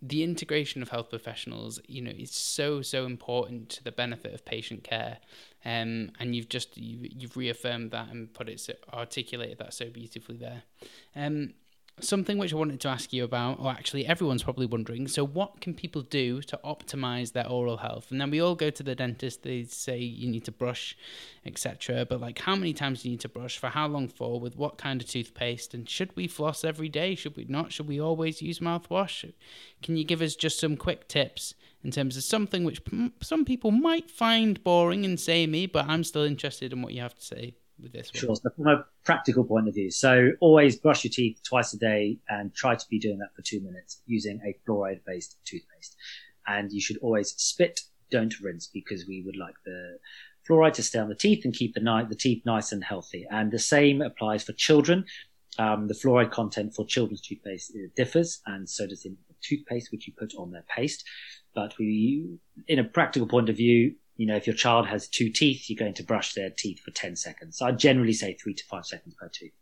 the 0.00 0.22
integration 0.22 0.80
of 0.80 0.88
health 0.88 1.10
professionals, 1.10 1.80
you 1.86 2.00
know, 2.00 2.12
is 2.16 2.30
so 2.32 2.80
so 2.80 3.04
important 3.04 3.68
to 3.70 3.84
the 3.84 3.92
benefit 3.92 4.32
of 4.32 4.44
patient 4.44 4.82
care, 4.82 5.18
um, 5.64 6.12
and 6.18 6.34
you've 6.34 6.48
just 6.48 6.76
you, 6.76 7.08
you've 7.10 7.36
reaffirmed 7.36 7.90
that 7.90 8.08
and 8.10 8.32
put 8.32 8.48
it 8.48 8.60
so, 8.60 8.74
articulated 8.92 9.58
that 9.58 9.74
so 9.74 9.90
beautifully 9.90 10.36
there. 10.36 10.62
Um, 11.14 11.54
something 12.04 12.38
which 12.38 12.52
I 12.52 12.56
wanted 12.56 12.80
to 12.80 12.88
ask 12.88 13.12
you 13.12 13.24
about, 13.24 13.60
or 13.60 13.70
actually 13.70 14.06
everyone's 14.06 14.42
probably 14.42 14.66
wondering. 14.66 15.08
So, 15.08 15.24
what 15.24 15.60
can 15.60 15.74
people 15.74 16.02
do 16.02 16.40
to 16.42 16.58
optimize 16.64 17.32
their 17.32 17.48
oral 17.48 17.78
health? 17.78 18.10
And 18.10 18.20
then 18.20 18.30
we 18.30 18.40
all 18.40 18.54
go 18.54 18.70
to 18.70 18.82
the 18.82 18.94
dentist. 18.94 19.42
They 19.42 19.64
say 19.64 19.98
you 19.98 20.28
need 20.28 20.44
to 20.44 20.52
brush, 20.52 20.96
etc. 21.44 22.06
But 22.08 22.20
like, 22.20 22.38
how 22.38 22.56
many 22.56 22.72
times 22.72 23.02
do 23.02 23.08
you 23.08 23.12
need 23.12 23.20
to 23.20 23.28
brush? 23.28 23.58
For 23.58 23.68
how 23.68 23.86
long 23.86 24.08
for? 24.08 24.40
With 24.40 24.56
what 24.56 24.78
kind 24.78 25.00
of 25.00 25.08
toothpaste? 25.08 25.74
And 25.74 25.88
should 25.88 26.14
we 26.16 26.26
floss 26.26 26.64
every 26.64 26.88
day? 26.88 27.14
Should 27.14 27.36
we 27.36 27.46
not? 27.48 27.72
Should 27.72 27.88
we 27.88 28.00
always 28.00 28.42
use 28.42 28.60
mouthwash? 28.60 29.30
Can 29.82 29.96
you 29.96 30.04
give 30.04 30.22
us 30.22 30.34
just 30.34 30.58
some 30.58 30.76
quick 30.76 31.08
tips 31.08 31.54
in 31.82 31.90
terms 31.90 32.16
of 32.16 32.22
something 32.22 32.64
which 32.64 32.82
some 33.22 33.44
people 33.44 33.70
might 33.70 34.10
find 34.10 34.62
boring 34.62 35.04
and 35.04 35.18
samey, 35.18 35.66
but 35.66 35.86
I'm 35.88 36.04
still 36.04 36.24
interested 36.24 36.72
in 36.72 36.82
what 36.82 36.92
you 36.92 37.00
have 37.00 37.14
to 37.14 37.24
say 37.24 37.54
with 37.82 37.92
this 37.92 38.12
one? 38.12 38.20
Sure. 38.20 38.36
So 38.36 38.50
from 38.56 38.66
a 38.66 38.84
practical 39.04 39.44
point 39.44 39.68
of 39.68 39.74
view, 39.74 39.90
so 39.90 40.30
always 40.40 40.76
brush 40.76 41.04
your 41.04 41.10
teeth 41.10 41.40
twice 41.42 41.72
a 41.72 41.78
day 41.78 42.18
and 42.28 42.54
try 42.54 42.74
to 42.74 42.86
be 42.88 42.98
doing 42.98 43.18
that 43.18 43.34
for 43.34 43.42
two 43.42 43.60
minutes 43.60 44.02
using 44.06 44.40
a 44.44 44.56
fluoride 44.66 45.00
based 45.06 45.36
toothpaste. 45.44 45.96
And 46.46 46.72
you 46.72 46.80
should 46.80 46.98
always 46.98 47.34
spit, 47.36 47.80
don't 48.10 48.38
rinse 48.40 48.66
because 48.66 49.06
we 49.06 49.22
would 49.22 49.36
like 49.36 49.54
the 49.64 49.98
fluoride 50.48 50.74
to 50.74 50.82
stay 50.82 50.98
on 50.98 51.08
the 51.08 51.14
teeth 51.14 51.44
and 51.44 51.54
keep 51.54 51.74
the, 51.74 51.80
ni- 51.80 52.08
the 52.08 52.14
teeth 52.14 52.42
nice 52.44 52.72
and 52.72 52.82
healthy. 52.82 53.26
And 53.30 53.50
the 53.50 53.58
same 53.58 54.02
applies 54.02 54.44
for 54.44 54.52
children. 54.52 55.04
Um, 55.58 55.88
the 55.88 55.94
fluoride 55.94 56.30
content 56.30 56.74
for 56.74 56.86
children's 56.86 57.20
toothpaste 57.20 57.76
differs, 57.96 58.40
and 58.46 58.68
so 58.68 58.86
does 58.86 59.02
the 59.02 59.14
toothpaste 59.42 59.90
which 59.90 60.06
you 60.06 60.12
put 60.16 60.32
on 60.38 60.52
their 60.52 60.64
paste. 60.74 61.04
But 61.54 61.76
we, 61.78 62.38
in 62.68 62.78
a 62.78 62.84
practical 62.84 63.26
point 63.26 63.48
of 63.48 63.56
view, 63.56 63.94
you 64.16 64.26
know, 64.26 64.36
if 64.36 64.46
your 64.46 64.56
child 64.56 64.86
has 64.86 65.08
two 65.08 65.30
teeth, 65.30 65.68
you're 65.68 65.78
going 65.78 65.94
to 65.94 66.02
brush 66.02 66.34
their 66.34 66.50
teeth 66.50 66.80
for 66.80 66.90
10 66.90 67.16
seconds. 67.16 67.58
So 67.58 67.66
I 67.66 67.72
generally 67.72 68.12
say 68.12 68.34
three 68.34 68.54
to 68.54 68.64
five 68.66 68.84
seconds 68.84 69.14
per 69.18 69.28
tooth. 69.28 69.52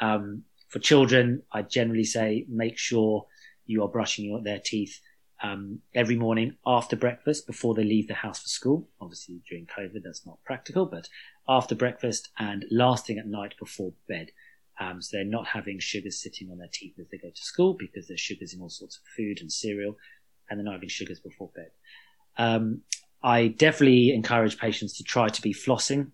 Um, 0.00 0.44
for 0.68 0.78
children, 0.78 1.42
I 1.52 1.62
generally 1.62 2.04
say 2.04 2.46
make 2.48 2.78
sure 2.78 3.26
you 3.66 3.82
are 3.82 3.88
brushing 3.88 4.24
your, 4.24 4.42
their 4.42 4.60
teeth 4.64 5.00
um, 5.42 5.80
every 5.94 6.16
morning 6.16 6.56
after 6.66 6.96
breakfast 6.96 7.46
before 7.46 7.74
they 7.74 7.84
leave 7.84 8.08
the 8.08 8.14
house 8.14 8.40
for 8.40 8.48
school. 8.48 8.88
Obviously, 9.00 9.42
during 9.48 9.66
COVID, 9.66 10.02
that's 10.04 10.26
not 10.26 10.42
practical, 10.44 10.86
but 10.86 11.08
after 11.48 11.74
breakfast 11.74 12.30
and 12.38 12.64
last 12.70 13.06
thing 13.06 13.18
at 13.18 13.26
night 13.26 13.54
before 13.58 13.92
bed. 14.08 14.30
Um, 14.80 15.02
so 15.02 15.16
they're 15.16 15.26
not 15.26 15.46
having 15.46 15.78
sugars 15.78 16.22
sitting 16.22 16.50
on 16.50 16.58
their 16.58 16.70
teeth 16.72 16.94
as 16.98 17.08
they 17.10 17.18
go 17.18 17.28
to 17.28 17.42
school 17.42 17.74
because 17.78 18.08
there's 18.08 18.20
sugars 18.20 18.54
in 18.54 18.62
all 18.62 18.70
sorts 18.70 18.96
of 18.96 19.02
food 19.14 19.40
and 19.40 19.52
cereal, 19.52 19.96
and 20.50 20.58
they're 20.58 20.64
not 20.64 20.74
having 20.74 20.88
sugars 20.88 21.20
before 21.20 21.50
bed. 21.54 21.70
Um, 22.36 22.82
I 23.22 23.48
definitely 23.48 24.12
encourage 24.12 24.58
patients 24.58 24.96
to 24.98 25.04
try 25.04 25.28
to 25.28 25.42
be 25.42 25.54
flossing 25.54 26.10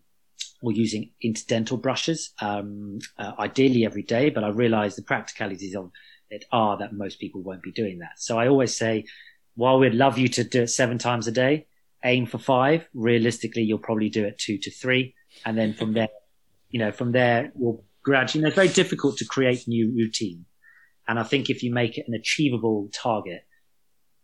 or 0.62 0.72
using 0.72 1.10
interdental 1.24 1.80
brushes, 1.80 2.32
um, 2.40 2.98
uh, 3.18 3.32
ideally 3.38 3.84
every 3.84 4.02
day. 4.02 4.30
But 4.30 4.44
I 4.44 4.48
realize 4.48 4.96
the 4.96 5.02
practicalities 5.02 5.74
of 5.74 5.90
it 6.30 6.44
are 6.50 6.78
that 6.78 6.92
most 6.92 7.20
people 7.20 7.42
won't 7.42 7.62
be 7.62 7.72
doing 7.72 7.98
that. 8.00 8.18
So 8.18 8.38
I 8.38 8.48
always 8.48 8.76
say, 8.76 9.04
while 9.54 9.78
we'd 9.78 9.94
love 9.94 10.18
you 10.18 10.28
to 10.28 10.44
do 10.44 10.62
it 10.62 10.68
seven 10.68 10.98
times 10.98 11.26
a 11.26 11.32
day, 11.32 11.66
aim 12.04 12.26
for 12.26 12.38
five. 12.38 12.88
Realistically, 12.94 13.62
you'll 13.62 13.78
probably 13.78 14.08
do 14.08 14.24
it 14.24 14.38
two 14.38 14.58
to 14.58 14.70
three. 14.70 15.14
And 15.44 15.56
then 15.56 15.72
from 15.74 15.92
there, 15.92 16.08
you 16.70 16.80
know, 16.80 16.92
from 16.92 17.12
there, 17.12 17.52
we'll 17.54 17.84
gradually, 18.02 18.40
you 18.40 18.42
know, 18.42 18.48
it's 18.48 18.56
very 18.56 18.68
difficult 18.68 19.18
to 19.18 19.24
create 19.24 19.66
new 19.68 19.92
routine. 19.94 20.44
And 21.08 21.18
I 21.18 21.22
think 21.22 21.50
if 21.50 21.62
you 21.62 21.72
make 21.72 21.98
it 21.98 22.06
an 22.08 22.14
achievable 22.14 22.88
target, 22.92 23.44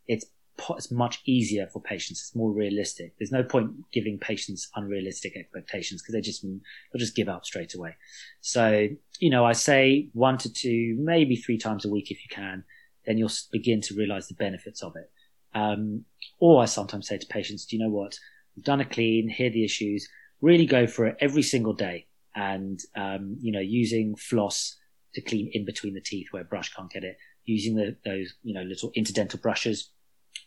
it's 0.07 0.27
it's 0.71 0.91
much 0.91 1.21
easier 1.25 1.67
for 1.73 1.81
patients. 1.81 2.21
It's 2.21 2.37
more 2.37 2.53
realistic. 2.53 3.15
There's 3.19 3.33
no 3.33 3.43
point 3.43 3.71
giving 3.93 4.19
patients 4.19 4.69
unrealistic 4.77 5.37
expectations 5.37 6.03
because 6.03 6.15
they 6.15 6.21
just 6.21 6.43
they'll 6.43 6.99
just 6.99 7.17
give 7.17 7.29
up 7.29 7.45
straight 7.45 7.75
away. 7.75 7.97
So 8.41 8.89
you 9.19 9.31
know, 9.31 9.45
I 9.45 9.53
say 9.53 10.09
one 10.13 10.39
to 10.39 10.53
two, 10.53 10.97
maybe 10.99 11.37
three 11.37 11.59
times 11.59 11.85
a 11.85 11.91
week 11.91 12.11
if 12.11 12.19
you 12.23 12.29
can. 12.31 12.65
Then 13.07 13.19
you'll 13.19 13.31
begin 13.51 13.81
to 13.83 13.95
realize 13.95 14.29
the 14.29 14.35
benefits 14.35 14.83
of 14.83 14.95
it. 14.95 15.11
Um, 15.55 16.05
or 16.39 16.63
I 16.63 16.67
sometimes 16.67 17.09
say 17.09 17.19
to 17.19 17.27
patients, 17.27 17.67
"Do 17.67 17.77
you 17.77 17.83
know 17.83 17.91
what? 17.91 18.19
We've 18.55 18.65
done 18.65 18.81
a 18.81 18.85
clean. 18.85 19.29
Here 19.29 19.49
are 19.49 19.51
the 19.51 19.65
issues. 19.65 20.09
Really 20.41 20.67
go 20.67 20.87
for 20.87 21.07
it 21.07 21.17
every 21.21 21.43
single 21.43 21.73
day, 21.73 22.07
and 22.35 22.79
um, 22.95 23.37
you 23.41 23.53
know, 23.53 23.61
using 23.61 24.15
floss 24.17 24.77
to 25.15 25.21
clean 25.21 25.51
in 25.53 25.65
between 25.65 25.95
the 25.95 26.01
teeth 26.01 26.29
where 26.31 26.45
brush 26.45 26.73
can't 26.75 26.91
get 26.91 27.05
it." 27.05 27.17
Using 27.45 27.75
the, 27.75 27.97
those, 28.05 28.35
you 28.43 28.55
know, 28.55 28.63
little 28.63 28.93
interdental 28.93 29.41
brushes 29.41 29.91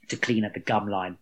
to 0.09 0.17
clean 0.17 0.45
at 0.45 0.53
the 0.53 0.59
gum 0.59 0.87
line. 0.87 1.17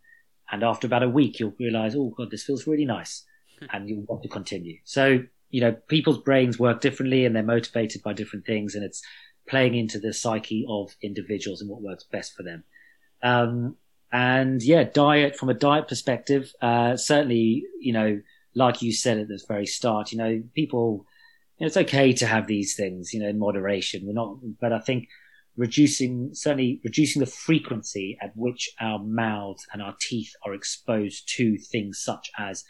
And 0.52 0.64
after 0.64 0.88
about 0.88 1.04
a 1.04 1.10
week, 1.10 1.40
you'll 1.40 1.56
realize, 1.60 1.96
oh 1.96 2.14
God, 2.16 2.30
this 2.32 2.44
feels 2.44 2.68
really 2.68 2.86
nice. 2.86 3.24
And 3.72 3.88
you'll 3.88 4.04
want 4.04 4.24
to 4.24 4.30
continue. 4.30 4.80
So, 4.84 5.24
you 5.50 5.62
know, 5.62 5.72
people's 5.88 6.18
brains 6.18 6.60
work 6.60 6.82
differently 6.82 7.26
and 7.26 7.34
they're 7.34 7.44
motivated 7.44 8.04
by 8.04 8.12
different 8.12 8.46
things 8.46 8.76
and 8.76 8.84
it's 8.84 9.02
playing 9.48 9.76
into 9.76 10.00
the 10.00 10.12
psyche 10.12 10.66
of 10.68 10.92
individuals 11.02 11.62
and 11.62 11.70
what 11.70 11.82
works 11.82 12.04
best 12.04 12.34
for 12.34 12.44
them. 12.44 12.64
Um, 13.22 13.78
and 14.12 14.62
yeah, 14.62 14.84
diet 14.84 15.36
from 15.38 15.50
a 15.50 15.54
diet 15.54 15.88
perspective, 15.88 16.52
uh, 16.62 16.98
certainly, 16.98 17.66
you 17.80 17.94
know, 17.94 18.22
like 18.56 18.82
you 18.82 18.92
said 18.92 19.18
at 19.18 19.28
the 19.28 19.42
very 19.48 19.66
start, 19.66 20.12
you 20.12 20.18
know, 20.18 20.44
people, 20.54 21.06
you 21.58 21.64
know, 21.64 21.68
it's 21.68 21.78
okay 21.78 22.14
to 22.14 22.26
have 22.26 22.48
these 22.48 22.76
things, 22.76 23.14
you 23.14 23.20
know, 23.20 23.30
in 23.30 23.40
moderation. 23.40 24.06
We're 24.06 24.14
not, 24.14 24.38
but 24.60 24.74
I 24.74 24.80
think 24.80 25.08
reducing 25.56 26.32
certainly 26.34 26.82
reducing 26.84 27.20
the 27.20 27.26
frequency 27.26 28.18
at 28.22 28.32
which 28.36 28.72
our 28.80 29.00
mouths 29.00 29.66
and 29.72 29.82
our 29.82 29.96
teeth 30.02 30.34
are 30.46 30.54
exposed 30.54 31.30
to 31.36 31.58
things 31.58 32.02
such 32.04 32.32
as 32.38 32.64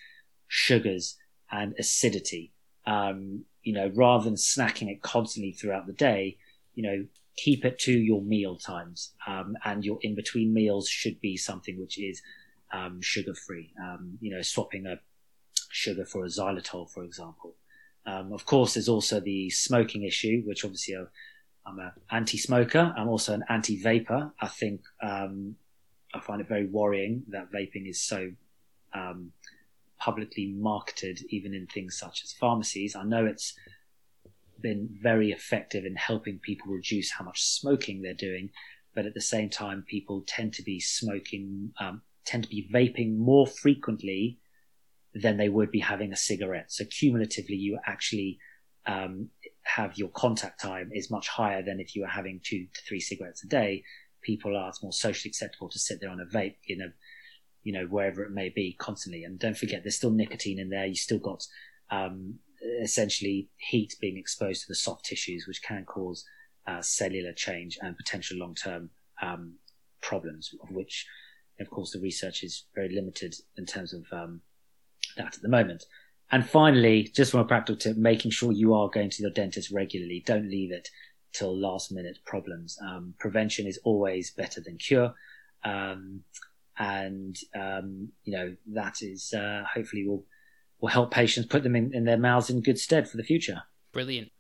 sugars 0.48 1.18
and 1.52 1.74
acidity. 1.80 2.54
Um, 2.86 3.46
you 3.62 3.74
know, 3.74 3.92
rather 3.96 4.26
than 4.26 4.36
snacking 4.36 4.90
it 4.90 5.02
constantly 5.02 5.54
throughout 5.54 5.88
the 5.88 5.94
day, 5.94 6.38
you 6.74 6.84
know, 6.84 7.06
keep 7.38 7.64
it 7.64 7.80
to 7.80 7.92
your 7.92 8.22
meal 8.22 8.58
times, 8.58 9.14
um, 9.26 9.56
and 9.64 9.86
your 9.86 10.00
in 10.02 10.16
between 10.16 10.54
meals 10.54 10.90
should 10.90 11.20
be 11.22 11.38
something 11.38 11.80
which 11.80 11.98
is 11.98 12.22
um, 12.74 13.02
sugar 13.02 13.34
free. 13.34 13.72
Um, 13.82 14.18
you 14.20 14.36
know, 14.36 14.42
swapping 14.42 14.86
a 14.86 15.00
sugar 15.70 16.06
for 16.06 16.26
a 16.26 16.28
xylitol, 16.28 16.90
for 16.90 17.04
example. 17.04 17.56
Um, 18.06 18.34
of 18.34 18.46
course, 18.46 18.74
there's 18.74 18.90
also 18.90 19.22
the 19.22 19.50
smoking 19.50 20.04
issue, 20.04 20.42
which 20.46 20.66
obviously 20.66 20.96
uh, 20.96 21.06
I'm 21.66 21.80
an 21.80 21.92
anti-smoker. 22.12 22.94
I'm 22.98 23.08
also 23.08 23.34
an 23.34 23.44
anti-vapor. 23.50 24.34
I 24.40 24.48
think 24.48 24.82
um, 25.02 25.56
I 26.14 26.20
find 26.20 26.42
it 26.42 26.48
very 26.48 26.66
worrying 26.66 27.24
that 27.30 27.52
vaping 27.52 27.90
is 27.90 28.02
so 28.02 28.32
um, 28.94 29.32
publicly 29.98 30.48
marketed, 30.48 31.22
even 31.30 31.54
in 31.54 31.68
things 31.68 31.98
such 31.98 32.24
as 32.24 32.34
pharmacies. 32.34 32.96
I 32.96 33.04
know 33.04 33.26
it's 33.26 33.54
been 34.62 34.90
very 35.02 35.32
effective 35.32 35.86
in 35.86 35.96
helping 35.96 36.40
people 36.40 36.72
reduce 36.72 37.12
how 37.12 37.26
much 37.26 37.44
smoking 37.44 38.02
they're 38.02 38.14
doing, 38.14 38.50
but 38.96 39.06
at 39.06 39.14
the 39.14 39.22
same 39.22 39.50
time, 39.50 39.84
people 39.88 40.24
tend 40.28 40.54
to 40.54 40.64
be 40.64 40.80
smoking, 40.80 41.74
um, 41.80 42.02
tend 42.26 42.44
to 42.44 42.50
be 42.50 42.70
vaping 42.74 43.18
more 43.18 43.48
frequently 43.48 44.40
than 45.16 45.38
they 45.38 45.50
would 45.50 45.72
be 45.72 45.80
having 45.80 46.12
a 46.12 46.18
cigarette. 46.18 46.72
So 46.72 46.86
cumulatively, 46.86 47.56
you 47.56 47.80
actually 47.86 48.40
um, 48.86 49.30
have 49.64 49.98
your 49.98 50.10
contact 50.10 50.62
time 50.62 50.92
is 50.94 51.10
much 51.10 51.28
higher 51.28 51.64
than 51.64 51.80
if 51.80 51.96
you 51.96 52.02
were 52.02 52.08
having 52.08 52.40
two 52.44 52.68
to 52.74 52.82
three 52.88 53.00
cigarettes 53.00 53.44
a 53.44 53.48
day. 53.48 53.84
People 54.22 54.56
are 54.56 54.70
it's 54.70 54.84
more 54.84 54.94
socially 54.94 55.30
acceptable 55.30 55.70
to 55.70 55.80
sit 55.80 56.00
there 56.00 56.10
on 56.10 56.20
a 56.20 56.26
vape 56.26 56.56
in 56.68 56.82
a, 56.82 56.94
you 57.64 57.74
know, 57.74 57.86
wherever 57.86 58.24
it 58.24 58.32
may 58.32 58.50
be 58.50 58.76
constantly. 58.80 59.24
And 59.24 59.40
don't 59.40 59.58
forget, 59.58 59.84
there's 59.84 59.96
still 59.96 60.12
nicotine 60.12 60.60
in 60.60 60.70
there. 60.70 60.86
You 60.86 60.96
still 60.96 61.20
got 61.20 61.46
um, 61.92 62.36
essentially 62.82 63.50
heat 63.58 63.96
being 64.00 64.18
exposed 64.18 64.62
to 64.62 64.68
the 64.68 64.76
soft 64.76 65.06
tissues, 65.06 65.46
which 65.48 65.62
can 65.64 65.86
cause 65.86 66.26
uh, 66.68 66.82
cellular 66.82 67.34
change 67.34 67.78
and 67.82 67.98
potential 67.98 68.38
long-term 68.38 68.90
um, 69.22 69.56
problems, 70.02 70.54
of 70.62 70.72
which, 70.72 71.06
of 71.60 71.70
course, 71.70 71.92
the 71.92 72.00
research 72.00 72.44
is 72.44 72.66
very 72.76 72.94
limited 72.94 73.36
in 73.58 73.66
terms 73.66 73.94
of 73.94 74.06
um, 74.12 74.42
that 75.18 75.36
at 75.36 75.42
the 75.42 75.50
moment. 75.50 75.86
And 76.34 76.50
finally, 76.50 77.04
just 77.04 77.30
from 77.30 77.42
a 77.42 77.46
practical 77.46 77.78
tip, 77.78 77.96
making 77.96 78.32
sure 78.32 78.52
you 78.52 78.74
are 78.74 78.90
going 78.90 79.12
to 79.12 79.22
your 79.22 79.30
dentist 79.30 79.70
regularly. 79.70 80.24
Don't 80.26 80.50
leave 80.50 80.72
it 80.72 80.90
till 81.32 81.56
last 81.56 81.92
minute 81.92 82.18
problems. 82.26 82.76
Um, 82.82 83.14
prevention 83.20 83.68
is 83.68 83.78
always 83.84 84.32
better 84.32 84.60
than 84.60 84.78
cure. 84.78 85.14
Um, 85.64 86.24
and, 86.80 87.38
um, 87.54 88.10
you 88.24 88.34
know, 88.36 88.56
that 88.74 89.04
is, 89.04 89.32
uh, 89.32 89.64
hopefully 89.72 90.08
will, 90.08 90.26
will 90.82 90.90
help 90.90 91.12
patients 91.12 91.46
put 91.46 91.62
them 91.62 91.76
in, 91.76 91.94
in 91.94 92.04
their 92.04 92.18
mouths 92.18 92.50
in 92.50 92.62
good 92.62 92.80
stead 92.80 93.08
for 93.08 93.18
the 93.18 93.24
future. 93.24 93.62
Brilliant. 93.92 94.32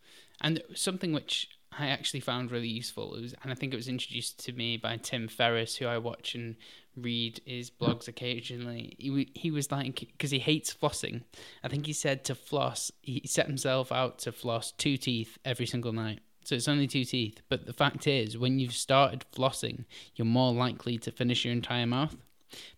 And 0.41 0.63
something 0.73 1.13
which 1.13 1.47
I 1.79 1.87
actually 1.87 2.19
found 2.19 2.51
really 2.51 2.67
useful 2.67 3.11
was, 3.11 3.33
and 3.41 3.51
I 3.51 3.55
think 3.55 3.73
it 3.73 3.77
was 3.77 3.87
introduced 3.87 4.43
to 4.45 4.53
me 4.53 4.77
by 4.77 4.97
Tim 4.97 5.27
Ferriss, 5.27 5.75
who 5.75 5.85
I 5.85 5.97
watch 5.97 6.35
and 6.35 6.55
read 6.95 7.41
his 7.45 7.69
blogs 7.71 8.07
occasionally. 8.07 8.95
He, 8.99 9.29
he 9.33 9.51
was 9.51 9.71
like, 9.71 9.99
because 9.99 10.31
he 10.31 10.39
hates 10.39 10.73
flossing. 10.73 11.23
I 11.63 11.67
think 11.67 11.85
he 11.85 11.93
said 11.93 12.23
to 12.25 12.35
floss, 12.35 12.91
he 13.01 13.21
set 13.25 13.47
himself 13.47 13.91
out 13.91 14.19
to 14.19 14.31
floss 14.31 14.71
two 14.71 14.97
teeth 14.97 15.37
every 15.43 15.65
single 15.65 15.91
night. 15.91 16.19
So 16.43 16.55
it's 16.55 16.67
only 16.67 16.87
two 16.87 17.05
teeth. 17.05 17.41
But 17.49 17.65
the 17.65 17.73
fact 17.73 18.05
is, 18.05 18.37
when 18.37 18.59
you've 18.59 18.73
started 18.73 19.25
flossing, 19.35 19.85
you're 20.15 20.25
more 20.25 20.53
likely 20.53 20.97
to 20.99 21.11
finish 21.11 21.45
your 21.45 21.53
entire 21.53 21.87
mouth. 21.87 22.15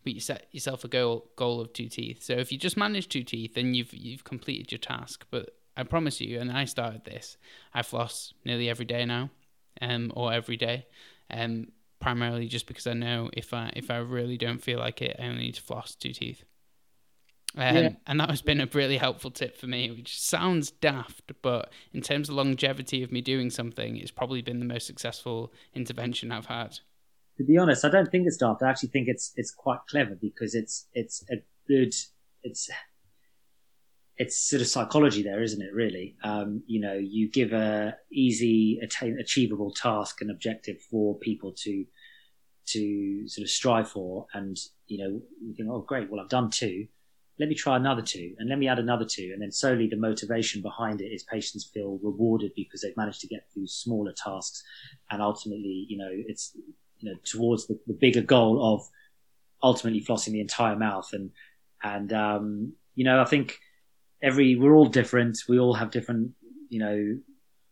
But 0.04 0.14
you 0.14 0.20
set 0.22 0.48
yourself 0.52 0.86
a 0.86 0.88
goal 0.88 1.30
goal 1.36 1.60
of 1.60 1.74
two 1.74 1.89
teeth. 1.89 2.24
So 2.24 2.34
if 2.34 2.52
you 2.52 2.58
just 2.58 2.78
manage 2.78 3.10
two 3.10 3.24
teeth, 3.24 3.56
then 3.56 3.74
you've 3.74 3.93
you've 3.93 4.24
completed 4.24 4.72
your 4.72 4.80
task. 4.80 5.26
But 5.32 5.54
I 5.78 5.84
promise 5.84 6.21
you, 6.21 6.39
and 6.39 6.51
I 6.51 6.65
started 6.65 7.03
this, 7.03 7.38
I 7.73 7.82
floss 7.82 8.34
nearly 8.43 8.69
every 8.69 8.86
day 8.86 9.05
now, 9.05 9.30
um, 9.82 10.11
or 10.15 10.34
every 10.34 10.57
day. 10.57 10.88
Um, 11.30 11.67
primarily 11.99 12.47
just 12.47 12.67
because 12.67 12.86
I 12.86 12.93
know 12.93 13.30
if 13.34 13.53
I 13.53 13.71
if 13.76 13.89
I 13.89 13.97
really 13.97 14.38
don't 14.38 14.61
feel 14.61 14.80
like 14.80 15.01
it, 15.01 15.15
I 15.19 15.23
only 15.23 15.43
need 15.43 15.55
to 15.55 15.61
floss 15.61 15.95
two 15.95 16.13
teeth. 16.13 16.43
Um, 17.57 17.76
yeah. 17.76 17.89
And 18.05 18.19
that 18.19 18.30
has 18.30 18.41
been 18.41 18.59
a 18.59 18.67
really 18.73 18.97
helpful 18.97 19.32
tip 19.32 19.57
for 19.57 19.67
me, 19.67 19.89
which 19.89 20.19
sounds 20.19 20.71
daft, 20.71 21.32
but 21.41 21.71
in 21.93 22.01
terms 22.01 22.28
of 22.28 22.36
longevity 22.36 23.01
of 23.01 23.11
me 23.11 23.21
doing 23.21 23.49
something, 23.49 23.95
it's 23.95 24.11
probably 24.11 24.41
been 24.41 24.59
the 24.59 24.65
most 24.65 24.86
successful 24.86 25.53
intervention 25.73 26.32
I've 26.32 26.47
had. 26.47 26.80
To 27.38 27.43
be 27.43 27.57
honest, 27.57 27.86
I 27.86 27.89
don't 27.89 28.11
think 28.11 28.28
it's 28.28 28.38
daft. 28.38 28.61
I 28.61 28.69
actually 28.69 28.89
think 28.89 29.07
it's 29.07 29.34
it's 29.36 29.51
quite 29.51 29.80
clever 29.89 30.15
because 30.15 30.53
it's 30.53 30.88
it's 30.93 31.23
a 31.32 31.38
good 31.67 31.93
it's 32.43 32.69
it's 34.18 34.38
sort 34.38 34.61
of 34.61 34.68
psychology 34.68 35.24
there, 35.24 35.41
isn't 35.41 35.61
it? 35.61 35.74
Really, 35.74 36.16
um, 36.24 36.63
you 36.68 36.80
know, 36.80 36.93
you 36.93 37.30
give 37.30 37.51
a 37.51 37.97
easy, 38.11 38.80
attain, 38.82 39.18
achievable 39.20 39.72
task 39.72 40.22
and 40.22 40.32
objective 40.32 40.82
for 40.89 41.18
people 41.20 41.53
to 41.63 41.86
to 42.68 43.28
sort 43.28 43.43
of 43.43 43.49
strive 43.49 43.89
for, 43.89 44.26
and 44.34 44.57
you 44.88 44.97
know, 44.97 45.22
you 45.41 45.53
think, 45.55 45.70
oh, 45.70 45.82
great, 45.82 46.09
well, 46.09 46.22
I've 46.22 46.30
done 46.30 46.49
two. 46.49 46.88
Let 47.38 47.49
me 47.49 47.55
try 47.55 47.76
another 47.76 48.01
two, 48.01 48.34
and 48.39 48.47
let 48.49 48.57
me 48.57 48.70
add 48.70 48.80
another 48.80 49.05
two, 49.05 49.32
and 49.34 49.41
then 49.41 49.51
solely 49.51 49.88
the 49.88 49.97
motivation 49.97 50.61
behind 50.61 51.01
it 51.01 51.05
is 51.05 51.24
patients 51.24 51.70
feel 51.74 51.99
rewarded 52.01 52.53
because 52.55 52.82
they've 52.82 52.95
managed 52.95 53.20
to 53.22 53.28
get 53.28 53.47
through 53.53 53.68
smaller 53.68 54.13
tasks, 54.13 54.63
and 55.11 55.22
ultimately, 55.22 55.86
you 55.89 55.97
know, 55.97 56.09
it's 56.09 56.55
you 56.99 57.11
know 57.11 57.18
towards 57.26 57.68
the, 57.68 57.78
the 57.88 57.93
bigger 57.93 58.22
goal 58.22 58.74
of 58.74 58.88
ultimately 59.61 60.01
flossing 60.01 60.32
the 60.32 60.39
entire 60.39 60.78
mouth, 60.78 61.09
and 61.11 61.32
and 61.84 62.13
um, 62.13 62.74
you 62.95 63.03
know, 63.03 63.22
I 63.22 63.26
think 63.26 63.59
every 64.26 64.55
we're 64.55 64.76
all 64.76 64.88
different. 64.88 65.38
We 65.47 65.59
all 65.59 65.76
have 65.76 65.91
different, 65.91 66.32
you 66.69 66.80
know, 66.80 67.17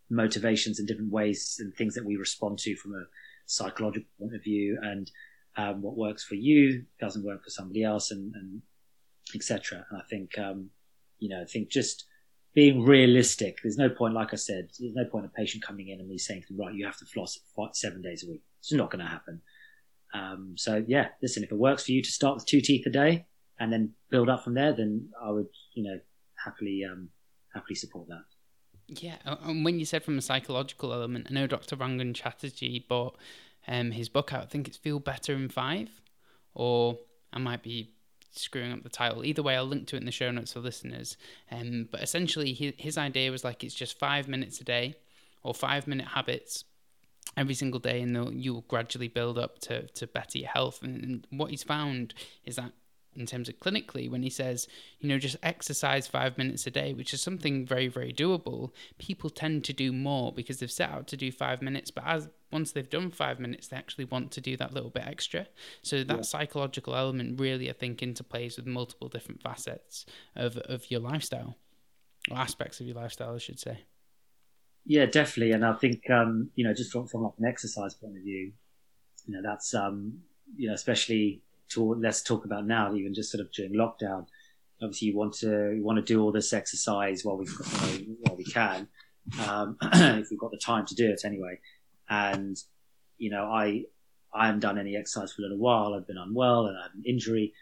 motivations 0.10 0.80
and 0.80 0.88
different 0.88 1.12
ways 1.12 1.58
and 1.60 1.74
things 1.74 1.96
that 1.96 2.06
we 2.06 2.16
respond 2.16 2.60
to 2.60 2.76
from 2.76 2.94
a 2.94 3.04
psychological 3.48 4.08
point 4.20 4.36
of 4.36 4.44
view. 4.44 4.78
And 4.82 5.10
um, 5.58 5.82
what 5.82 5.98
works 5.98 6.24
for 6.24 6.36
you 6.36 6.86
doesn't 7.00 7.26
work 7.26 7.44
for 7.44 7.50
somebody 7.50 7.84
else, 7.84 8.12
and, 8.12 8.34
and 8.36 8.62
etc. 9.36 9.86
And 9.90 10.00
I 10.00 10.04
think, 10.10 10.38
um, 10.38 10.70
you 11.20 11.30
know, 11.30 11.42
I 11.42 11.46
think 11.46 11.70
just 11.70 12.06
being 12.54 12.84
realistic. 12.84 13.58
There's 13.64 13.78
no 13.78 13.90
point, 13.90 14.14
like 14.14 14.32
I 14.32 14.38
said, 14.38 14.70
there's 14.80 14.94
no 14.94 15.06
point 15.06 15.26
a 15.26 15.30
patient 15.30 15.64
coming 15.64 15.90
in 15.90 16.00
and 16.00 16.08
me 16.08 16.18
saying 16.18 16.44
to 16.44 16.48
them, 16.50 16.66
right, 16.66 16.74
you 16.74 16.86
have 16.86 16.98
to 16.98 17.06
floss 17.06 17.40
seven 17.74 18.02
days 18.02 18.24
a 18.24 18.30
week. 18.30 18.44
It's 18.60 18.72
not 18.72 18.92
going 18.92 19.04
to 19.04 19.10
happen. 19.10 19.42
Um, 20.14 20.54
so 20.56 20.84
yeah, 20.88 21.08
listen, 21.22 21.44
if 21.44 21.52
it 21.52 21.58
works 21.58 21.86
for 21.86 21.92
you 21.92 22.04
to 22.04 22.12
start 22.12 22.36
with 22.36 22.46
two 22.46 22.62
teeth 22.62 22.86
a 22.86 22.92
day 22.92 23.26
and 23.60 23.74
then 23.74 23.94
build 24.12 24.30
up 24.30 24.44
from 24.44 24.54
there, 24.54 24.72
then 24.74 25.10
I 25.24 25.32
would, 25.32 25.48
you 25.74 25.84
know, 25.84 26.00
happily 26.44 26.84
um, 26.84 27.10
happily 27.54 27.76
support 27.76 28.08
that. 28.10 28.24
Yeah, 28.88 29.18
and 29.24 29.64
when 29.64 29.80
you 29.80 29.86
said 29.86 30.04
from 30.04 30.18
a 30.18 30.22
psychological 30.22 30.94
element, 30.94 31.28
I 31.30 31.34
know 31.34 31.48
Dr. 31.48 31.78
Rangan 31.78 32.14
Chatterjee 32.14 32.86
bought 32.88 33.18
um, 33.68 33.92
his 33.92 34.10
book 34.10 34.34
out. 34.34 34.44
I 34.44 34.46
think 34.46 34.68
it's 34.68 34.78
Feel 34.78 35.00
Better 35.00 35.34
in 35.34 35.50
Five, 35.50 35.90
or 36.54 37.00
I 37.32 37.40
might 37.40 37.64
be 37.64 37.92
screwing 38.32 38.74
up 38.74 38.84
the 38.84 38.90
title. 38.90 39.24
Either 39.24 39.42
way, 39.42 39.56
I'll 39.56 39.66
link 39.66 39.88
to 39.88 39.96
it 39.96 40.00
in 40.00 40.06
the 40.06 40.12
show 40.12 40.32
notes 40.32 40.54
for 40.54 40.60
listeners. 40.60 41.18
Um, 41.52 41.88
but 41.92 42.02
essentially, 42.02 42.54
his, 42.54 42.74
his 42.78 42.98
idea 42.98 43.32
was 43.32 43.44
like 43.44 43.64
it's 43.64 43.76
just 43.76 43.98
five 43.98 44.28
minutes 44.28 44.60
a 44.60 44.64
day, 44.64 44.96
or 45.44 45.54
five 45.54 45.88
minute 45.88 46.08
habits 46.08 46.66
every 47.38 47.54
single 47.54 47.80
day, 47.80 48.02
and 48.02 48.44
you'll 48.44 48.66
gradually 48.68 49.08
build 49.08 49.38
up 49.38 49.60
to, 49.60 49.88
to 49.88 50.08
better 50.08 50.38
your 50.38 50.50
health. 50.50 50.82
And 50.84 51.26
what 51.30 51.52
he's 51.52 51.64
found 51.64 52.14
is 52.44 52.58
that 52.58 52.72
in 53.16 53.26
terms 53.26 53.50
of 53.50 53.60
clinically 53.60 54.10
when 54.10 54.24
he 54.24 54.30
says 54.30 54.68
you 55.00 55.08
know 55.10 55.18
just 55.18 55.36
exercise 55.44 56.08
five 56.08 56.38
minutes 56.38 56.66
a 56.68 56.72
day 56.72 56.94
which 56.94 57.14
is 57.14 57.22
something 57.22 57.66
very 57.66 57.88
very 57.88 58.14
doable 58.14 58.72
people 58.98 59.30
tend 59.30 59.64
to 59.64 59.74
do 59.74 59.92
more 59.92 60.32
because 60.32 60.60
they've 60.60 60.72
set 60.72 60.90
out 60.90 61.08
to 61.08 61.18
do 61.18 61.32
five 61.32 61.62
minutes 61.62 61.92
but 61.92 62.04
as 62.06 62.30
once 62.52 62.72
they've 62.72 62.90
done 62.90 63.10
five 63.12 63.40
minutes 63.40 63.68
they 63.68 63.78
actually 63.78 64.06
want 64.06 64.32
to 64.32 64.40
do 64.40 64.56
that 64.56 64.74
little 64.74 64.92
bit 64.92 65.04
extra. 65.06 65.48
So 65.82 66.04
that 66.04 66.16
yeah. 66.18 66.22
psychological 66.22 66.96
element 66.96 67.40
really 67.40 67.70
i 67.70 67.74
think 67.74 68.00
interplays 68.00 68.56
with 68.56 68.68
multiple 68.68 69.10
different 69.10 69.42
facets 69.42 70.06
of, 70.36 70.58
of 70.58 70.90
your 70.90 71.02
lifestyle 71.02 71.58
or 72.32 72.38
aspects 72.38 72.80
of 72.80 72.86
your 72.86 72.96
lifestyle 72.96 73.36
i 73.36 73.40
should 73.40 73.60
say. 73.60 73.80
Yeah 74.86 75.06
definitely. 75.06 75.54
And 75.54 75.66
i 75.66 75.74
think 75.74 76.10
um, 76.10 76.50
you 76.56 76.64
know 76.64 76.74
just 76.74 76.92
from, 76.92 77.08
from 77.08 77.24
like 77.24 77.34
an 77.40 77.46
exercise 77.46 77.94
point 77.96 78.18
of 78.18 78.24
view 78.24 78.54
you 79.26 79.34
know 79.34 79.42
that's 79.42 79.74
um, 79.74 80.20
you 80.56 80.68
know 80.68 80.74
especially 80.74 81.42
to 81.70 81.96
let's 81.96 82.22
talk 82.22 82.46
about 82.46 82.66
now, 82.66 82.94
even 82.94 83.14
just 83.14 83.32
sort 83.32 83.42
of 83.42 83.52
during 83.52 83.74
lockdown. 83.74 84.26
Obviously, 84.82 85.10
you 85.10 85.18
want 85.18 85.34
to 85.36 85.74
you 85.76 85.84
want 85.84 85.98
to 85.98 86.02
do 86.02 86.22
all 86.22 86.32
this 86.32 86.54
exercise 86.54 87.24
while 87.24 87.38
we 87.38 87.46
while 88.22 88.36
we 88.36 88.44
can, 88.44 88.88
um, 89.48 89.78
if 89.94 90.30
we've 90.30 90.40
got 90.40 90.52
the 90.52 90.58
time 90.58 90.86
to 90.86 90.96
do 90.96 91.10
it 91.10 91.22
anyway. 91.26 91.60
And 92.10 92.58
you 93.18 93.30
know, 93.30 93.46
I 93.46 93.86
I 94.34 94.48
haven't 94.48 94.62
done 94.62 94.78
any 94.78 94.96
exercise 94.96 95.32
for 95.32 95.42
a 95.42 95.44
little 95.44 95.58
while. 95.58 95.94
I've 95.94 96.08
been 96.08 96.18
unwell 96.18 96.68
and 96.68 96.78
I 96.78 96.84
had 96.84 96.96
an 96.96 97.04
injury. 97.06 97.54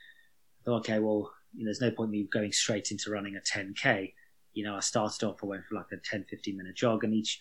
I 0.62 0.66
thought, 0.66 0.80
okay, 0.80 1.00
well, 1.00 1.32
you 1.54 1.64
know, 1.64 1.68
there's 1.68 1.82
no 1.82 1.92
point 1.92 2.12
me 2.12 2.28
going 2.32 2.52
straight 2.52 2.92
into 2.92 3.12
running 3.12 3.36
a 3.36 3.40
10k. 3.40 4.14
You 4.54 4.64
know, 4.64 4.76
I 4.76 4.80
started 4.80 5.26
off. 5.26 5.44
I 5.44 5.48
went 5.48 5.66
for 5.66 5.76
like 5.76 5.92
a 5.92 5.98
10, 5.98 6.26
15 6.30 6.58
minute 6.58 6.76
jog, 6.76 7.04
and 7.04 7.14
each 7.14 7.40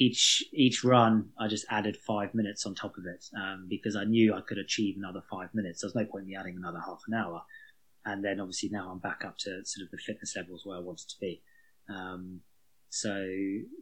each 0.00 0.42
each 0.54 0.82
run, 0.82 1.28
I 1.38 1.46
just 1.46 1.66
added 1.68 1.94
five 1.94 2.34
minutes 2.34 2.64
on 2.64 2.74
top 2.74 2.96
of 2.96 3.04
it 3.04 3.26
um, 3.36 3.66
because 3.68 3.96
I 3.96 4.04
knew 4.04 4.34
I 4.34 4.40
could 4.40 4.56
achieve 4.56 4.96
another 4.96 5.22
five 5.30 5.50
minutes. 5.54 5.82
There's 5.82 5.94
no 5.94 6.06
point 6.06 6.22
in 6.22 6.28
me 6.28 6.36
adding 6.36 6.56
another 6.56 6.80
half 6.80 7.02
an 7.06 7.14
hour. 7.14 7.42
And 8.06 8.24
then 8.24 8.40
obviously 8.40 8.70
now 8.70 8.90
I'm 8.90 8.98
back 8.98 9.26
up 9.26 9.36
to 9.40 9.62
sort 9.62 9.84
of 9.84 9.90
the 9.90 9.98
fitness 9.98 10.34
levels 10.34 10.64
where 10.64 10.78
I 10.78 10.80
wanted 10.80 11.10
to 11.10 11.20
be. 11.20 11.42
Um, 11.90 12.40
so 12.88 13.28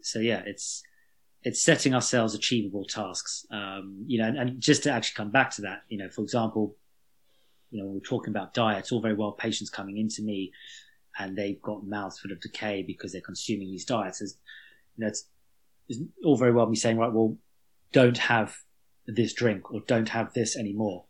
so 0.03 0.19
yeah, 0.19 0.43
it's 0.45 0.83
it's 1.45 1.63
setting 1.63 1.95
ourselves 1.95 2.35
achievable 2.35 2.85
tasks. 2.85 3.47
Um, 3.53 4.03
you 4.09 4.19
know, 4.19 4.27
and, 4.27 4.37
and, 4.37 4.61
just 4.61 4.83
to 4.83 4.91
actually 4.91 5.15
come 5.15 5.31
back 5.31 5.53
to 5.53 5.63
that, 5.63 5.83
you 5.89 5.99
know, 5.99 6.11
for 6.11 6.23
example, 6.23 6.75
you 7.71 7.79
know, 7.79 7.87
when 7.87 7.95
we're 7.95 8.01
talking 8.01 8.31
about 8.31 8.55
diet. 8.55 8.81
It's 8.81 8.91
all 8.91 9.01
very 9.01 9.15
well 9.15 9.33
patients 9.33 9.71
coming 9.71 9.99
into 9.99 10.23
me 10.23 10.51
and 11.17 11.39
they've 11.39 11.63
got 11.63 11.87
mouths 11.87 12.19
full 12.19 12.33
of 12.33 12.41
decay 12.41 12.83
because 12.83 13.13
they're 13.13 13.21
consuming 13.21 13.69
these 13.69 13.85
diets. 13.85 14.21
It's, 14.21 14.37
you 14.97 15.03
know, 15.03 15.09
it's, 15.09 15.29
it's 15.89 16.01
all 16.25 16.37
very 16.37 16.53
well 16.53 16.67
me 16.67 16.77
saying, 16.77 16.99
right, 16.99 17.13
well, 17.13 17.37
don't 17.93 18.19
have 18.19 18.57
this 19.07 19.33
drink 19.33 19.73
or 19.73 19.81
don't 19.87 20.11
have 20.11 20.33
this 20.35 20.57
anymore. 20.57 21.07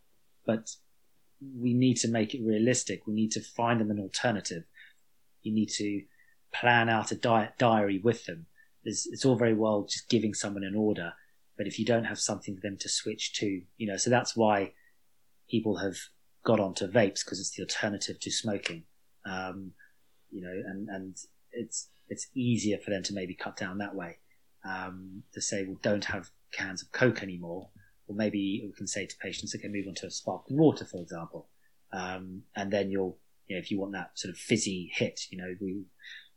But 0.46 0.70
we 1.40 1.74
need 1.74 1.96
to 1.98 2.08
make 2.08 2.34
it 2.34 2.44
realistic. 2.44 3.06
We 3.06 3.14
need 3.14 3.32
to 3.32 3.40
find 3.40 3.80
them 3.80 3.90
an 3.90 4.00
alternative. 4.00 4.64
You 5.42 5.52
need 5.52 5.70
to 5.70 6.02
plan 6.52 6.88
out 6.88 7.12
a 7.12 7.16
diet 7.16 7.54
diary 7.58 8.00
with 8.02 8.24
them. 8.26 8.46
It's, 8.84 9.06
it's 9.06 9.24
all 9.24 9.36
very 9.36 9.54
well 9.54 9.86
just 9.88 10.08
giving 10.08 10.34
someone 10.34 10.64
an 10.64 10.74
order, 10.74 11.12
but 11.56 11.66
if 11.66 11.78
you 11.78 11.84
don't 11.84 12.04
have 12.04 12.18
something 12.18 12.54
for 12.54 12.60
them 12.60 12.78
to 12.78 12.88
switch 12.88 13.34
to, 13.34 13.60
you 13.76 13.86
know, 13.86 13.96
so 13.96 14.08
that's 14.08 14.36
why 14.36 14.72
people 15.50 15.76
have 15.76 15.96
got 16.44 16.60
onto 16.60 16.86
vapes 16.86 17.24
because 17.24 17.40
it's 17.40 17.50
the 17.50 17.62
alternative 17.62 18.18
to 18.20 18.30
smoking. 18.30 18.84
Um, 19.26 19.72
you 20.30 20.42
know, 20.42 20.62
and, 20.66 20.88
and 20.88 21.16
it's, 21.52 21.88
it's 22.08 22.28
easier 22.34 22.78
for 22.78 22.90
them 22.90 23.02
to 23.04 23.14
maybe 23.14 23.34
cut 23.34 23.56
down 23.56 23.78
that 23.78 23.94
way. 23.94 24.18
Um, 24.68 25.22
to 25.32 25.40
say, 25.40 25.64
well, 25.64 25.78
don't 25.82 26.04
have 26.04 26.30
cans 26.52 26.82
of 26.82 26.92
Coke 26.92 27.22
anymore. 27.22 27.70
Or 28.06 28.14
maybe 28.14 28.62
we 28.66 28.72
can 28.72 28.86
say 28.86 29.06
to 29.06 29.16
patients, 29.18 29.54
okay, 29.54 29.68
move 29.68 29.86
on 29.88 29.94
to 29.96 30.06
a 30.06 30.10
sparkling 30.10 30.58
water, 30.58 30.84
for 30.84 31.00
example. 31.00 31.48
Um, 31.92 32.42
and 32.54 32.70
then 32.70 32.90
you'll, 32.90 33.16
you 33.46 33.56
know, 33.56 33.60
if 33.60 33.70
you 33.70 33.78
want 33.78 33.92
that 33.92 34.10
sort 34.14 34.32
of 34.32 34.38
fizzy 34.38 34.90
hit, 34.92 35.20
you 35.30 35.38
know, 35.38 35.54
we, 35.60 35.84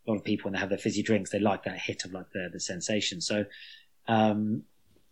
a 0.05 0.09
lot 0.09 0.17
of 0.17 0.23
people 0.23 0.45
when 0.45 0.53
they 0.53 0.59
have 0.59 0.69
their 0.69 0.77
fizzy 0.77 1.03
drinks, 1.03 1.29
they 1.29 1.39
like 1.39 1.63
that 1.63 1.79
hit 1.79 2.05
of 2.05 2.13
like 2.13 2.29
the, 2.33 2.49
the 2.53 2.59
sensation. 2.59 3.21
So, 3.21 3.45
um, 4.07 4.63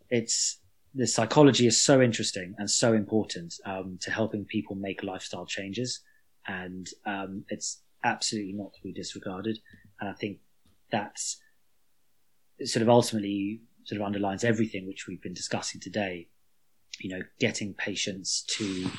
it's, 0.09 0.59
the 0.95 1.07
psychology 1.07 1.67
is 1.67 1.81
so 1.81 2.01
interesting 2.01 2.55
and 2.57 2.69
so 2.69 2.93
important, 2.93 3.53
um, 3.65 3.97
to 4.01 4.11
helping 4.11 4.45
people 4.45 4.75
make 4.75 5.03
lifestyle 5.03 5.45
changes. 5.45 6.01
And, 6.47 6.87
um, 7.05 7.45
it's 7.49 7.81
absolutely 8.03 8.53
not 8.53 8.73
to 8.73 8.81
be 8.81 8.93
disregarded. 8.93 9.59
And 9.99 10.09
I 10.09 10.13
think 10.13 10.39
that's 10.89 11.41
sort 12.63 12.83
of 12.83 12.89
ultimately 12.89 13.61
sort 13.85 13.99
of 14.01 14.05
underlines 14.05 14.43
everything 14.43 14.87
which 14.87 15.07
we've 15.07 15.21
been 15.21 15.33
discussing 15.33 15.81
today. 15.81 16.27
You 16.99 17.09
know, 17.17 17.23
getting 17.39 17.73
patients 17.73 18.43
to 18.49 18.89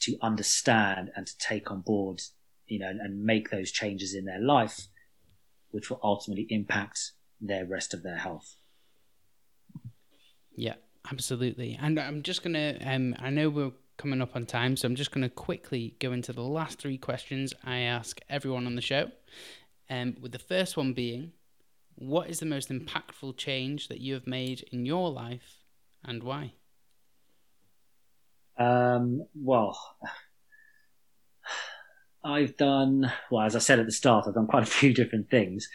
to 0.00 0.16
understand 0.22 1.10
and 1.16 1.26
to 1.26 1.38
take 1.38 1.70
on 1.70 1.80
board, 1.80 2.20
you 2.66 2.78
know, 2.78 2.88
and, 2.88 3.00
and 3.00 3.24
make 3.24 3.50
those 3.50 3.70
changes 3.70 4.14
in 4.14 4.24
their 4.24 4.40
life, 4.40 4.88
which 5.70 5.90
will 5.90 6.00
ultimately 6.02 6.46
impact 6.50 7.12
their 7.40 7.64
rest 7.66 7.94
of 7.94 8.02
their 8.02 8.16
health. 8.16 8.56
Yeah, 10.54 10.74
absolutely. 11.10 11.78
And 11.80 11.98
I'm 11.98 12.22
just 12.22 12.42
gonna, 12.42 12.78
um, 12.84 13.14
I 13.18 13.30
know 13.30 13.48
we're 13.48 13.72
coming 13.96 14.20
up 14.20 14.34
on 14.34 14.46
time, 14.46 14.76
so 14.76 14.86
I'm 14.86 14.94
just 14.94 15.10
gonna 15.10 15.28
quickly 15.28 15.94
go 16.00 16.12
into 16.12 16.32
the 16.32 16.42
last 16.42 16.78
three 16.78 16.98
questions 16.98 17.54
I 17.64 17.78
ask 17.78 18.20
everyone 18.28 18.66
on 18.66 18.74
the 18.74 18.82
show. 18.82 19.10
Um, 19.90 20.16
with 20.20 20.32
the 20.32 20.38
first 20.38 20.76
one 20.76 20.92
being, 20.92 21.32
what 21.98 22.30
is 22.30 22.38
the 22.38 22.46
most 22.46 22.70
impactful 22.70 23.36
change 23.36 23.88
that 23.88 24.00
you 24.00 24.14
have 24.14 24.26
made 24.26 24.64
in 24.70 24.86
your 24.86 25.10
life 25.10 25.64
and 26.04 26.22
why? 26.22 26.52
Um, 28.56 29.26
well, 29.34 29.78
I've 32.24 32.56
done, 32.56 33.10
well, 33.30 33.44
as 33.44 33.56
I 33.56 33.58
said 33.58 33.80
at 33.80 33.86
the 33.86 33.92
start, 33.92 34.26
I've 34.26 34.34
done 34.34 34.46
quite 34.46 34.62
a 34.62 34.66
few 34.66 34.94
different 34.94 35.28
things. 35.28 35.68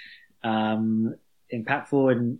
Um, 0.43 1.15
impactful 1.53 2.13
in 2.13 2.39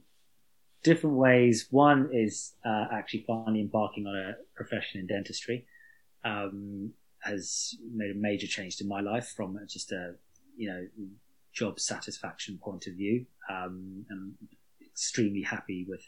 different 0.83 1.17
ways. 1.17 1.67
One 1.69 2.09
is 2.13 2.53
uh, 2.65 2.85
actually 2.91 3.25
finally 3.27 3.59
embarking 3.59 4.07
on 4.07 4.15
a 4.15 4.35
profession 4.55 5.01
in 5.01 5.07
dentistry. 5.07 5.65
Um, 6.23 6.93
has 7.19 7.75
made 7.93 8.11
a 8.11 8.19
major 8.19 8.47
change 8.47 8.77
to 8.77 8.85
my 8.85 9.01
life 9.01 9.33
from 9.35 9.57
just 9.67 9.91
a, 9.91 10.15
you 10.57 10.69
know, 10.69 10.87
job 11.53 11.79
satisfaction 11.79 12.59
point 12.61 12.87
of 12.87 12.93
view. 12.93 13.25
Um, 13.49 14.05
I'm 14.11 14.35
extremely 14.85 15.41
happy 15.41 15.85
with 15.87 16.03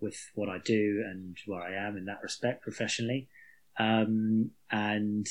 with 0.00 0.16
what 0.34 0.48
I 0.48 0.58
do 0.58 1.04
and 1.08 1.36
where 1.46 1.62
I 1.62 1.86
am 1.86 1.96
in 1.96 2.06
that 2.06 2.22
respect 2.22 2.62
professionally. 2.62 3.28
Um, 3.78 4.50
and 4.70 5.26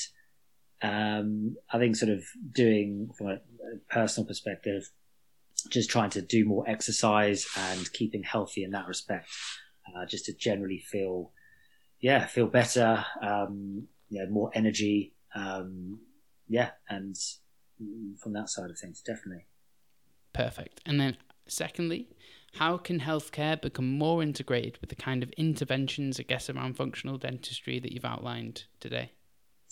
um, 0.82 1.56
I 1.70 1.78
think 1.78 1.94
sort 1.94 2.10
of 2.10 2.24
doing 2.52 3.10
from 3.16 3.28
a, 3.28 3.38
personal 3.88 4.26
perspective, 4.26 4.90
just 5.70 5.88
trying 5.88 6.10
to 6.10 6.20
do 6.20 6.44
more 6.44 6.68
exercise 6.68 7.46
and 7.56 7.92
keeping 7.92 8.22
healthy 8.22 8.64
in 8.64 8.72
that 8.72 8.88
respect, 8.88 9.28
uh, 9.86 10.04
just 10.06 10.26
to 10.26 10.34
generally 10.34 10.78
feel, 10.78 11.32
yeah, 12.00 12.26
feel 12.26 12.46
better, 12.46 13.04
um, 13.22 13.86
more 14.30 14.50
energy, 14.54 15.14
um, 15.34 16.00
yeah, 16.48 16.70
and 16.88 17.16
from 18.18 18.32
that 18.34 18.48
side 18.48 18.70
of 18.70 18.78
things, 18.78 19.00
definitely. 19.00 19.46
Perfect. 20.32 20.80
And 20.86 21.00
then, 21.00 21.16
secondly, 21.46 22.08
how 22.54 22.76
can 22.76 23.00
healthcare 23.00 23.60
become 23.60 23.98
more 23.98 24.22
integrated 24.22 24.78
with 24.80 24.90
the 24.90 24.96
kind 24.96 25.22
of 25.22 25.30
interventions, 25.30 26.20
I 26.20 26.24
guess, 26.24 26.50
around 26.50 26.76
functional 26.76 27.18
dentistry 27.18 27.78
that 27.80 27.92
you've 27.92 28.04
outlined 28.04 28.64
today? 28.80 29.12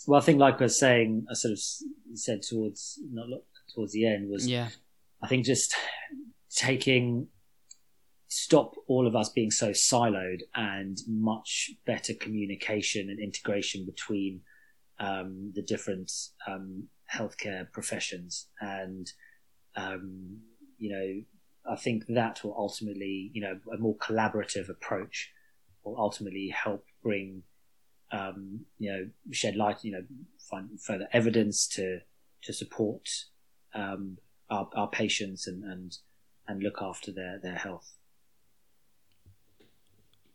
Well, 0.07 0.19
I 0.19 0.23
think, 0.23 0.39
like 0.39 0.59
I 0.59 0.65
was 0.65 0.79
saying, 0.79 1.25
I 1.29 1.33
sort 1.33 1.51
of 1.51 1.59
said 2.15 2.41
towards 2.41 2.99
not 3.11 3.27
towards 3.73 3.93
the 3.93 4.07
end 4.07 4.29
was, 4.29 4.47
yeah, 4.47 4.69
I 5.21 5.27
think 5.27 5.45
just 5.45 5.75
taking 6.49 7.27
stop 8.27 8.75
all 8.87 9.05
of 9.05 9.15
us 9.15 9.29
being 9.29 9.51
so 9.51 9.71
siloed 9.71 10.39
and 10.55 10.97
much 11.05 11.69
better 11.85 12.13
communication 12.13 13.09
and 13.09 13.19
integration 13.19 13.85
between 13.85 14.39
um, 14.99 15.51
the 15.53 15.61
different 15.61 16.09
um, 16.47 16.87
healthcare 17.13 17.71
professions 17.71 18.47
and 18.59 19.11
um, 19.75 20.39
you 20.77 20.91
know 20.91 21.21
I 21.71 21.75
think 21.75 22.05
that 22.09 22.43
will 22.43 22.55
ultimately 22.57 23.31
you 23.33 23.41
know 23.41 23.59
a 23.73 23.77
more 23.77 23.95
collaborative 23.97 24.69
approach 24.69 25.31
will 25.83 25.97
ultimately 25.97 26.49
help 26.49 26.85
bring 27.03 27.43
um, 28.11 28.61
you 28.77 28.91
know 28.91 29.09
shed 29.31 29.55
light 29.55 29.83
you 29.83 29.91
know 29.91 30.03
find 30.49 30.81
further 30.81 31.07
evidence 31.13 31.67
to 31.69 31.99
to 32.43 32.53
support 32.53 33.07
um, 33.73 34.17
our, 34.49 34.69
our 34.75 34.89
patients 34.89 35.47
and, 35.47 35.63
and 35.63 35.97
and 36.47 36.63
look 36.63 36.81
after 36.81 37.11
their 37.11 37.39
their 37.41 37.55
health. 37.55 37.93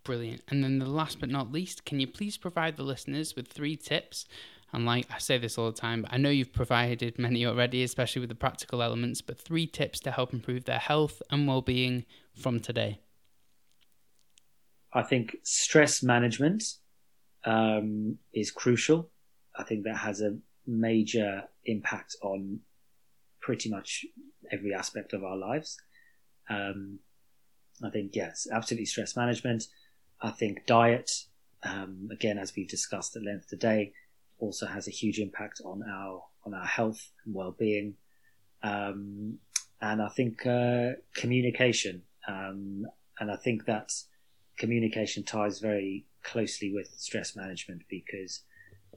Brilliant. 0.05 0.43
And 0.49 0.63
then 0.63 0.79
the 0.79 0.87
last 0.89 1.19
but 1.19 1.29
not 1.29 1.51
least, 1.51 1.85
can 1.85 1.99
you 1.99 2.07
please 2.07 2.37
provide 2.37 2.77
the 2.77 2.85
listeners 2.85 3.35
with 3.35 3.49
three 3.49 3.77
tips 3.77 4.25
and 4.77 4.85
like 4.85 5.07
I 5.11 5.17
say 5.17 5.39
this 5.39 5.57
all 5.57 5.71
the 5.73 5.81
time, 5.81 6.03
but 6.03 6.13
I 6.13 6.19
know 6.19 6.29
you've 6.29 6.53
provided 6.53 7.19
many 7.19 7.47
already, 7.47 7.83
especially 7.83 8.21
with 8.21 8.29
the 8.29 8.35
practical 8.35 8.83
elements, 8.83 9.23
but 9.23 9.41
three 9.41 9.67
tips 9.67 9.99
to 10.01 10.11
help 10.11 10.35
improve 10.35 10.67
their 10.67 10.79
health 10.79 11.23
and 11.31 11.49
well 11.49 11.63
being 11.63 12.05
from 12.35 12.61
today. 12.61 13.01
I 14.93 15.03
think 15.03 15.37
stress 15.45 16.03
management 16.03 16.63
um, 17.47 18.19
is 18.35 18.51
crucial. 18.51 19.11
I 19.57 19.63
think 19.65 19.85
that 19.85 19.97
has 19.97 20.21
a 20.21 20.37
major 20.67 21.45
impact 21.65 22.15
on 22.23 22.61
pretty 23.41 23.71
much 23.71 24.05
every 24.53 24.75
aspect 24.75 25.15
of 25.15 25.25
our 25.25 25.39
lives. 25.39 25.79
Um, 26.51 26.99
I 27.83 27.89
think, 27.89 28.15
yes, 28.15 28.47
absolutely 28.53 28.87
stress 28.87 29.17
management. 29.17 29.65
I 30.21 30.33
think 30.33 30.67
diet, 30.67 31.11
um, 31.63 32.09
again, 32.13 32.37
as 32.37 32.53
we've 32.55 32.69
discussed 32.69 33.17
at 33.17 33.23
length 33.23 33.49
today, 33.49 33.93
also 34.39 34.67
has 34.67 34.89
a 34.89 34.91
huge 34.91 35.19
impact 35.19 35.61
on 35.65 35.83
our 35.83 36.23
on 36.45 36.55
our 36.55 36.67
health 36.67 37.11
and 37.25 37.35
well-being. 37.35 37.95
Um, 38.63 39.39
and 39.81 40.01
I 40.01 40.09
think 40.09 40.47
uh, 40.47 40.93
communication, 41.15 42.03
um, 42.29 42.87
and 43.19 43.31
I 43.31 43.37
think 43.37 43.67
that 43.67 43.91
communication 44.59 45.25
ties 45.25 45.59
very 45.59 46.07
closely 46.23 46.73
with 46.73 46.89
stress 46.97 47.37
management 47.37 47.83
because 47.91 48.43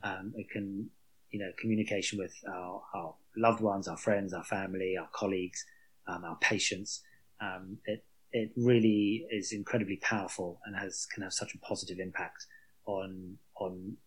um, 0.04 0.34
it 0.36 0.50
can, 0.50 0.90
you 1.32 1.40
know, 1.40 1.52
communication 1.60 2.18
with 2.18 2.34
our, 2.48 2.82
our, 2.96 3.16
loved 3.38 3.62
ones, 3.62 3.88
our 3.88 3.98
friends, 3.98 4.34
our 4.34 4.44
family, 4.44 4.96
our 5.00 5.08
colleagues, 5.14 5.64
um, 6.08 6.24
our 6.24 6.36
patients. 6.38 7.02
Um, 7.42 7.78
it 7.86 8.04
it 8.32 8.52
really 8.56 9.26
is 9.32 9.54
incredibly 9.54 9.98
powerful 9.98 10.60
and 10.66 10.76
has 10.76 11.08
can 11.14 11.24
have 11.24 11.34
such 11.34 11.56
a 11.56 11.58
positive 11.60 12.00
impact 12.00 12.46
on 12.86 13.38
on 13.56 13.98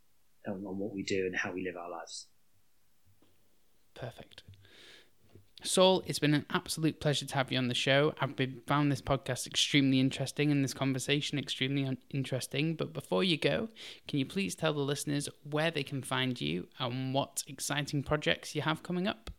on, 0.47 0.65
on 0.67 0.79
what 0.79 0.93
we 0.93 1.03
do 1.03 1.27
and 1.27 1.37
how 1.37 1.53
we 1.53 1.65
live 1.65 1.77
our 1.77 1.91
lives. 1.91 2.27
Perfect. 3.95 4.43
Saul, 5.65 6.03
it's 6.07 6.19
been 6.19 6.35
an 6.35 6.47
absolute 6.51 6.99
pleasure 6.99 7.25
to 7.25 7.35
have 7.35 7.53
you 7.53 7.59
on 7.59 7.69
the 7.69 7.75
show. 7.75 8.15
I've 8.21 8.35
been, 8.35 8.63
found 8.67 8.91
this 8.91 9.01
podcast 9.01 9.47
extremely 9.47 10.01
interesting 10.01 10.51
and 10.51 10.65
this 10.65 10.75
conversation 10.75 11.39
extremely 11.39 11.85
un- 11.85 11.99
interesting. 12.11 12.75
But 12.75 12.93
before 12.93 13.23
you 13.23 13.37
go, 13.37 13.69
can 14.09 14.19
you 14.19 14.27
please 14.27 14.55
tell 14.55 14.73
the 14.73 14.81
listeners 14.81 15.29
where 15.49 15.71
they 15.71 15.85
can 15.85 16.03
find 16.03 16.41
you 16.41 16.67
and 16.79 17.15
what 17.15 17.45
exciting 17.47 18.03
projects 18.03 18.57
you 18.57 18.63
have 18.63 18.83
coming 18.83 19.07
up? 19.07 19.31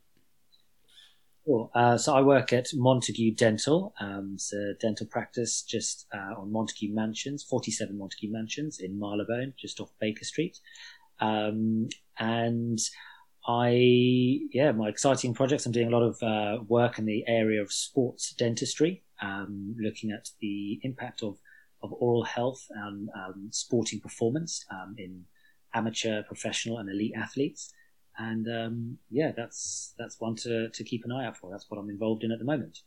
Cool. 1.45 1.69
Uh, 1.75 1.97
so 1.97 2.15
I 2.15 2.21
work 2.21 2.53
at 2.53 2.67
Montagu 2.73 3.35
Dental. 3.35 3.93
Um, 3.99 4.31
it's 4.35 4.53
a 4.53 4.75
dental 4.79 5.05
practice 5.07 5.61
just 5.61 6.07
uh, 6.13 6.39
on 6.39 6.49
Montagu 6.53 6.93
Mansions, 6.93 7.43
47 7.43 7.97
Montagu 7.97 8.31
Mansions 8.31 8.79
in 8.79 8.97
Marylebone, 8.97 9.53
just 9.57 9.81
off 9.81 9.91
Baker 9.99 10.23
Street. 10.23 10.59
Um, 11.23 11.89
and 12.19 12.79
I, 13.47 14.39
yeah, 14.51 14.71
my 14.71 14.89
exciting 14.89 15.33
projects. 15.33 15.65
I'm 15.65 15.71
doing 15.71 15.91
a 15.91 15.97
lot 15.97 16.03
of 16.03 16.23
uh, 16.23 16.63
work 16.67 16.99
in 16.99 17.05
the 17.05 17.23
area 17.27 17.61
of 17.61 17.71
sports 17.71 18.33
dentistry, 18.33 19.03
um, 19.21 19.75
looking 19.79 20.11
at 20.11 20.29
the 20.41 20.79
impact 20.83 21.23
of, 21.23 21.37
of 21.81 21.93
oral 21.93 22.23
health 22.23 22.63
and 22.69 23.09
um, 23.15 23.49
sporting 23.51 23.99
performance 23.99 24.65
um, 24.71 24.95
in 24.97 25.23
amateur, 25.73 26.23
professional, 26.23 26.77
and 26.77 26.89
elite 26.89 27.13
athletes 27.15 27.73
and 28.17 28.47
um, 28.47 28.97
yeah, 29.09 29.31
that's 29.35 29.93
that's 29.97 30.19
one 30.19 30.35
to 30.37 30.69
to 30.69 30.83
keep 30.83 31.03
an 31.05 31.11
eye 31.11 31.25
out 31.25 31.37
for. 31.37 31.51
That's 31.51 31.65
what 31.69 31.79
I'm 31.79 31.89
involved 31.89 32.23
in 32.23 32.31
at 32.31 32.39
the 32.39 32.45
moment. 32.45 32.79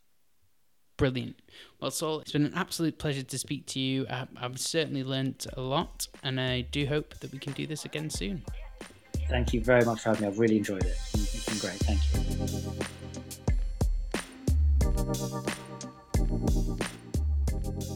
Brilliant. 0.97 1.37
Well, 1.81 1.91
Saul, 1.91 2.21
it's 2.21 2.33
been 2.33 2.47
an 2.47 2.55
absolute 2.55 2.99
pleasure 2.99 3.23
to 3.23 3.39
speak 3.39 3.67
to 3.67 3.81
you. 3.81 4.07
I, 4.09 4.27
I've 4.41 4.59
certainly 4.59 5.05
learned 5.05 5.47
a 5.57 5.61
lot, 5.61 6.09
and 6.23 6.41
I 6.41 6.63
do 6.63 6.87
hope 6.87 7.19
that 7.21 7.33
we 7.33 7.39
can 7.39 7.53
do 7.53 7.67
this 7.67 7.85
again 7.85 8.09
soon. 8.09 8.43
Thank 9.29 9.53
you 9.53 9.61
very 9.61 9.85
much 9.85 10.01
for 10.01 10.11
having 10.11 10.23
me. 10.23 10.29
I've 10.29 10.39
really 10.39 10.57
enjoyed 10.59 10.85
it. 10.85 10.97
It's 11.15 11.45
been 11.47 11.59
great. 11.59 11.79
Thank 11.81 12.01
you. 12.15 12.87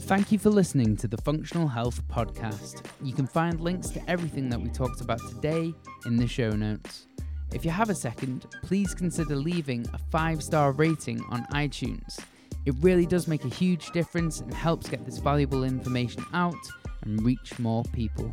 Thank 0.03 0.33
you 0.33 0.39
for 0.41 0.51
listening 0.51 0.97
to 0.97 1.07
the 1.07 1.19
Functional 1.19 1.69
Health 1.69 2.03
Podcast. 2.09 2.85
You 3.01 3.13
can 3.13 3.29
find 3.29 3.61
links 3.61 3.91
to 3.91 4.11
everything 4.11 4.49
that 4.49 4.61
we 4.61 4.69
talked 4.69 5.01
about 5.01 5.21
today 5.21 5.73
in 6.05 6.17
the 6.17 6.27
show 6.27 6.51
notes. 6.51 7.07
If 7.55 7.65
you 7.65 7.71
have 7.71 7.91
a 7.91 7.95
second, 7.95 8.47
please 8.65 8.93
consider 8.93 9.37
leaving 9.37 9.87
a 9.95 9.99
five 10.11 10.43
star 10.43 10.73
rating 10.73 11.25
on 11.31 11.45
iTunes. 11.53 12.19
It 12.67 12.75
really 12.81 13.07
does 13.07 13.27
make 13.27 13.45
a 13.45 13.49
huge 13.49 13.91
difference 13.91 14.41
and 14.41 14.53
helps 14.53 14.89
get 14.89 15.05
this 15.05 15.19
valuable 15.19 15.65
information 15.65 16.25
out 16.33 16.55
and 17.03 17.23
reach 17.23 17.59
more 17.59 17.85
people. 17.93 18.33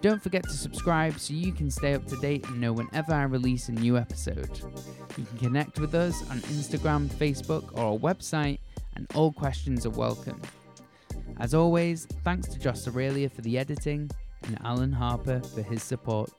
Don't 0.00 0.22
forget 0.22 0.42
to 0.44 0.50
subscribe 0.50 1.18
so 1.18 1.34
you 1.34 1.52
can 1.52 1.70
stay 1.70 1.94
up 1.94 2.06
to 2.08 2.16
date 2.16 2.44
and 2.48 2.60
know 2.60 2.72
whenever 2.72 3.12
I 3.12 3.22
release 3.22 3.68
a 3.68 3.72
new 3.72 3.96
episode. 3.96 4.60
You 5.16 5.24
can 5.24 5.38
connect 5.38 5.78
with 5.78 5.94
us 5.94 6.28
on 6.30 6.40
Instagram, 6.40 7.08
Facebook, 7.08 7.76
or 7.76 7.84
our 7.84 7.98
website, 7.98 8.58
and 8.96 9.06
all 9.14 9.32
questions 9.32 9.86
are 9.86 9.90
welcome. 9.90 10.40
As 11.38 11.54
always, 11.54 12.06
thanks 12.24 12.48
to 12.48 12.58
Josh 12.58 12.86
Aurelia 12.88 13.28
for 13.28 13.42
the 13.42 13.58
editing 13.58 14.10
and 14.44 14.58
Alan 14.64 14.92
Harper 14.92 15.40
for 15.40 15.62
his 15.62 15.82
support. 15.82 16.32